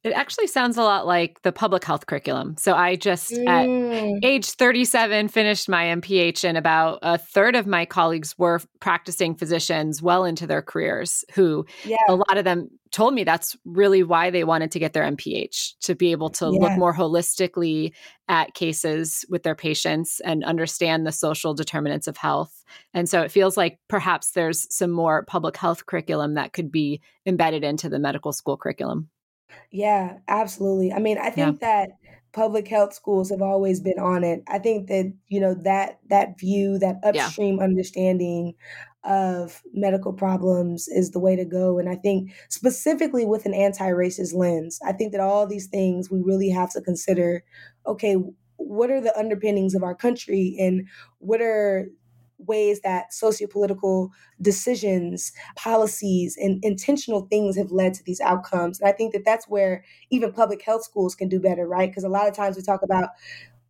It 0.04 0.12
actually 0.12 0.48
sounds 0.48 0.76
a 0.76 0.82
lot 0.82 1.06
like 1.06 1.40
the 1.42 1.50
public 1.50 1.82
health 1.82 2.06
curriculum. 2.06 2.56
So 2.58 2.74
I 2.74 2.94
just 2.96 3.32
at 3.32 3.66
Mm. 3.66 4.20
age 4.22 4.50
37 4.50 5.28
finished 5.28 5.68
my 5.68 5.84
MPH 5.86 6.44
and 6.44 6.58
about 6.58 6.98
a 7.00 7.16
third 7.16 7.56
of 7.56 7.66
my 7.66 7.86
colleagues 7.86 8.36
were 8.38 8.60
practicing 8.80 9.34
physicians 9.34 10.02
well 10.02 10.24
into 10.24 10.46
their 10.46 10.60
careers 10.60 11.24
who 11.34 11.64
yeah 11.84 11.96
a 12.08 12.14
lot 12.14 12.36
of 12.36 12.44
them 12.44 12.68
told 12.92 13.14
me 13.14 13.24
that's 13.24 13.56
really 13.64 14.02
why 14.02 14.30
they 14.30 14.44
wanted 14.44 14.70
to 14.72 14.78
get 14.78 14.92
their 14.92 15.04
MPH 15.04 15.74
to 15.80 15.94
be 15.94 16.12
able 16.12 16.30
to 16.30 16.48
look 16.48 16.76
more 16.78 16.94
holistically 16.94 17.92
at 18.28 18.54
cases 18.54 19.24
with 19.28 19.42
their 19.42 19.56
patients 19.56 20.20
and 20.20 20.44
understand 20.44 21.04
the 21.04 21.10
social 21.12 21.54
determinants 21.54 22.06
of 22.06 22.16
health. 22.16 22.62
And 22.92 23.08
so 23.08 23.22
it 23.22 23.32
feels 23.32 23.56
like 23.56 23.78
perhaps 23.88 24.30
there's 24.32 24.72
some 24.72 24.90
more 24.92 25.24
public 25.24 25.56
health 25.56 25.86
curriculum 25.86 26.34
that 26.34 26.52
could 26.52 26.70
be 26.70 27.00
embedded 27.26 27.64
into 27.64 27.88
the 27.88 27.98
medical 27.98 28.32
school 28.32 28.56
curriculum. 28.56 29.08
Yeah, 29.70 30.18
absolutely. 30.28 30.92
I 30.92 30.98
mean, 30.98 31.18
I 31.18 31.30
Yeah. 31.34 31.52
think 31.52 31.60
that 31.60 31.90
public 32.32 32.66
health 32.66 32.92
schools 32.92 33.30
have 33.30 33.42
always 33.42 33.80
been 33.80 33.98
on 33.98 34.24
it. 34.24 34.42
I 34.48 34.58
think 34.58 34.88
that, 34.88 35.12
you 35.28 35.40
know, 35.40 35.54
that 35.62 36.00
that 36.08 36.38
view, 36.38 36.78
that 36.78 36.96
Yeah. 37.10 37.32
upstream 37.32 37.60
understanding 37.60 38.54
of 39.04 39.62
medical 39.72 40.12
problems 40.12 40.88
is 40.88 41.10
the 41.10 41.20
way 41.20 41.36
to 41.36 41.44
go. 41.44 41.78
And 41.78 41.88
I 41.88 41.96
think 41.96 42.32
specifically 42.48 43.26
with 43.26 43.44
an 43.46 43.54
anti-racist 43.54 44.34
lens, 44.34 44.80
I 44.84 44.92
think 44.92 45.12
that 45.12 45.20
all 45.20 45.46
these 45.46 45.66
things 45.68 46.10
we 46.10 46.20
really 46.22 46.48
have 46.50 46.70
to 46.72 46.80
consider, 46.80 47.44
okay, 47.86 48.16
what 48.56 48.90
are 48.90 49.00
the 49.00 49.16
underpinnings 49.18 49.74
of 49.74 49.82
our 49.82 49.94
country 49.94 50.56
and 50.58 50.88
what 51.18 51.40
are 51.42 51.88
ways 52.46 52.80
that 52.80 53.12
sociopolitical 53.12 54.10
decisions, 54.40 55.32
policies, 55.56 56.36
and 56.40 56.64
intentional 56.64 57.22
things 57.22 57.56
have 57.56 57.72
led 57.72 57.94
to 57.94 58.04
these 58.04 58.20
outcomes. 58.20 58.80
And 58.80 58.88
I 58.88 58.92
think 58.92 59.12
that 59.12 59.24
that's 59.24 59.48
where 59.48 59.84
even 60.10 60.32
public 60.32 60.62
health 60.62 60.84
schools 60.84 61.14
can 61.14 61.28
do 61.28 61.40
better, 61.40 61.66
right? 61.66 61.90
Because 61.90 62.04
a 62.04 62.08
lot 62.08 62.28
of 62.28 62.34
times 62.34 62.56
we 62.56 62.62
talk 62.62 62.82
about 62.82 63.10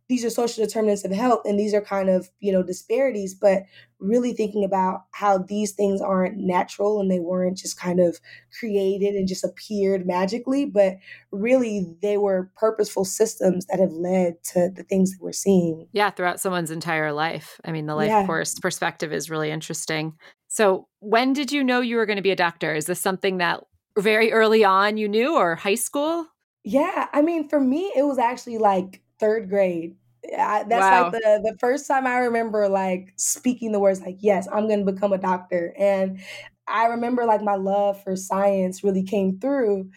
these 0.07 0.23
are 0.23 0.29
social 0.29 0.63
determinants 0.63 1.03
of 1.03 1.11
health 1.11 1.41
and 1.45 1.59
these 1.59 1.73
are 1.73 1.81
kind 1.81 2.09
of 2.09 2.29
you 2.39 2.51
know 2.51 2.63
disparities 2.63 3.33
but 3.33 3.63
really 3.99 4.33
thinking 4.33 4.63
about 4.63 5.05
how 5.11 5.37
these 5.37 5.71
things 5.71 6.01
aren't 6.01 6.37
natural 6.37 6.99
and 6.99 7.09
they 7.09 7.19
weren't 7.19 7.57
just 7.57 7.79
kind 7.79 7.99
of 7.99 8.19
created 8.59 9.15
and 9.15 9.27
just 9.27 9.43
appeared 9.43 10.05
magically 10.05 10.65
but 10.65 10.97
really 11.31 11.95
they 12.01 12.17
were 12.17 12.51
purposeful 12.55 13.05
systems 13.05 13.65
that 13.67 13.79
have 13.79 13.91
led 13.93 14.41
to 14.43 14.69
the 14.75 14.83
things 14.83 15.11
that 15.11 15.21
we're 15.21 15.31
seeing 15.31 15.87
Yeah, 15.91 16.09
throughout 16.09 16.39
someone's 16.39 16.71
entire 16.71 17.11
life. 17.11 17.59
I 17.65 17.71
mean, 17.71 17.85
the 17.85 17.95
life 17.95 18.11
Yeah. 18.11 18.25
course 18.25 18.53
perspective 18.59 19.13
is 19.13 19.29
really 19.29 19.49
interesting. 19.51 20.13
So, 20.47 20.87
when 20.99 21.33
did 21.33 21.51
you 21.51 21.63
know 21.63 21.81
you 21.81 21.97
were 21.97 22.05
going 22.05 22.17
to 22.17 22.21
be 22.21 22.31
a 22.31 22.35
doctor? 22.35 22.73
Is 22.73 22.85
this 22.85 23.01
something 23.01 23.37
that 23.37 23.63
very 23.97 24.31
early 24.31 24.63
on 24.63 24.97
you 24.97 25.07
knew 25.07 25.35
or 25.35 25.55
high 25.55 25.75
school? 25.75 26.27
Yeah, 26.63 27.07
I 27.13 27.21
mean, 27.21 27.47
for 27.47 27.59
me, 27.59 27.91
it 27.95 28.03
was 28.03 28.17
actually 28.17 28.57
like 28.57 29.01
third 29.19 29.49
grade. 29.49 29.95
I, 30.37 30.63
that's 30.67 30.89
Wow. 30.89 30.89
like 30.91 31.11
the 31.11 31.19
the 31.43 31.55
first 31.59 31.87
time 31.87 32.07
I 32.07 32.17
remember 32.19 32.67
like 32.67 33.13
speaking 33.17 33.71
the 33.71 33.79
words 33.79 34.01
like, 34.01 34.17
"Yes, 34.19 34.47
I'm 34.51 34.67
going 34.67 34.85
to 34.85 34.91
become 34.91 35.13
a 35.13 35.17
doctor." 35.17 35.73
And 35.77 36.19
I 36.67 36.87
remember 36.87 37.25
like 37.25 37.41
my 37.43 37.55
love 37.55 38.01
for 38.03 38.15
science 38.15 38.83
really 38.83 39.03
came 39.03 39.39
through 39.39 39.89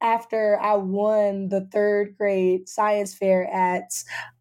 after 0.00 0.58
I 0.60 0.74
won 0.76 1.48
the 1.48 1.68
third 1.72 2.16
grade 2.16 2.68
science 2.68 3.14
fair 3.14 3.46
at 3.52 3.90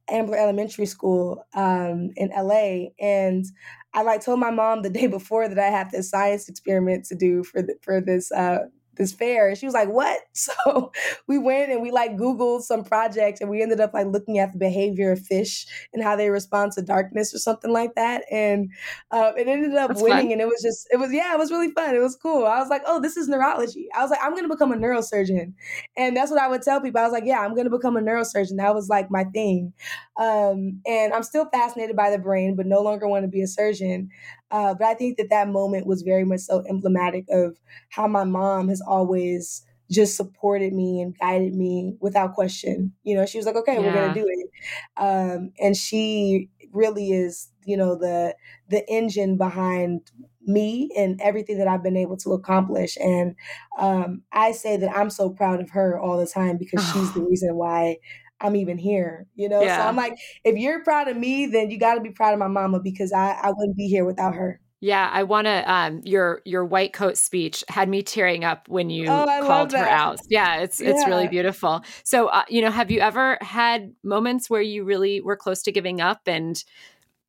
Ambler 0.10 0.38
Elementary 0.38 0.86
School 0.86 1.46
um, 1.56 2.12
in 2.16 2.32
LA, 2.34 2.94
and 3.00 3.46
I 3.94 4.02
like 4.04 4.24
told 4.24 4.40
my 4.40 4.52
mom 4.52 4.82
the 4.82 4.90
day 4.92 5.08
before 5.08 5.48
that 5.48 5.60
I 5.60 5.70
had 5.70 5.92
this 5.92 6.10
science 6.10 6.50
experiment 6.50 7.06
to 7.06 7.16
do 7.16 7.44
for 7.44 7.62
the, 7.62 7.76
for 7.82 8.02
this 8.02 8.32
uh, 8.32 8.66
this 8.98 9.12
fair, 9.14 9.50
and 9.50 9.58
she 9.58 9.66
was 9.66 9.74
like, 9.74 9.90
"What?" 9.90 10.20
So 10.34 10.92
we 11.28 11.38
went 11.38 11.72
and 11.72 11.82
we 11.82 11.92
like 11.92 12.18
Googled 12.18 12.62
some 12.64 12.84
projects, 12.84 13.42
and 13.42 13.50
we 13.50 13.62
ended 13.62 13.80
up 13.80 13.94
like 13.94 14.08
looking 14.08 14.40
at 14.40 14.52
the 14.52 14.58
behavior 14.58 15.12
of 15.14 15.20
fish 15.26 15.66
and 15.94 16.04
how 16.04 16.16
they 16.16 16.30
respond 16.30 16.74
to 16.74 16.82
darkness 16.82 17.34
or 17.34 17.40
something 17.40 17.72
like 17.72 17.96
that, 17.96 18.24
and 18.32 18.70
uh, 19.12 19.32
it 19.38 19.48
ended 19.48 19.76
up 19.76 19.90
That's 19.90 20.02
winning. 20.02 20.30
fun. 20.30 20.32
And 20.32 20.42
it 20.42 20.48
was 20.48 20.62
just, 20.62 20.88
it 20.92 20.98
was 20.98 21.12
yeah, 21.14 21.34
it 21.34 21.38
was 21.40 21.52
really 21.52 21.72
fun. 21.72 21.96
It 21.96 22.00
was 22.00 22.16
cool. 22.16 22.46
I 22.46 22.60
was 22.60 22.70
like, 22.70 22.84
"Oh, 22.86 23.00
this 23.02 23.18
is 23.18 23.28
neurology." 23.28 23.88
I 23.96 24.02
was 24.02 24.12
like, 24.12 24.20
"I'm 24.24 24.36
gonna 24.36 24.48
become 24.50 24.72
a 24.72 24.76
neurosurgeon," 24.78 25.54
and 25.98 26.16
that's 26.18 26.32
what 26.32 26.42
I 26.42 26.48
would 26.48 26.62
tell 26.62 26.82
people. 26.82 27.00
I 27.00 27.04
was 27.04 27.14
like, 27.14 27.26
"Yeah, 27.26 27.40
I'm 27.42 27.56
gonna 27.56 27.70
become 27.70 27.98
a 27.98 28.02
neurosurgeon." 28.02 28.58
That 28.58 28.76
was 28.76 28.90
like 28.90 29.10
my 29.12 29.24
thing, 29.26 29.74
um, 30.18 30.82
and 30.86 31.14
I'm 31.14 31.24
still 31.24 31.50
fascinated 31.50 31.96
by 31.96 32.10
the 32.12 32.20
brain, 32.20 32.56
but 32.56 32.66
no 32.68 32.82
longer 32.82 33.08
want 33.08 33.24
to 33.24 33.28
be 33.30 33.42
a 33.42 33.48
surgeon. 33.48 34.10
Uh, 34.52 34.74
but 34.76 34.86
I 34.88 34.94
think 34.94 35.18
that 35.18 35.30
that 35.30 35.48
moment 35.50 35.88
was 35.88 36.04
very 36.04 36.24
much 36.24 36.42
so 36.42 36.64
emblematic 36.70 37.26
of 37.30 37.60
how 37.90 38.08
my 38.08 38.24
mom 38.24 38.70
has 38.70 38.82
always 38.82 39.66
just 39.92 40.16
supported 40.16 40.74
me 40.74 41.02
and 41.02 41.18
guided 41.18 41.56
me 41.56 41.96
without 42.00 42.34
question. 42.34 42.94
You 43.04 43.16
know, 43.16 43.26
she 43.26 43.38
was 43.38 43.46
like, 43.46 43.56
"Okay, 43.56 43.80
we're 43.80 43.92
gonna 43.92 44.10
do 44.12 44.26
it," 44.28 44.50
um, 44.98 45.52
and 45.60 45.76
she 45.76 46.50
really 46.72 47.12
is, 47.12 47.50
you 47.66 47.78
know, 47.78 47.96
the 47.96 48.36
the 48.70 48.88
engine 48.90 49.38
behind 49.38 50.12
me 50.46 50.90
and 50.98 51.20
everything 51.22 51.58
that 51.58 51.68
I've 51.68 51.84
been 51.84 51.96
able 51.98 52.18
to 52.18 52.34
accomplish. 52.34 52.98
And 52.98 53.36
um, 53.78 54.24
I 54.32 54.52
say 54.52 54.76
that 54.78 54.96
I'm 54.96 55.10
so 55.10 55.30
proud 55.30 55.62
of 55.62 55.70
her 55.72 56.00
all 56.00 56.18
the 56.18 56.28
time 56.28 56.58
because 56.58 56.84
she's 56.84 57.14
the 57.14 57.22
reason 57.30 57.56
why 57.56 57.98
I'm 58.44 58.56
even 58.56 58.78
here, 58.78 59.26
you 59.36 59.50
know? 59.50 59.62
Yeah. 59.62 59.78
So 59.78 59.88
I'm 59.88 59.96
like, 59.96 60.16
if 60.44 60.58
you're 60.58 60.84
proud 60.84 61.08
of 61.08 61.18
me, 61.18 61.46
then 61.48 61.72
you 61.72 61.80
got 61.80 61.96
to 61.96 62.02
be 62.02 62.12
proud 62.12 62.34
of 62.34 62.40
my 62.40 62.48
mama 62.48 62.80
because 62.80 63.12
I, 63.12 63.32
I 63.32 63.52
wouldn't 63.56 63.78
be 63.78 63.88
here 63.88 64.06
without 64.06 64.36
her. 64.36 64.60
Yeah, 64.84 65.10
I 65.14 65.24
want 65.24 65.48
to. 65.48 65.72
Um, 65.72 66.02
your 66.04 66.42
your 66.44 66.66
white 66.66 66.92
coat 66.92 67.18
speech 67.18 67.64
had 67.70 67.88
me 67.88 68.04
tearing 68.04 68.44
up 68.44 68.68
when 68.68 68.90
you 68.90 69.08
oh, 69.08 69.26
called 69.42 69.72
her 69.72 69.78
out. 69.78 70.20
Yeah, 70.30 70.58
it's 70.58 70.82
yeah. 70.82 70.90
it's 70.90 71.08
really 71.08 71.30
beautiful. 71.30 71.86
So, 72.04 72.28
uh, 72.28 72.44
you 72.50 72.62
know, 72.62 72.70
have 72.70 72.92
you 72.92 73.00
ever 73.00 73.38
had 73.40 73.94
moments 74.04 74.50
where 74.50 74.62
you 74.62 74.84
really 74.84 75.22
were 75.22 75.38
close 75.38 75.64
to 75.64 75.72
giving 75.72 76.02
up, 76.02 76.24
and 76.28 76.62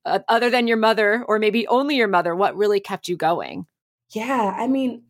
uh, 0.05 0.19
other 0.29 0.51
than 0.51 0.67
your 0.67 0.79
mother, 0.79 1.25
or 1.29 1.39
maybe 1.39 1.65
only 1.69 1.95
your 1.95 2.09
mother, 2.09 2.35
what 2.35 2.57
really 2.57 2.81
kept 2.81 3.07
you 3.07 3.17
going? 3.17 3.67
Yeah, 4.11 4.53
I 4.59 4.67
mean, 4.67 5.05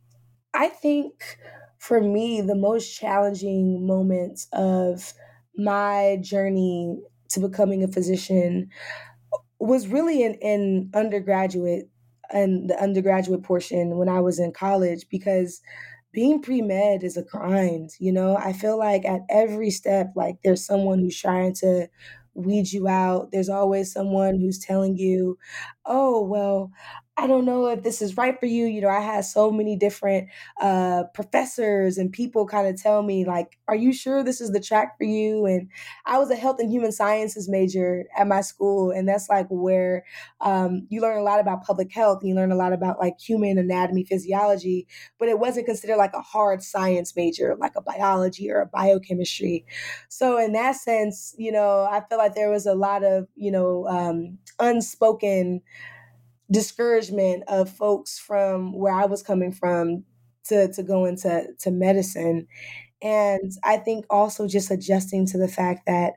I 0.53 0.69
think 0.69 1.39
for 1.79 2.03
me, 2.03 2.43
the 2.43 2.55
most 2.55 2.95
challenging 2.95 3.87
moments 3.87 4.49
of 4.53 5.15
my 5.57 6.19
journey 6.23 6.99
to 7.31 7.41
becoming 7.41 7.83
a 7.85 7.89
physician 7.89 8.71
was 9.59 9.87
really 9.89 10.23
in, 10.23 10.35
in 10.35 10.91
undergraduate 10.95 11.89
and 12.33 12.69
the 12.71 12.81
undergraduate 12.83 13.43
portion 13.43 13.97
when 13.97 14.09
I 14.09 14.21
was 14.21 14.39
in 14.39 14.53
college 14.53 15.07
because 15.11 15.61
being 16.13 16.43
pre-med 16.43 17.03
is 17.05 17.17
a 17.17 17.23
grind, 17.25 17.91
you 17.99 18.13
know? 18.13 18.37
I 18.37 18.53
feel 18.53 18.79
like 18.79 19.05
at 19.05 19.23
every 19.31 19.71
step 19.71 20.13
like 20.17 20.37
there's 20.45 20.65
someone 20.65 21.01
who's 21.01 21.21
trying 21.21 21.55
to 21.57 21.89
weed 22.35 22.73
you 22.73 22.89
out. 22.89 23.31
There's 23.33 23.49
always 23.49 23.93
someone 23.93 24.41
who's 24.41 24.59
telling 24.59 24.97
you, 24.97 25.39
"Oh, 25.87 26.23
well, 26.25 26.71
I 27.17 27.29
don't 27.29 27.45
know 27.45 27.69
if 27.69 27.85
this 27.85 28.03
is 28.03 28.17
right 28.17 28.39
for 28.41 28.47
you. 28.47 28.67
You 28.67 28.81
know, 28.81 28.89
I 28.89 29.01
had 29.01 29.25
so 29.25 29.53
many 29.53 29.77
different 29.77 30.29
uh, 30.61 31.05
professors 31.15 31.97
and 31.97 32.13
people 32.13 32.45
kind 32.45 32.67
of 32.67 32.81
tell 32.81 33.03
me, 33.05 33.25
like, 33.25 33.57
are 33.69 33.77
you 33.77 33.93
sure 33.93 34.25
this 34.25 34.41
is 34.41 34.51
the 34.51 34.59
track 34.59 34.99
for 34.99 35.05
you? 35.05 35.47
And 35.47 35.69
I 36.07 36.19
was 36.19 36.29
a 36.33 36.35
health 36.35 36.57
and 36.59 36.73
human 36.73 36.91
sciences 36.91 37.49
major 37.49 38.05
at 38.19 38.27
my 38.27 38.41
school. 38.41 38.91
And 38.91 39.09
that's 39.09 39.29
like 39.29 39.47
where 39.49 40.05
um, 40.41 40.89
you 40.91 41.01
learn 41.01 41.17
a 41.17 41.23
lot 41.23 41.39
about 41.39 41.63
public 41.63 41.93
health 41.93 42.19
and 42.21 42.29
you 42.31 42.35
learn 42.35 42.51
a 42.51 42.57
lot 42.57 42.73
about 42.73 42.99
like 42.99 43.21
human 43.21 43.59
anatomy, 43.59 44.03
physiology, 44.03 44.89
but 45.21 45.29
it 45.29 45.39
wasn't 45.39 45.67
considered 45.67 45.99
like 45.99 46.15
a 46.15 46.21
hard 46.21 46.65
science 46.65 47.15
major, 47.15 47.55
like 47.61 47.77
a 47.77 47.81
biology 47.81 48.51
or 48.51 48.61
a 48.63 48.67
biochemistry. 48.67 49.65
So, 50.09 50.37
in 50.37 50.53
that 50.55 50.73
sense, 50.75 51.33
you 51.39 51.53
know, 51.53 51.87
I 51.89 52.03
feel 52.09 52.19
like 52.19 52.35
there 52.35 52.51
was 52.51 52.67
a 52.67 52.75
lot 52.75 53.05
of, 53.05 53.29
you 53.37 53.53
know, 53.53 53.87
um, 53.87 54.39
unspoken 54.59 55.63
discouragement 56.51 57.45
of 57.49 57.71
folks 57.71 58.19
from 58.19 58.73
where 58.73 58.95
I 58.95 59.07
was 59.07 59.23
coming 59.23 59.53
from 59.53 60.05
to 60.45 60.73
to 60.73 60.83
go 60.83 61.05
into 61.07 61.49
to 61.61 61.71
medicine. 61.71 62.47
And 63.03 63.53
I 63.65 63.79
think 63.79 64.07
also 64.11 64.49
just 64.49 64.71
adjusting 64.71 65.27
to 65.27 65.39
the 65.39 65.49
fact 65.49 65.87
that, 65.87 66.15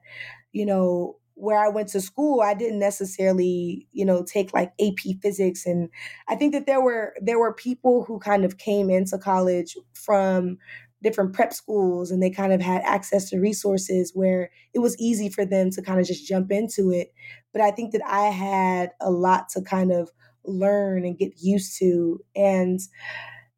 you 0.53 0.65
know, 0.65 1.17
where 1.35 1.59
I 1.59 1.69
went 1.69 1.89
to 1.89 2.01
school, 2.01 2.41
I 2.41 2.53
didn't 2.55 2.79
necessarily, 2.79 3.87
you 3.91 4.05
know, 4.05 4.23
take 4.23 4.53
like 4.53 4.73
AP 4.81 5.17
physics. 5.21 5.65
And 5.65 5.89
I 6.27 6.35
think 6.35 6.53
that 6.53 6.65
there 6.65 6.81
were 6.81 7.13
there 7.21 7.39
were 7.39 7.53
people 7.53 8.03
who 8.05 8.19
kind 8.19 8.45
of 8.45 8.57
came 8.57 8.89
into 8.89 9.17
college 9.17 9.77
from 9.93 10.57
different 11.03 11.33
prep 11.33 11.53
schools 11.53 12.11
and 12.11 12.21
they 12.21 12.29
kind 12.29 12.51
of 12.53 12.61
had 12.61 12.81
access 12.83 13.29
to 13.29 13.39
resources 13.39 14.11
where 14.13 14.49
it 14.73 14.79
was 14.79 14.97
easy 14.99 15.29
for 15.29 15.45
them 15.45 15.69
to 15.71 15.81
kind 15.81 15.99
of 15.99 16.07
just 16.07 16.27
jump 16.27 16.51
into 16.51 16.91
it. 16.91 17.13
But 17.53 17.61
I 17.61 17.71
think 17.71 17.91
that 17.91 18.01
I 18.05 18.25
had 18.25 18.91
a 18.99 19.11
lot 19.11 19.49
to 19.49 19.61
kind 19.61 19.91
of 19.91 20.11
learn 20.43 21.05
and 21.05 21.17
get 21.17 21.33
used 21.39 21.77
to. 21.79 22.19
And, 22.35 22.79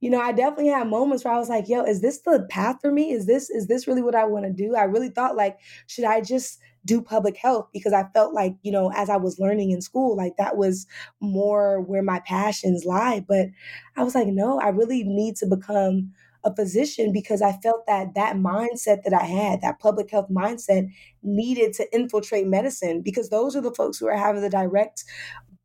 you 0.02 0.10
know, 0.10 0.20
I 0.20 0.32
definitely 0.32 0.68
had 0.68 0.88
moments 0.88 1.24
where 1.24 1.34
I 1.34 1.38
was 1.38 1.50
like, 1.50 1.70
yo, 1.70 1.84
is 1.84 2.02
this 2.02 2.22
the 2.22 2.46
path 2.50 2.78
for 2.82 2.92
me? 2.92 3.12
Is 3.12 3.26
this, 3.26 3.50
is 3.50 3.68
this 3.68 3.88
really 3.88 4.02
what 4.02 4.16
I 4.16 4.26
want 4.26 4.46
to 4.46 4.52
do? 4.52 4.76
I 4.76 4.84
really 4.84 5.10
thought 5.10 5.36
like, 5.36 5.60
should 5.88 6.06
I 6.06 6.22
just 6.22 6.60
do 6.86 7.02
public 7.02 7.38
health? 7.38 7.70
Because 7.74 7.94
I 7.94 8.06
felt 8.14 8.34
like, 8.34 8.56
you 8.64 8.72
know, 8.72 8.92
as 8.96 9.10
I 9.10 9.18
was 9.18 9.40
learning 9.40 9.72
in 9.72 9.82
school, 9.82 10.16
like 10.16 10.34
that 10.38 10.58
was 10.58 10.88
more 11.22 11.82
where 11.82 12.04
my 12.04 12.22
passions 12.26 12.86
lie. 12.86 13.24
But 13.26 13.48
I 13.96 14.04
was 14.04 14.16
like, 14.16 14.28
no, 14.28 14.60
I 14.60 14.70
really 14.70 15.04
need 15.04 15.36
to 15.38 15.46
become 15.46 16.12
a 16.44 16.56
physician 16.56 17.12
because 17.12 17.42
I 17.42 17.54
felt 17.64 17.86
that 17.88 18.16
that 18.16 18.36
mindset 18.36 19.04
that 19.04 19.14
I 19.14 19.26
had, 19.26 19.62
that 19.62 19.80
public 19.80 20.10
health 20.12 20.30
mindset, 20.30 20.90
needed 21.22 21.74
to 21.74 21.94
infiltrate 21.94 22.48
medicine 22.48 23.02
because 23.02 23.30
those 23.30 23.56
are 23.56 23.62
the 23.62 23.74
folks 23.74 23.98
who 23.98 24.08
are 24.08 24.18
having 24.18 24.42
the 24.42 24.50
direct 24.50 25.04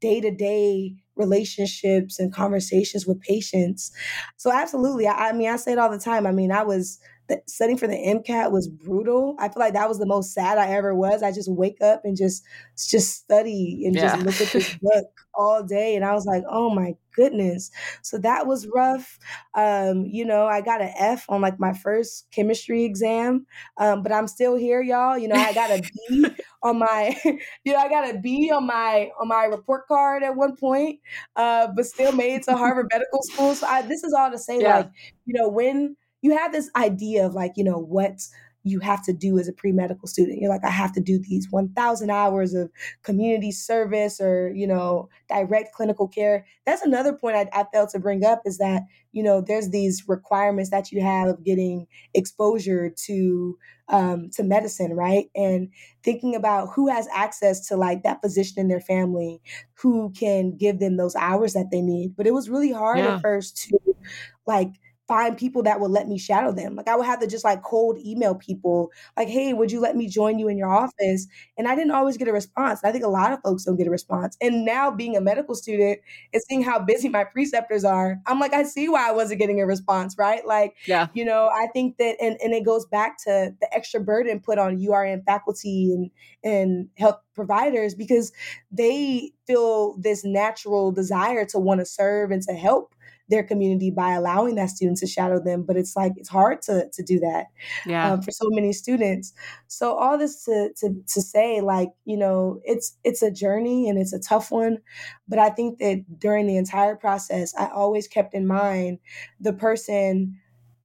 day 0.01 0.20
to 0.20 0.31
day 0.31 0.95
relationships 1.16 2.18
and 2.18 2.35
conversations 2.35 3.07
with 3.07 3.20
patients. 3.20 3.93
So 4.37 4.53
absolutely, 4.53 5.07
I, 5.07 5.31
I, 5.31 5.33
mean, 5.33 5.49
I 5.49 5.57
say 5.57 5.72
it 5.72 5.79
all 5.79 5.91
the 5.91 5.99
time. 5.99 6.27
I 6.27 6.33
mean, 6.33 6.51
I 6.51 6.62
was 6.62 6.99
the, 7.29 7.41
studying 7.47 7.79
for 7.79 7.87
the 7.87 7.95
MCAT 7.95 8.53
was 8.53 8.68
brutal. 8.68 9.37
I 9.39 9.49
feel 9.49 9.61
like 9.61 9.75
that 9.75 9.89
was 9.89 9.99
the 9.99 10.07
most 10.07 10.33
sad 10.33 10.59
I 10.59 10.68
ever 10.70 10.95
was. 10.95 11.22
I 11.22 11.33
just 11.33 11.51
wake 11.51 11.81
up 11.81 12.03
and 12.05 12.16
just 12.16 12.45
just 12.77 13.14
study 13.14 13.83
and 13.87 13.95
yeah. 13.95 14.16
just 14.16 14.25
look 14.25 14.41
at 14.41 14.53
this 14.53 14.75
book 14.83 15.07
all 15.35 15.62
day, 15.62 15.97
and 15.97 16.05
I 16.05 16.12
was 16.12 16.27
like, 16.27 16.43
oh 16.49 16.70
my 16.70 16.95
goodness. 17.14 17.70
So 18.03 18.18
that 18.18 18.47
was 18.47 18.66
rough. 18.66 19.18
Um, 19.55 20.05
you 20.05 20.25
know, 20.25 20.47
I 20.47 20.61
got 20.61 20.81
an 20.81 20.93
F 20.99 21.25
on 21.29 21.41
like 21.41 21.59
my 21.59 21.72
first 21.72 22.27
chemistry 22.31 22.85
exam, 22.85 23.47
um, 23.79 24.03
but 24.03 24.12
I'm 24.12 24.27
still 24.27 24.57
here, 24.57 24.83
y'all. 24.83 25.16
You 25.16 25.29
know, 25.29 25.37
I 25.37 25.53
got 25.53 25.70
a 25.70 25.83
B 26.09 26.27
on 26.62 26.79
my, 26.79 27.16
you 27.64 27.72
know, 27.72 27.79
I 27.79 27.89
got 27.89 28.14
a 28.14 28.18
B 28.18 28.51
on 28.55 28.66
my 28.66 29.11
on 29.20 29.29
my 29.29 29.45
report 29.45 29.87
card 29.87 30.22
at 30.22 30.37
one 30.37 30.57
point, 30.57 31.01
uh, 31.37 31.68
but 31.75 31.87
still 31.87 32.12
made 32.12 32.35
it 32.35 32.43
to 32.45 32.57
Harvard 32.57 32.89
Medical 32.93 33.22
School. 33.22 33.55
So 33.55 33.66
I, 33.66 33.83
this 33.83 34.05
is 34.05 34.12
all 34.12 34.31
to 34.31 34.39
say, 34.39 34.61
yeah. 34.61 34.77
like, 34.79 34.91
you 35.27 35.35
know, 35.35 35.49
when 35.49 35.97
you 36.25 36.35
have 36.35 36.53
this 36.53 36.70
idea 36.75 37.27
of 37.27 37.35
like, 37.35 37.53
you 37.57 37.64
know, 37.64 37.77
what 37.79 38.22
you 38.62 38.81
have 38.81 39.05
to 39.05 39.12
do 39.12 39.39
as 39.39 39.47
a 39.47 39.53
pre-medical 39.53 40.09
student. 40.09 40.41
You're 40.41 40.51
like, 40.51 40.64
I 40.64 40.70
have 40.70 40.95
to 40.95 41.01
do 41.01 41.18
these 41.18 41.49
1,000 41.51 42.09
hours 42.09 42.55
of 42.55 42.70
community 43.03 43.53
service 43.53 44.22
or, 44.22 44.51
you 44.55 44.66
know, 44.66 45.11
direct 45.29 45.75
clinical 45.75 46.09
care. 46.09 46.47
That's 46.64 46.81
another 46.81 47.12
point 47.12 47.37
I, 47.37 47.51
I 47.53 47.66
failed 47.70 47.91
to 47.91 47.99
bring 47.99 48.25
up 48.25 48.41
is 48.47 48.57
that, 48.57 48.85
you 49.12 49.22
know, 49.22 49.43
there's 49.43 49.68
these 49.68 50.05
requirements 50.09 50.70
that 50.70 50.91
you 50.91 51.03
have 51.03 51.29
of 51.29 51.45
getting 51.45 51.87
exposure 52.14 52.89
to 53.05 53.59
um, 53.91 54.31
to 54.31 54.43
medicine, 54.43 54.95
right? 54.95 55.27
And 55.35 55.68
thinking 56.03 56.35
about 56.35 56.70
who 56.75 56.89
has 56.89 57.07
access 57.12 57.68
to 57.68 57.77
like 57.77 58.03
that 58.03 58.22
physician 58.22 58.59
in 58.59 58.68
their 58.68 58.81
family 58.81 59.43
who 59.75 60.11
can 60.18 60.57
give 60.57 60.79
them 60.79 60.97
those 60.97 61.14
hours 61.16 61.53
that 61.53 61.70
they 61.70 61.83
need. 61.83 62.16
But 62.16 62.27
it 62.27 62.33
was 62.33 62.49
really 62.49 62.72
hard 62.72 62.97
yeah. 62.97 63.16
at 63.16 63.20
first 63.20 63.59
to 63.68 63.79
like 64.47 64.70
find 65.07 65.37
people 65.37 65.63
that 65.63 65.81
would 65.81 65.91
let 65.91 66.09
me 66.09 66.19
shadow 66.19 66.53
them. 66.53 66.75
Like 66.77 66.89
I 66.89 66.97
would 66.97 67.07
have 67.07 67.21
to 67.21 67.27
just 67.27 67.45
like 67.45 67.63
cold 67.63 67.99
email 67.99 68.35
people, 68.35 68.91
like, 69.17 69.29
hey, 69.29 69.53
would 69.53 69.71
you 69.71 69.81
let 69.81 69.97
me 69.97 70.09
join 70.09 70.39
you 70.39 70.49
in 70.49 70.57
your 70.57 70.73
office? 70.73 71.27
And 71.59 71.69
I 71.69 71.75
didn't 71.75 71.91
always 71.91 72.17
get 72.17 72.29
a 72.29 72.33
response. 72.33 72.81
I 72.85 72.93
think 72.93 73.05
a 73.05 73.09
lot 73.09 73.33
of 73.33 73.41
folks 73.43 73.65
don't 73.65 73.77
get 73.77 73.87
a 73.87 73.91
response. 73.91 74.37
And 74.41 74.65
now 74.65 74.91
being 74.91 75.17
a 75.17 75.21
medical 75.21 75.55
student 75.55 76.01
and 76.33 76.43
seeing 76.49 76.63
how 76.63 76.79
busy 76.79 77.09
my 77.09 77.25
preceptors 77.25 77.85
are, 77.85 78.19
I'm 78.27 78.41
like, 78.41 78.55
I 78.55 78.63
see 78.63 78.89
why 78.89 79.09
I 79.09 79.13
wasn't 79.13 79.41
getting 79.41 79.61
a 79.61 79.67
response, 79.67 80.17
right? 80.17 80.47
Like, 80.47 80.75
yeah. 80.87 81.09
you 81.13 81.25
know, 81.25 81.51
I 81.55 81.67
think 81.73 81.99
that 81.99 82.17
and, 82.21 82.37
and 82.43 82.55
it 82.55 82.65
goes 82.65 82.87
back 82.87 83.19
to 83.25 83.55
the 83.61 83.75
extra 83.75 84.01
burden 84.01 84.41
put 84.41 84.59
on 84.59 84.79
URM 84.79 85.25
faculty 85.25 85.93
and 85.93 86.11
and 86.43 86.89
health 86.97 87.21
providers 87.35 87.95
because 87.95 88.33
they 88.71 89.33
feel 89.47 89.97
this 89.99 90.25
natural 90.25 90.93
desire 90.93 91.45
to 91.45 91.59
want 91.59 91.81
to 91.81 91.87
serve 91.87 92.31
and 92.31 92.43
to 92.43 92.53
help 92.53 92.93
their 93.29 93.43
community 93.43 93.91
by 93.91 94.12
allowing 94.12 94.55
that 94.55 94.68
student 94.68 94.99
to 94.99 95.07
shadow 95.07 95.41
them 95.43 95.62
but 95.62 95.77
it's 95.77 95.97
like 95.97 96.12
it's 96.16 96.29
hard 96.29 96.61
to 96.61 96.89
to 96.93 97.03
do 97.03 97.18
that 97.18 97.47
yeah. 97.87 98.12
um, 98.12 98.22
for 98.22 98.31
so 98.31 98.47
many 98.51 98.72
students 98.72 99.33
so 99.66 99.95
all 99.95 100.18
this 100.18 100.45
to 100.45 100.70
to 100.77 100.95
to 101.07 101.22
say 101.22 101.61
like 101.61 101.89
you 102.05 102.16
know 102.16 102.61
it's 102.64 102.97
it's 103.03 103.22
a 103.22 103.31
journey 103.31 103.89
and 103.89 103.99
it's 103.99 104.12
a 104.12 104.20
tough 104.20 104.51
one 104.51 104.79
but 105.27 105.39
i 105.39 105.49
think 105.49 105.79
that 105.79 106.05
during 106.18 106.47
the 106.47 106.57
entire 106.57 106.97
process 106.97 107.55
i 107.59 107.66
always 107.68 108.07
kept 108.07 108.35
in 108.35 108.47
mind 108.47 108.99
the 109.41 109.53
person 109.53 110.39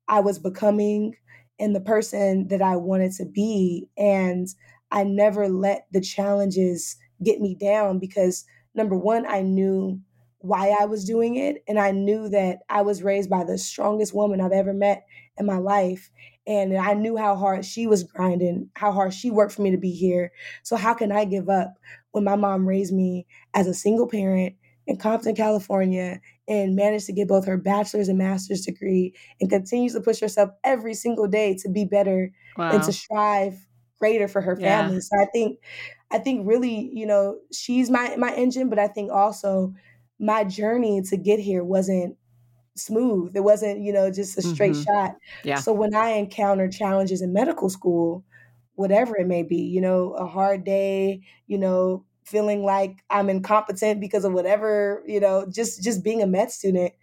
i 0.07 0.19
was 0.19 0.39
becoming 0.39 1.15
and 1.59 1.75
the 1.75 1.81
person 1.81 2.47
that 2.47 2.61
i 2.61 2.75
wanted 2.75 3.11
to 3.11 3.25
be 3.25 3.89
and 3.97 4.47
i 4.91 5.03
never 5.03 5.49
let 5.49 5.87
the 5.91 6.01
challenges 6.01 6.95
get 7.21 7.41
me 7.41 7.53
down 7.53 7.99
because 7.99 8.45
number 8.75 8.95
one 8.95 9.25
i 9.27 9.41
knew 9.41 9.99
why 10.39 10.75
I 10.79 10.85
was 10.85 11.05
doing 11.05 11.35
it. 11.35 11.63
And 11.67 11.79
I 11.79 11.91
knew 11.91 12.29
that 12.29 12.59
I 12.69 12.81
was 12.81 13.03
raised 13.03 13.29
by 13.29 13.43
the 13.43 13.57
strongest 13.57 14.13
woman 14.13 14.41
I've 14.41 14.51
ever 14.51 14.73
met 14.73 15.05
in 15.37 15.45
my 15.45 15.57
life. 15.57 16.09
And 16.47 16.75
I 16.77 16.93
knew 16.93 17.17
how 17.17 17.35
hard 17.35 17.65
she 17.65 17.85
was 17.85 18.03
grinding, 18.03 18.69
how 18.75 18.91
hard 18.91 19.13
she 19.13 19.29
worked 19.29 19.53
for 19.53 19.61
me 19.61 19.71
to 19.71 19.77
be 19.77 19.91
here. 19.91 20.31
So, 20.63 20.75
how 20.75 20.93
can 20.93 21.11
I 21.11 21.25
give 21.25 21.49
up 21.49 21.75
when 22.11 22.23
my 22.23 22.35
mom 22.35 22.67
raised 22.67 22.93
me 22.93 23.27
as 23.53 23.67
a 23.67 23.73
single 23.73 24.07
parent 24.07 24.55
in 24.87 24.97
Compton, 24.97 25.35
California, 25.35 26.19
and 26.47 26.75
managed 26.75 27.05
to 27.05 27.13
get 27.13 27.27
both 27.27 27.45
her 27.45 27.57
bachelor's 27.57 28.09
and 28.09 28.17
master's 28.17 28.61
degree 28.61 29.13
and 29.39 29.49
continues 29.49 29.93
to 29.93 30.01
push 30.01 30.19
herself 30.19 30.49
every 30.63 30.95
single 30.95 31.27
day 31.27 31.55
to 31.61 31.69
be 31.69 31.85
better 31.85 32.31
wow. 32.57 32.71
and 32.71 32.83
to 32.83 32.91
strive 32.91 33.53
greater 33.99 34.27
for 34.27 34.41
her 34.41 34.55
family. 34.55 34.95
Yeah. 34.95 35.01
So 35.01 35.21
I 35.21 35.25
think 35.25 35.59
I 36.11 36.17
think 36.17 36.47
really, 36.47 36.89
you 36.91 37.05
know, 37.05 37.37
she's 37.53 37.91
my 37.91 38.15
my 38.15 38.33
engine, 38.33 38.69
but 38.69 38.79
I 38.79 38.87
think 38.87 39.11
also 39.11 39.73
my 40.19 40.43
journey 40.43 41.01
to 41.09 41.17
get 41.17 41.39
here 41.39 41.63
wasn't 41.63 42.17
smooth. 42.75 43.35
It 43.35 43.43
wasn't, 43.43 43.81
you 43.81 43.93
know, 43.93 44.11
just 44.11 44.37
a 44.37 44.41
straight 44.41 44.73
mm-hmm. 44.73 44.83
shot. 44.83 45.15
Yeah. 45.43 45.59
So 45.59 45.73
when 45.73 45.95
I 45.95 46.09
encounter 46.09 46.69
challenges 46.69 47.21
in 47.21 47.33
medical 47.33 47.69
school, 47.69 48.23
whatever 48.75 49.17
it 49.17 49.27
may 49.27 49.43
be, 49.43 49.57
you 49.57 49.81
know, 49.81 50.13
a 50.13 50.25
hard 50.25 50.63
day, 50.63 51.21
you 51.47 51.57
know, 51.57 52.05
feeling 52.25 52.63
like 52.63 53.03
I'm 53.09 53.29
incompetent 53.29 53.99
because 53.99 54.23
of 54.23 54.33
whatever, 54.33 55.03
you 55.05 55.19
know, 55.19 55.45
just 55.49 55.83
just 55.83 56.03
being 56.03 56.21
a 56.21 56.27
med 56.27 56.51
student, 56.51 56.93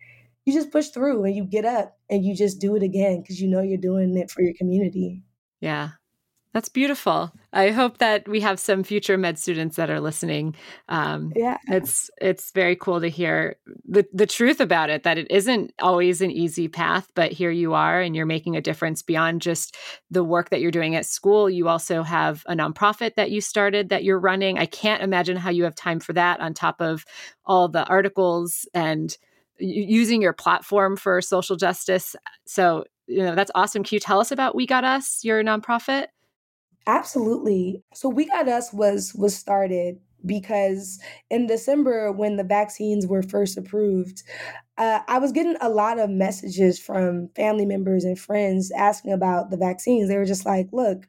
you 0.45 0.53
just 0.53 0.71
push 0.71 0.89
through 0.89 1.25
and 1.25 1.35
you 1.35 1.45
get 1.45 1.65
up 1.65 1.99
and 2.09 2.25
you 2.25 2.35
just 2.35 2.61
do 2.61 2.77
it 2.77 2.83
again 2.83 3.21
because 3.21 3.41
you 3.41 3.49
know 3.49 3.61
you're 3.61 3.79
doing 3.79 4.17
it 4.17 4.31
for 4.31 4.43
your 4.43 4.55
community. 4.55 5.23
Yeah. 5.61 5.91
That's 6.57 6.71
beautiful. 6.71 7.31
I 7.53 7.69
hope 7.71 7.99
that 7.99 8.27
we 8.27 8.41
have 8.41 8.59
some 8.59 8.83
future 8.83 9.19
med 9.19 9.39
students 9.39 9.77
that 9.77 9.91
are 9.91 10.01
listening. 10.01 10.55
Um, 10.89 11.35
yeah, 11.37 11.59
it's 11.69 12.11
it's 12.19 12.51
very 12.51 12.75
cool 12.75 12.99
to 13.03 13.11
hear 13.11 13.57
the 13.87 14.07
the 14.11 14.25
truth 14.25 14.59
about 14.59 14.89
it. 14.89 15.03
That 15.03 15.19
it 15.19 15.31
isn't 15.31 15.75
always 15.83 16.23
an 16.23 16.31
easy 16.31 16.67
path, 16.69 17.13
but 17.15 17.31
here 17.31 17.51
you 17.51 17.75
are, 17.75 18.01
and 18.01 18.17
you're 18.17 18.25
making 18.25 18.57
a 18.57 18.63
difference 18.63 19.03
beyond 19.03 19.43
just 19.43 19.77
the 20.11 20.25
work 20.25 20.49
that 20.49 20.63
you're 20.63 20.71
doing 20.71 20.97
at 20.97 21.05
school. 21.05 21.51
You 21.51 21.69
also 21.69 22.03
have 22.03 22.43
a 22.47 22.55
nonprofit 22.55 23.17
that 23.17 23.31
you 23.31 23.43
started 23.43 23.91
that 23.91 24.03
you're 24.03 24.19
running. 24.19 24.59
I 24.59 24.65
can't 24.65 25.03
imagine 25.03 25.37
how 25.37 25.51
you 25.51 25.65
have 25.65 25.75
time 25.75 26.01
for 26.01 26.15
that 26.15 26.41
on 26.41 26.55
top 26.55 26.81
of 26.81 27.05
all 27.45 27.69
the 27.69 27.85
articles 27.85 28.67
and 28.73 29.15
using 29.59 30.23
your 30.23 30.33
platform 30.33 30.97
for 30.97 31.21
social 31.21 31.57
justice. 31.57 32.17
So 32.47 32.85
you 33.07 33.23
know 33.23 33.35
that's 33.35 33.51
awesome. 33.55 33.85
Can 33.85 33.97
you 33.97 34.01
tell 34.01 34.21
us 34.21 34.33
about 34.33 34.55
We 34.55 34.67
Got 34.67 34.85
Us, 34.85 35.23
your 35.23 35.43
nonprofit? 35.45 36.07
Absolutely. 36.87 37.83
So 37.95 38.09
We 38.09 38.27
Got 38.27 38.49
Us 38.49 38.73
was 38.73 39.15
was 39.15 39.35
started 39.35 39.99
because 40.25 40.99
in 41.31 41.47
December 41.47 42.13
when 42.13 42.37
the 42.37 42.45
vaccines 42.45 43.07
were 43.07 43.23
first 43.23 43.57
approved, 43.57 44.23
uh, 44.79 45.01
I 45.09 45.19
was 45.19 45.33
getting 45.33 45.57
a 45.61 45.69
lot 45.69 45.99
of 45.99 46.11
messages 46.11 46.79
from 46.79 47.29
family 47.35 47.67
members 47.67 48.05
and 48.05 48.19
friends 48.19 48.71
asking 48.77 49.13
about 49.13 49.51
the 49.51 49.57
vaccines. 49.57 50.09
They 50.09 50.17
were 50.17 50.25
just 50.25 50.47
like, 50.47 50.69
"Look, 50.73 51.07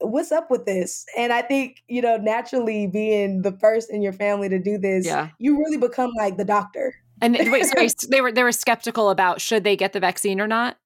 what's 0.00 0.32
up 0.32 0.50
with 0.50 0.64
this?" 0.64 1.04
And 1.16 1.32
I 1.32 1.42
think 1.42 1.82
you 1.88 2.00
know, 2.00 2.16
naturally 2.16 2.86
being 2.86 3.42
the 3.42 3.52
first 3.52 3.90
in 3.90 4.02
your 4.02 4.12
family 4.12 4.48
to 4.48 4.58
do 4.58 4.78
this, 4.78 5.06
yeah. 5.06 5.30
you 5.38 5.58
really 5.58 5.78
become 5.78 6.12
like 6.16 6.36
the 6.36 6.44
doctor. 6.44 6.94
And 7.20 7.36
wait, 7.50 7.66
sorry, 7.66 7.88
they 8.08 8.20
were 8.20 8.32
they 8.32 8.42
were 8.42 8.52
skeptical 8.52 9.10
about 9.10 9.40
should 9.40 9.64
they 9.64 9.76
get 9.76 9.92
the 9.92 10.00
vaccine 10.00 10.40
or 10.40 10.46
not. 10.46 10.78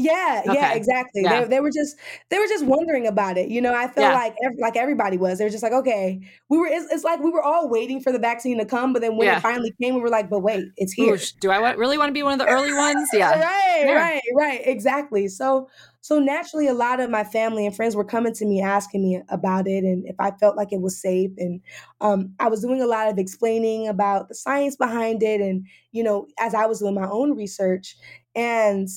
Yeah, 0.00 0.42
okay. 0.46 0.54
yeah, 0.54 0.72
exactly. 0.72 1.22
Yeah. 1.22 1.42
They, 1.42 1.48
they 1.48 1.60
were 1.60 1.70
just 1.70 1.94
they 2.30 2.38
were 2.38 2.46
just 2.46 2.64
wondering 2.64 3.06
about 3.06 3.36
it. 3.36 3.50
You 3.50 3.60
know, 3.60 3.74
I 3.74 3.86
felt 3.86 3.98
yeah. 3.98 4.14
like 4.14 4.34
like 4.58 4.74
everybody 4.74 5.18
was. 5.18 5.38
They 5.38 5.44
were 5.44 5.50
just 5.50 5.62
like, 5.62 5.72
okay, 5.72 6.20
we 6.48 6.56
were. 6.56 6.66
It's, 6.66 6.90
it's, 6.90 7.04
like 7.04 7.20
we 7.20 7.30
were 7.30 7.42
all 7.42 7.68
waiting 7.68 8.00
for 8.00 8.10
the 8.10 8.18
vaccine 8.18 8.56
to 8.58 8.64
come, 8.64 8.94
but 8.94 9.02
then 9.02 9.18
when 9.18 9.26
yeah. 9.26 9.36
it 9.36 9.40
finally 9.40 9.74
came, 9.80 9.94
we 9.94 10.00
were 10.00 10.08
like, 10.08 10.30
but 10.30 10.40
wait, 10.40 10.64
it's 10.78 10.94
here. 10.94 11.14
Ooh, 11.14 11.18
do 11.40 11.50
I 11.50 11.72
really 11.72 11.98
want 11.98 12.08
to 12.08 12.14
be 12.14 12.22
one 12.22 12.32
of 12.32 12.38
the 12.38 12.50
early 12.50 12.72
ones? 12.72 13.08
Yeah, 13.20 13.38
right, 13.38 13.94
right, 13.94 14.22
right, 14.34 14.60
exactly. 14.64 15.28
So 15.28 15.68
so 16.02 16.18
naturally, 16.18 16.66
a 16.66 16.74
lot 16.74 17.00
of 17.00 17.10
my 17.10 17.24
family 17.24 17.66
and 17.66 17.76
friends 17.76 17.94
were 17.94 18.04
coming 18.04 18.32
to 18.34 18.46
me 18.46 18.62
asking 18.62 19.02
me 19.02 19.22
about 19.28 19.66
it 19.66 19.84
and 19.84 20.06
if 20.06 20.16
I 20.18 20.30
felt 20.30 20.56
like 20.56 20.72
it 20.72 20.80
was 20.80 21.00
safe. 21.00 21.30
And 21.36 21.60
um, 22.00 22.34
I 22.40 22.48
was 22.48 22.62
doing 22.62 22.80
a 22.80 22.86
lot 22.86 23.08
of 23.08 23.18
explaining 23.18 23.86
about 23.86 24.28
the 24.28 24.34
science 24.34 24.76
behind 24.76 25.22
it, 25.22 25.42
and 25.42 25.66
you 25.92 26.02
know, 26.02 26.26
as 26.38 26.54
I 26.54 26.64
was 26.64 26.78
doing 26.78 26.94
my 26.94 27.08
own 27.08 27.36
research 27.36 27.96
and 28.34 28.88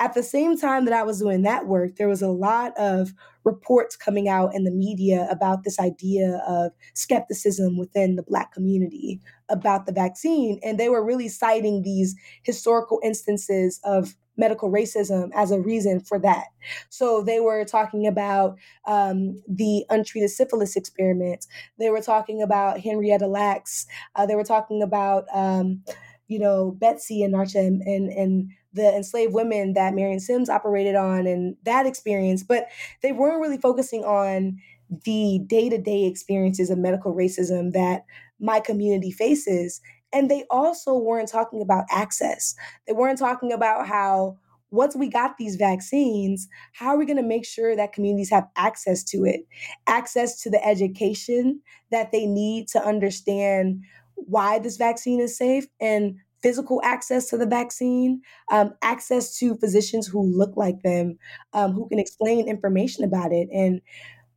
at 0.00 0.14
the 0.14 0.22
same 0.22 0.56
time 0.56 0.86
that 0.86 0.94
I 0.94 1.02
was 1.02 1.20
doing 1.20 1.42
that 1.42 1.66
work, 1.66 1.96
there 1.96 2.08
was 2.08 2.22
a 2.22 2.28
lot 2.28 2.72
of 2.78 3.12
reports 3.44 3.96
coming 3.96 4.28
out 4.28 4.54
in 4.54 4.64
the 4.64 4.70
media 4.70 5.28
about 5.30 5.62
this 5.62 5.78
idea 5.78 6.42
of 6.48 6.72
skepticism 6.94 7.78
within 7.78 8.16
the 8.16 8.22
Black 8.22 8.52
community 8.52 9.20
about 9.50 9.84
the 9.84 9.92
vaccine. 9.92 10.58
And 10.64 10.80
they 10.80 10.88
were 10.88 11.04
really 11.04 11.28
citing 11.28 11.82
these 11.82 12.16
historical 12.42 12.98
instances 13.04 13.78
of 13.84 14.16
medical 14.36 14.70
racism 14.70 15.30
as 15.34 15.50
a 15.50 15.60
reason 15.60 16.00
for 16.00 16.18
that. 16.18 16.46
So 16.88 17.22
they 17.22 17.40
were 17.40 17.64
talking 17.66 18.06
about 18.06 18.56
um, 18.86 19.42
the 19.46 19.84
untreated 19.90 20.30
syphilis 20.30 20.76
experiment. 20.76 21.46
They 21.78 21.90
were 21.90 22.00
talking 22.00 22.40
about 22.40 22.80
Henrietta 22.80 23.26
Lacks. 23.26 23.86
Uh, 24.16 24.24
they 24.24 24.34
were 24.34 24.44
talking 24.44 24.82
about, 24.82 25.24
um, 25.34 25.82
you 26.26 26.38
know, 26.38 26.70
Betsy 26.70 27.20
Anarcha 27.20 27.58
and, 27.58 27.82
and, 27.82 28.08
and 28.08 28.50
the 28.72 28.94
enslaved 28.94 29.34
women 29.34 29.72
that 29.74 29.94
Marion 29.94 30.20
Sims 30.20 30.48
operated 30.48 30.94
on 30.94 31.26
and 31.26 31.56
that 31.64 31.86
experience, 31.86 32.42
but 32.42 32.66
they 33.02 33.12
weren't 33.12 33.40
really 33.40 33.58
focusing 33.58 34.04
on 34.04 34.60
the 35.04 35.40
day 35.46 35.68
to 35.68 35.78
day 35.78 36.04
experiences 36.04 36.70
of 36.70 36.78
medical 36.78 37.14
racism 37.14 37.72
that 37.72 38.04
my 38.38 38.60
community 38.60 39.10
faces. 39.10 39.80
And 40.12 40.30
they 40.30 40.44
also 40.50 40.94
weren't 40.94 41.28
talking 41.28 41.62
about 41.62 41.84
access. 41.90 42.54
They 42.86 42.92
weren't 42.92 43.18
talking 43.18 43.52
about 43.52 43.86
how 43.86 44.38
once 44.70 44.94
we 44.94 45.08
got 45.08 45.36
these 45.36 45.56
vaccines, 45.56 46.48
how 46.72 46.88
are 46.90 46.98
we 46.98 47.06
going 47.06 47.16
to 47.16 47.22
make 47.22 47.44
sure 47.44 47.74
that 47.74 47.92
communities 47.92 48.30
have 48.30 48.46
access 48.56 49.02
to 49.02 49.24
it? 49.24 49.46
Access 49.86 50.40
to 50.42 50.50
the 50.50 50.64
education 50.64 51.60
that 51.90 52.12
they 52.12 52.26
need 52.26 52.68
to 52.68 52.84
understand 52.84 53.82
why 54.14 54.58
this 54.58 54.76
vaccine 54.76 55.20
is 55.20 55.36
safe 55.36 55.66
and 55.80 56.16
physical 56.42 56.80
access 56.84 57.28
to 57.28 57.36
the 57.36 57.46
vaccine, 57.46 58.22
um, 58.50 58.72
access 58.82 59.36
to 59.38 59.56
physicians 59.56 60.06
who 60.06 60.22
look 60.22 60.56
like 60.56 60.82
them, 60.82 61.18
um, 61.52 61.72
who 61.72 61.88
can 61.88 61.98
explain 61.98 62.48
information 62.48 63.04
about 63.04 63.32
it. 63.32 63.48
And 63.52 63.80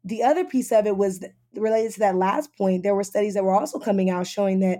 the 0.03 0.23
other 0.23 0.43
piece 0.43 0.71
of 0.71 0.85
it 0.85 0.97
was 0.97 1.23
related 1.55 1.93
to 1.93 1.99
that 1.99 2.15
last 2.15 2.55
point. 2.57 2.83
There 2.83 2.95
were 2.95 3.03
studies 3.03 3.35
that 3.35 3.43
were 3.43 3.57
also 3.57 3.79
coming 3.79 4.09
out 4.09 4.27
showing 4.27 4.59
that 4.59 4.79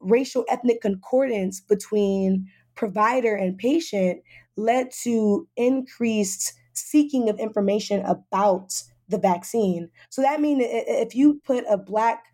racial 0.00 0.44
ethnic 0.48 0.80
concordance 0.80 1.60
between 1.60 2.48
provider 2.74 3.34
and 3.34 3.56
patient 3.56 4.22
led 4.56 4.90
to 5.02 5.46
increased 5.56 6.54
seeking 6.72 7.28
of 7.28 7.38
information 7.38 8.04
about 8.04 8.82
the 9.08 9.18
vaccine. 9.18 9.90
So 10.08 10.22
that 10.22 10.40
means 10.40 10.62
if 10.66 11.14
you 11.14 11.40
put 11.44 11.64
a 11.68 11.76
black 11.76 12.24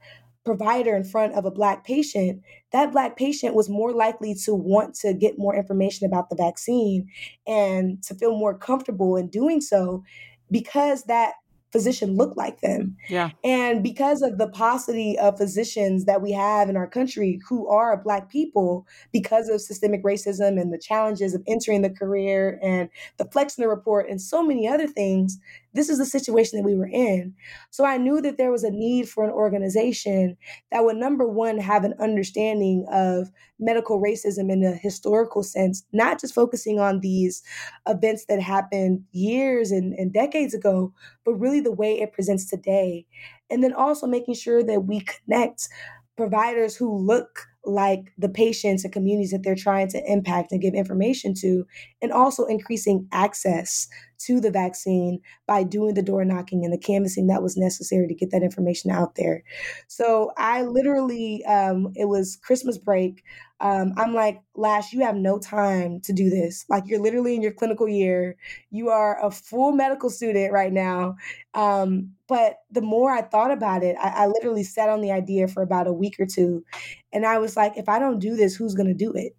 provider 0.49 0.97
in 0.97 1.05
front 1.05 1.35
of 1.35 1.45
a 1.45 1.51
black 1.51 1.85
patient, 1.85 2.41
that 2.73 2.91
black 2.91 3.19
patient 3.19 3.55
was 3.55 3.69
more 3.69 3.93
likely 3.93 4.35
to 4.35 4.55
want 4.55 4.95
to 4.95 5.13
get 5.13 5.39
more 5.39 5.55
information 5.55 6.07
about 6.07 6.31
the 6.31 6.37
vaccine 6.37 7.07
and 7.47 8.03
to 8.03 8.15
feel 8.15 8.35
more 8.35 8.57
comfortable 8.57 9.15
in 9.15 9.29
doing 9.29 9.61
so 9.61 10.03
because 10.51 11.05
that 11.05 11.35
physician 11.71 12.17
looked 12.17 12.39
like 12.39 12.63
them. 12.63 12.97
Yeah. 13.11 13.31
And 13.45 13.83
because 13.83 14.23
of 14.23 14.39
the 14.39 14.49
paucity 14.49 15.19
of 15.19 15.37
physicians 15.37 16.07
that 16.07 16.23
we 16.23 16.33
have 16.33 16.71
in 16.71 16.79
our 16.79 16.87
country 16.87 17.41
who 17.47 17.69
are 17.69 18.03
Black 18.03 18.31
people, 18.31 18.87
because 19.13 19.51
of 19.51 19.61
systemic 19.61 20.03
racism 20.03 20.59
and 20.59 20.73
the 20.73 20.79
challenges 20.79 21.35
of 21.35 21.43
entering 21.47 21.83
the 21.83 21.91
career 21.91 22.59
and 22.63 22.89
the 23.19 23.27
Flexner 23.27 23.69
report 23.69 24.09
and 24.09 24.23
so 24.23 24.43
many 24.43 24.67
other 24.67 24.87
things, 24.87 25.39
this 25.79 25.89
is 25.89 25.99
the 25.99 26.05
situation 26.05 26.59
that 26.59 26.65
we 26.65 26.75
were 26.75 26.89
in. 26.89 27.35
So 27.71 27.85
I 27.85 27.99
knew 27.99 28.21
that 28.23 28.37
there 28.37 28.51
was 28.51 28.65
a 28.65 28.71
need 28.71 29.09
for 29.09 29.25
an 29.25 29.31
organization 29.31 30.37
that 30.73 30.85
would, 30.85 30.97
number 30.97 31.27
one, 31.27 31.59
have 31.59 31.85
an 31.85 31.95
understanding 32.01 32.85
of 32.93 33.31
medical 33.61 34.01
racism 34.03 34.51
in 34.51 34.65
a 34.65 34.73
historical 34.73 35.43
sense, 35.43 35.85
not 35.93 36.21
just 36.21 36.35
focusing 36.35 36.81
on 36.81 37.01
these 37.01 37.43
events 37.87 38.25
that 38.27 38.41
happened 38.41 39.05
years 39.13 39.71
and, 39.71 39.95
and 39.95 40.13
decades 40.13 40.55
ago, 40.55 40.93
but 41.25 41.35
really 41.35 41.61
the 41.61 41.73
way 41.73 42.01
it 42.01 42.13
presents 42.13 42.49
today. 42.49 43.07
And 43.51 43.63
then 43.63 43.73
also 43.73 44.07
making 44.07 44.35
sure 44.35 44.63
that 44.65 44.85
we 44.85 45.01
connect 45.01 45.69
providers 46.17 46.77
who 46.77 46.99
look 46.99 47.47
like 47.65 48.13
the 48.17 48.29
patients 48.29 48.85
and 48.85 48.93
communities 48.93 49.31
that 49.31 49.43
they're 49.43 49.55
trying 49.55 49.89
to 49.89 50.03
impact 50.11 50.53
and 50.53 50.61
give 50.63 50.75
information 50.75 51.35
to, 51.35 51.67
and 52.01 52.13
also 52.13 52.45
increasing 52.47 53.07
access 53.13 53.89
to 54.19 54.41
the 54.41 54.51
vaccine 54.51 55.21
by 55.47 55.63
doing 55.63 55.95
the 55.95 56.03
door 56.03 56.25
knocking 56.25 56.65
and 56.65 56.73
the 56.73 56.79
canvassing 56.79 57.27
that 57.27 57.43
was 57.43 57.57
necessary 57.57 58.09
to 58.09 58.15
get 58.15 58.31
that 58.31 58.43
information 58.43 58.91
out 58.91 59.15
there. 59.17 59.43
So 59.87 60.33
I 60.37 60.63
literally, 60.63 61.45
um, 61.45 61.93
it 61.95 62.07
was 62.07 62.37
Christmas 62.43 62.79
break. 62.79 63.23
Um, 63.61 63.93
I'm 63.97 64.15
like, 64.15 64.41
Lash, 64.55 64.93
you 64.93 65.01
have 65.01 65.17
no 65.17 65.39
time 65.39 66.01
to 66.03 66.13
do 66.13 66.31
this. 66.31 66.65
Like, 66.69 66.85
you're 66.87 67.01
literally 67.01 67.35
in 67.35 67.43
your 67.43 67.53
clinical 67.53 67.89
year. 67.89 68.37
You 68.71 68.89
are 68.91 69.25
a 69.25 69.31
full 69.31 69.73
medical 69.73 70.11
student 70.11 70.53
right 70.53 70.73
now. 70.73 71.17
Um, 71.55 72.13
but 72.29 72.59
the 72.71 72.83
more 72.83 73.11
I 73.11 73.23
thought 73.23 73.51
about 73.51 73.83
it, 73.83 73.97
I, 74.01 74.25
I 74.25 74.27
literally 74.27 74.63
sat 74.63 74.89
on 74.89 75.01
the 75.01 75.11
idea 75.11 75.49
for 75.49 75.63
about 75.63 75.89
a 75.89 75.93
week 75.93 76.17
or 76.21 76.27
two. 76.27 76.65
And 77.13 77.27
I 77.27 77.39
was 77.39 77.57
like, 77.57 77.77
if 77.77 77.89
I 77.89 77.99
don't 77.99 78.21
do 78.21 78.37
this, 78.37 78.55
who's 78.55 78.75
going 78.75 78.89
to 78.89 78.95
do 78.95 79.13
it? 79.13 79.35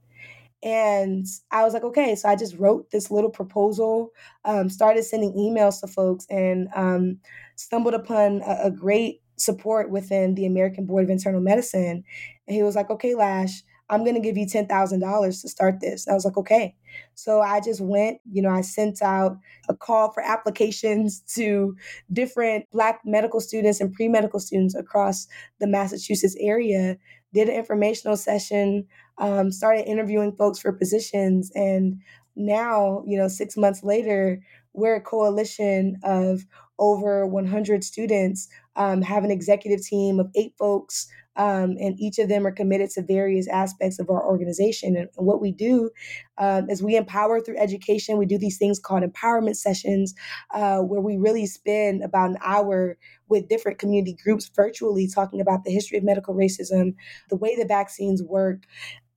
And 0.62 1.26
I 1.52 1.64
was 1.64 1.74
like, 1.74 1.84
okay. 1.84 2.16
So 2.16 2.28
I 2.28 2.36
just 2.36 2.58
wrote 2.58 2.92
this 2.92 3.10
little 3.10 3.30
proposal, 3.30 4.12
um, 4.44 4.70
started 4.70 5.04
sending 5.04 5.34
emails 5.34 5.80
to 5.80 5.88
folks, 5.88 6.26
and 6.30 6.68
um, 6.76 7.20
stumbled 7.56 7.94
upon 7.94 8.42
a, 8.46 8.66
a, 8.66 8.72
great 8.72 9.22
support 9.38 9.90
within 9.90 10.36
the 10.36 10.46
American 10.46 10.86
Board 10.86 11.06
of 11.06 11.10
Internal 11.10 11.40
Medicine. 11.40 12.04
And 12.48 12.56
he 12.56 12.62
was 12.62 12.76
like, 12.76 12.90
okay, 12.90 13.16
Lash, 13.16 13.64
I'm 13.90 14.04
going 14.04 14.16
to 14.16 14.22
give 14.22 14.38
you 14.38 14.46
$10,000 14.46 15.42
to 15.42 15.48
start 15.48 15.80
this. 15.82 16.06
And 16.06 16.14
I 16.14 16.16
was 16.16 16.26
like, 16.26 16.38
okay. 16.38 16.76
So 17.16 17.42
I 17.42 17.60
just 17.60 17.82
went, 17.82 18.20
you 18.32 18.42
know, 18.42 18.50
I 18.50 18.62
sent 18.62 19.02
out 19.02 19.38
a 19.68 19.76
call 19.76 20.12
for 20.12 20.22
applications 20.22 21.20
to 21.36 21.76
different 22.12 22.66
Black 22.72 23.02
medical 23.06 23.40
students 23.40 23.82
and 23.82 23.94
pre 23.94 24.08
medical 24.08 24.40
students 24.40 24.76
across 24.76 25.28
the 25.60 25.68
Massachusetts 25.68 26.36
area, 26.40 26.98
did 27.34 27.50
an 27.50 27.56
informational 27.56 28.18
session, 28.18 28.86
um, 29.18 29.52
started 29.52 29.86
interviewing 29.86 30.36
folks 30.36 30.60
for 30.60 30.72
positions. 30.72 31.52
And 31.56 32.02
now, 32.36 33.04
you 33.06 33.18
know, 33.18 33.28
six 33.28 33.58
months 33.58 33.84
later, 33.84 34.42
we're 34.74 34.96
a 34.96 35.02
coalition 35.02 35.98
of 36.04 36.46
over 36.78 37.26
100 37.28 37.84
students, 37.84 38.48
um, 38.76 39.02
have 39.02 39.24
an 39.24 39.32
executive 39.32 39.86
team 39.86 40.20
of 40.20 40.30
eight 40.36 40.54
folks 40.58 41.08
um, 41.40 41.78
and 41.80 41.98
each 41.98 42.20
of 42.20 42.28
them 42.28 42.46
are 42.46 42.52
committed 42.52 42.90
to 42.92 43.02
various 43.02 43.48
aspects 43.48 43.98
of 43.98 44.10
our 44.10 44.24
organization. 44.24 44.98
And, 44.98 45.08
what 45.16 45.42
we 45.42 45.52
do 45.52 45.90
um, 46.38 46.70
is 46.70 46.84
we 46.84 46.98
empower 46.98 47.40
through 47.40 47.58
education. 47.58 48.18
We 48.18 48.26
do 48.26 48.38
these 48.38 48.58
things 48.58 48.80
called 48.80 49.04
empowerment 49.04 49.56
sessions, 49.56 50.14
uh, 50.54 50.80
where 50.80 51.00
we 51.00 51.18
really 51.18 51.46
spend 51.46 52.04
about 52.04 52.32
an 52.32 52.38
hour 52.44 52.98
with 53.30 53.48
different 53.48 53.80
community 53.80 54.18
groups 54.22 54.52
virtually 54.54 55.08
talking 55.08 55.40
about 55.40 55.64
the 55.64 55.72
history 55.72 55.98
of 55.98 56.04
medical 56.04 56.36
racism, 56.36 56.96
the 57.30 57.38
way 57.38 57.56
the 57.56 57.66
vaccines 57.66 58.22
work, 58.22 58.64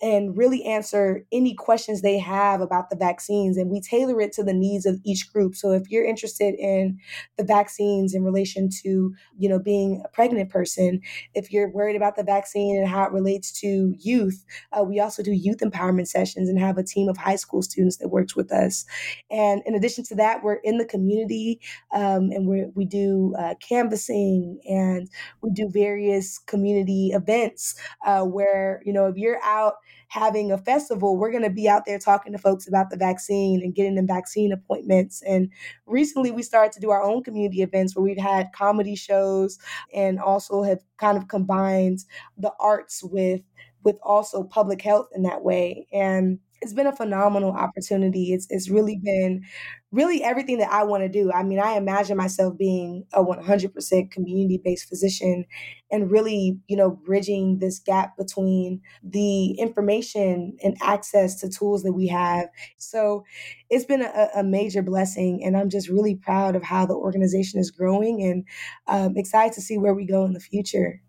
and 0.03 0.37
really 0.37 0.65
answer 0.65 1.25
any 1.31 1.55
questions 1.55 2.03
they 2.03 2.19
have 2.19 2.61
about 2.61 2.91
the 2.91 2.97
vaccines. 2.97 3.57
And 3.57 3.71
we 3.71 3.81
tailor 3.81 4.21
it 4.21 4.33
to 4.33 4.43
the 4.43 4.53
needs 4.53 4.85
of 4.85 5.01
each 5.05 5.33
group. 5.33 5.55
So 5.55 5.71
if 5.71 5.89
you're 5.89 6.05
interested 6.05 6.57
in 6.57 6.99
the 7.39 7.45
vaccines 7.45 8.13
in 8.13 8.25
relation 8.25 8.69
to, 8.83 9.15
you 9.39 9.49
know, 9.49 9.61
being 9.61 10.03
a 10.05 10.09
pregnant 10.09 10.51
person, 10.51 11.01
if 11.35 11.53
you're 11.53 11.71
worried 11.71 11.95
about 11.95 12.17
the 12.17 12.25
vaccine 12.25 12.77
and 12.77 12.89
how 12.89 13.05
it 13.05 13.13
relates 13.13 13.53
to 13.61 13.95
youth, 13.97 14.45
uh, 14.73 14.83
we 14.83 14.99
also 14.99 15.23
do 15.23 15.31
youth 15.31 15.59
empowerment 15.59 16.09
sessions 16.09 16.49
and 16.49 16.59
have 16.59 16.79
a 16.79 16.83
team 16.83 17.09
of 17.09 17.17
high 17.17 17.37
school 17.37 17.63
students 17.63 17.99
that 17.99 18.09
works 18.09 18.35
with 18.35 18.51
us. 18.51 18.85
And 19.31 19.63
in 19.67 19.77
addition 19.77 20.03
to 20.07 20.17
that, 20.17 20.43
we're 20.43 20.55
in 20.65 20.79
the 20.79 20.85
community 20.85 21.61
um, 21.95 22.31
and 22.33 22.49
we 22.49 22.67
we 22.75 22.85
do 22.85 23.35
uh, 23.39 23.55
canvassing 23.61 24.61
and 24.69 25.09
we 25.43 25.51
do 25.51 25.69
various 25.69 26.39
community 26.39 27.13
events 27.15 27.77
uh, 28.05 28.25
where, 28.25 28.83
you 28.85 28.93
know, 28.93 29.07
if 29.07 29.17
you're 29.17 29.43
out 29.45 29.75
having 30.09 30.53
a 30.53 30.59
festival, 30.59 31.17
we're 31.17 31.31
going 31.31 31.43
to 31.43 31.51
be 31.51 31.69
out 31.69 31.85
there 31.87 31.99
talking 31.99 32.33
to 32.33 32.39
folks 32.39 32.69
about 32.69 32.91
the 32.91 32.97
vaccine 32.97 33.63
and 33.63 33.75
getting 33.75 33.95
them 33.95 34.07
vaccine 34.07 34.53
appointments. 34.53 35.23
And 35.23 35.51
recently 35.87 36.31
we 36.31 36.43
started 36.43 36.73
to 36.73 36.81
do 36.81 36.91
our 36.91 37.03
own 37.03 37.23
community 37.23 37.63
events 37.63 37.97
where 37.97 38.05
we've 38.05 38.19
had 38.19 38.53
comedy 38.55 38.95
shows 38.95 39.59
and 39.95 40.21
also 40.21 40.63
have 40.63 40.81
kind 40.99 41.17
of 41.17 41.29
combined 41.29 42.01
the 42.37 42.53
arts 42.61 43.03
with 43.03 43.41
with 43.85 43.97
also 44.03 44.45
public 44.45 44.81
health 44.81 45.09
in 45.15 45.23
that 45.23 45.43
way. 45.43 45.87
And 45.93 46.39
it's 46.63 46.73
been 46.75 46.87
a 46.87 46.97
phenomenal 46.97 47.53
opportunity. 47.53 48.33
It's 48.33 48.47
it's 48.51 48.71
really 48.71 48.99
been 49.03 49.43
really 49.91 50.25
everything 50.25 50.59
that 50.59 50.73
I 50.73 50.85
want 50.85 51.03
to 51.03 51.09
do. 51.09 51.31
I 51.33 51.43
mean, 51.43 51.59
I 51.61 51.73
imagine 51.77 52.17
myself 52.17 52.57
being 52.57 53.05
a 53.13 53.23
100% 53.23 54.11
community-based 54.11 54.89
physician 54.89 55.45
and 55.91 56.11
really, 56.11 56.59
you 56.69 56.77
know, 56.77 56.91
bridging 56.91 57.59
this 57.59 57.79
gap 57.79 58.17
between 58.17 58.81
the 59.03 59.51
information 59.59 60.57
and 60.65 60.77
access 60.81 61.39
to 61.41 61.51
tools 61.51 61.83
that 61.83 61.93
we 61.93 62.07
have. 62.09 62.47
So, 62.79 63.25
it's 63.71 63.85
been 63.85 64.03
a, 64.03 64.29
a 64.37 64.43
major 64.45 64.83
blessing 64.83 65.43
and 65.45 65.57
I'm 65.57 65.69
just 65.71 65.89
really 65.89 66.15
proud 66.17 66.57
of 66.57 66.63
how 66.63 66.87
the 66.87 66.95
organization 66.95 67.61
is 67.61 67.71
growing 67.71 68.23
and 68.23 68.45
um, 68.87 69.17
excited 69.17 69.53
to 69.55 69.61
see 69.61 69.79
where 69.79 69.95
we 69.95 70.07
go 70.07 70.25
in 70.25 70.33
the 70.33 70.41
future. 70.41 71.01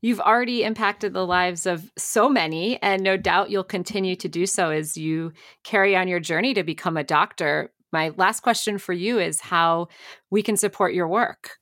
You've 0.00 0.20
already 0.20 0.62
impacted 0.62 1.12
the 1.12 1.26
lives 1.26 1.66
of 1.66 1.90
so 1.96 2.28
many, 2.28 2.80
and 2.82 3.02
no 3.02 3.16
doubt 3.16 3.50
you'll 3.50 3.64
continue 3.64 4.16
to 4.16 4.28
do 4.28 4.46
so 4.46 4.70
as 4.70 4.96
you 4.96 5.32
carry 5.64 5.96
on 5.96 6.08
your 6.08 6.20
journey 6.20 6.54
to 6.54 6.62
become 6.62 6.96
a 6.96 7.04
doctor. 7.04 7.72
My 7.92 8.12
last 8.16 8.40
question 8.40 8.78
for 8.78 8.92
you 8.92 9.18
is 9.18 9.40
how 9.40 9.88
we 10.30 10.42
can 10.42 10.56
support 10.56 10.94
your 10.94 11.08
work. 11.08 11.58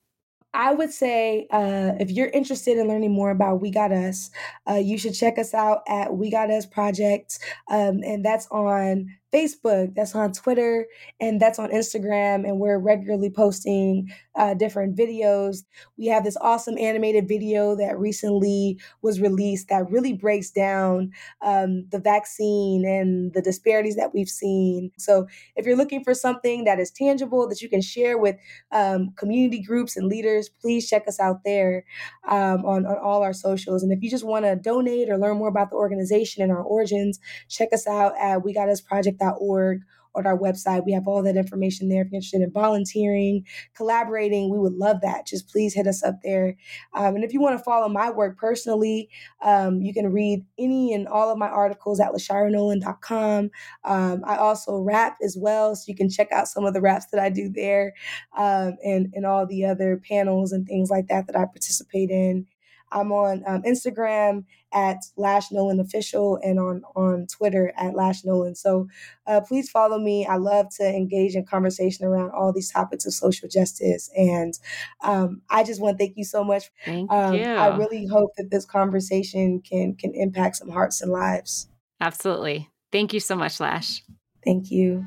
I 0.54 0.72
would 0.72 0.92
say 0.92 1.48
uh, 1.50 1.92
if 1.98 2.10
you're 2.10 2.28
interested 2.28 2.78
in 2.78 2.86
learning 2.86 3.12
more 3.12 3.30
about 3.30 3.60
We 3.60 3.70
Got 3.70 3.90
Us, 3.90 4.30
uh, 4.70 4.74
you 4.74 4.96
should 4.98 5.14
check 5.14 5.36
us 5.36 5.52
out 5.52 5.82
at 5.88 6.16
We 6.16 6.30
Got 6.30 6.50
Us 6.50 6.64
Project, 6.64 7.40
um, 7.68 8.02
and 8.04 8.24
that's 8.24 8.46
on 8.52 9.08
Facebook, 9.34 9.94
that's 9.96 10.14
on 10.14 10.32
Twitter, 10.32 10.86
and 11.20 11.40
that's 11.40 11.58
on 11.58 11.70
Instagram. 11.70 12.46
And 12.46 12.60
we're 12.60 12.78
regularly 12.78 13.30
posting 13.30 14.10
uh, 14.36 14.54
different 14.54 14.96
videos. 14.96 15.64
We 15.98 16.06
have 16.06 16.22
this 16.24 16.36
awesome 16.40 16.78
animated 16.78 17.26
video 17.26 17.74
that 17.76 17.98
recently 17.98 18.78
was 19.02 19.20
released 19.20 19.68
that 19.68 19.90
really 19.90 20.12
breaks 20.12 20.50
down 20.50 21.10
um, 21.42 21.86
the 21.90 21.98
vaccine 21.98 22.84
and 22.86 23.32
the 23.32 23.42
disparities 23.42 23.96
that 23.96 24.14
we've 24.14 24.28
seen. 24.28 24.92
So, 24.98 25.26
if 25.56 25.66
you're 25.66 25.76
looking 25.76 26.04
for 26.04 26.14
something 26.14 26.64
that 26.64 26.78
is 26.78 26.90
tangible 26.92 27.48
that 27.48 27.60
you 27.60 27.68
can 27.68 27.80
share 27.80 28.16
with 28.18 28.36
um, 28.70 29.10
community 29.16 29.62
groups 29.62 29.96
and 29.96 30.06
leaders, 30.06 30.48
please 30.48 30.88
check 30.88 31.08
us 31.08 31.18
out 31.18 31.40
there 31.44 31.84
um, 32.28 32.64
on, 32.64 32.86
on 32.86 32.98
all 32.98 33.22
our 33.22 33.32
socials. 33.32 33.82
And 33.82 33.92
if 33.92 34.02
you 34.02 34.10
just 34.10 34.24
want 34.24 34.44
to 34.44 34.54
donate 34.54 35.08
or 35.10 35.18
learn 35.18 35.38
more 35.38 35.48
about 35.48 35.70
the 35.70 35.76
organization 35.76 36.42
and 36.42 36.52
our 36.52 36.62
origins, 36.62 37.18
check 37.48 37.70
us 37.72 37.86
out 37.86 38.12
at 38.18 38.44
We 38.44 38.54
Got 38.54 38.68
Us 38.68 38.80
Project 38.80 39.18
org 39.32 39.80
on 40.14 40.26
our 40.26 40.38
website. 40.38 40.84
We 40.84 40.92
have 40.92 41.08
all 41.08 41.22
that 41.22 41.36
information 41.36 41.88
there. 41.88 42.02
If 42.02 42.10
you're 42.10 42.18
interested 42.18 42.42
in 42.42 42.52
volunteering, 42.52 43.44
collaborating, 43.74 44.50
we 44.50 44.58
would 44.58 44.74
love 44.74 45.00
that. 45.02 45.26
Just 45.26 45.48
please 45.48 45.74
hit 45.74 45.86
us 45.86 46.02
up 46.02 46.16
there. 46.22 46.56
Um, 46.92 47.16
and 47.16 47.24
if 47.24 47.32
you 47.32 47.40
want 47.40 47.58
to 47.58 47.64
follow 47.64 47.88
my 47.88 48.10
work 48.10 48.38
personally, 48.38 49.08
um, 49.44 49.80
you 49.80 49.92
can 49.92 50.12
read 50.12 50.44
any 50.58 50.92
and 50.92 51.08
all 51.08 51.30
of 51.30 51.38
my 51.38 51.48
articles 51.48 52.00
at 52.00 52.12
lashyranolen.com. 52.12 53.50
Um, 53.84 54.22
I 54.24 54.36
also 54.36 54.78
rap 54.78 55.16
as 55.22 55.36
well, 55.38 55.74
so 55.74 55.84
you 55.88 55.96
can 55.96 56.10
check 56.10 56.30
out 56.32 56.48
some 56.48 56.64
of 56.64 56.74
the 56.74 56.80
raps 56.80 57.06
that 57.12 57.20
I 57.20 57.30
do 57.30 57.48
there 57.48 57.94
um, 58.36 58.76
and, 58.84 59.12
and 59.14 59.26
all 59.26 59.46
the 59.46 59.64
other 59.64 60.00
panels 60.08 60.52
and 60.52 60.66
things 60.66 60.90
like 60.90 61.08
that 61.08 61.26
that 61.26 61.36
I 61.36 61.44
participate 61.44 62.10
in. 62.10 62.46
I'm 62.92 63.12
on 63.12 63.42
um, 63.46 63.62
Instagram 63.62 64.44
at 64.72 64.98
Lash 65.16 65.50
Nolen 65.50 65.80
Official 65.80 66.38
and 66.42 66.58
on 66.58 66.82
on 66.94 67.26
Twitter 67.26 67.72
at 67.76 67.94
Lash 67.94 68.24
Nolen. 68.24 68.54
So 68.54 68.88
uh, 69.26 69.40
please 69.40 69.70
follow 69.70 69.98
me. 69.98 70.26
I 70.26 70.36
love 70.36 70.68
to 70.76 70.84
engage 70.84 71.34
in 71.34 71.44
conversation 71.44 72.04
around 72.04 72.30
all 72.30 72.52
these 72.52 72.70
topics 72.70 73.06
of 73.06 73.14
social 73.14 73.48
justice, 73.48 74.10
and 74.16 74.58
um, 75.02 75.42
I 75.50 75.64
just 75.64 75.80
want 75.80 75.98
to 75.98 76.04
thank 76.04 76.16
you 76.16 76.24
so 76.24 76.44
much. 76.44 76.70
Thank 76.84 77.10
um, 77.10 77.34
you. 77.34 77.44
I 77.44 77.76
really 77.76 78.06
hope 78.06 78.30
that 78.36 78.50
this 78.50 78.64
conversation 78.64 79.60
can 79.60 79.94
can 79.94 80.14
impact 80.14 80.56
some 80.56 80.68
hearts 80.68 81.02
and 81.02 81.10
lives. 81.10 81.68
Absolutely. 82.00 82.70
Thank 82.92 83.12
you 83.12 83.20
so 83.20 83.34
much, 83.34 83.58
Lash. 83.58 84.02
Thank 84.44 84.70
you. 84.70 85.04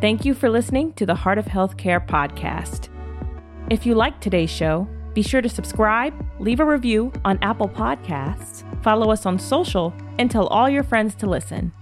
Thank 0.00 0.24
you 0.24 0.34
for 0.34 0.48
listening 0.48 0.94
to 0.94 1.04
the 1.04 1.14
Heart 1.14 1.38
of 1.38 1.44
Healthcare 1.46 2.06
podcast. 2.06 2.89
If 3.70 3.86
you 3.86 3.94
liked 3.94 4.20
today's 4.20 4.50
show, 4.50 4.88
be 5.14 5.22
sure 5.22 5.40
to 5.40 5.48
subscribe, 5.48 6.12
leave 6.40 6.58
a 6.58 6.64
review 6.64 7.12
on 7.24 7.38
Apple 7.40 7.68
Podcasts, 7.68 8.64
follow 8.82 9.12
us 9.12 9.26
on 9.26 9.38
social, 9.38 9.94
and 10.18 10.28
tell 10.28 10.48
all 10.48 10.68
your 10.68 10.82
friends 10.82 11.14
to 11.16 11.28
listen. 11.28 11.72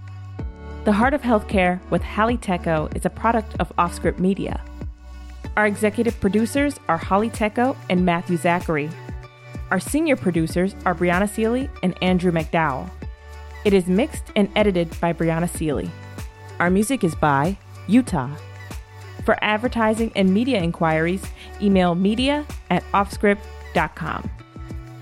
The 0.85 0.91
Heart 0.91 1.15
of 1.15 1.23
Healthcare 1.23 1.79
with 1.89 2.03
Halle 2.03 2.37
Tecco 2.37 2.95
is 2.95 3.05
a 3.05 3.09
product 3.09 3.55
of 3.59 3.75
Offscript 3.77 4.19
Media. 4.19 4.63
Our 5.57 5.65
executive 5.65 6.19
producers 6.19 6.79
are 6.87 6.99
Halle 6.99 7.31
Tecco 7.31 7.75
and 7.89 8.05
Matthew 8.05 8.37
Zachary. 8.37 8.91
Our 9.71 9.79
senior 9.79 10.15
producers 10.15 10.75
are 10.85 10.93
Brianna 10.93 11.27
Seely 11.27 11.71
and 11.81 11.95
Andrew 12.03 12.31
McDowell. 12.31 12.87
It 13.65 13.73
is 13.73 13.87
mixed 13.87 14.25
and 14.35 14.47
edited 14.55 14.95
by 15.01 15.11
Brianna 15.13 15.49
Seely. 15.49 15.89
Our 16.59 16.69
music 16.69 17.03
is 17.03 17.15
by 17.15 17.57
Utah. 17.87 18.29
For 19.29 19.37
advertising 19.43 20.11
and 20.15 20.33
media 20.33 20.59
inquiries, 20.59 21.23
email 21.61 21.93
media 21.93 22.47
at 22.71 22.81
offscript.com. 22.93 24.27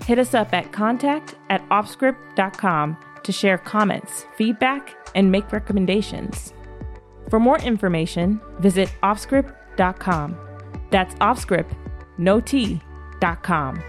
Hit 0.04 0.18
us 0.18 0.34
up 0.34 0.52
at 0.52 0.70
contact 0.70 1.34
at 1.48 1.66
offscript.com 1.70 2.98
to 3.22 3.32
share 3.32 3.56
comments, 3.56 4.26
feedback, 4.36 4.94
and 5.14 5.32
make 5.32 5.50
recommendations. 5.50 6.52
For 7.30 7.40
more 7.40 7.58
information, 7.60 8.38
visit 8.58 8.92
offscript.com. 9.02 10.36
That's 10.90 11.14
offscript, 11.14 11.74
no 12.18 12.38
T, 12.38 12.82
dot 13.20 13.42
com. 13.42 13.82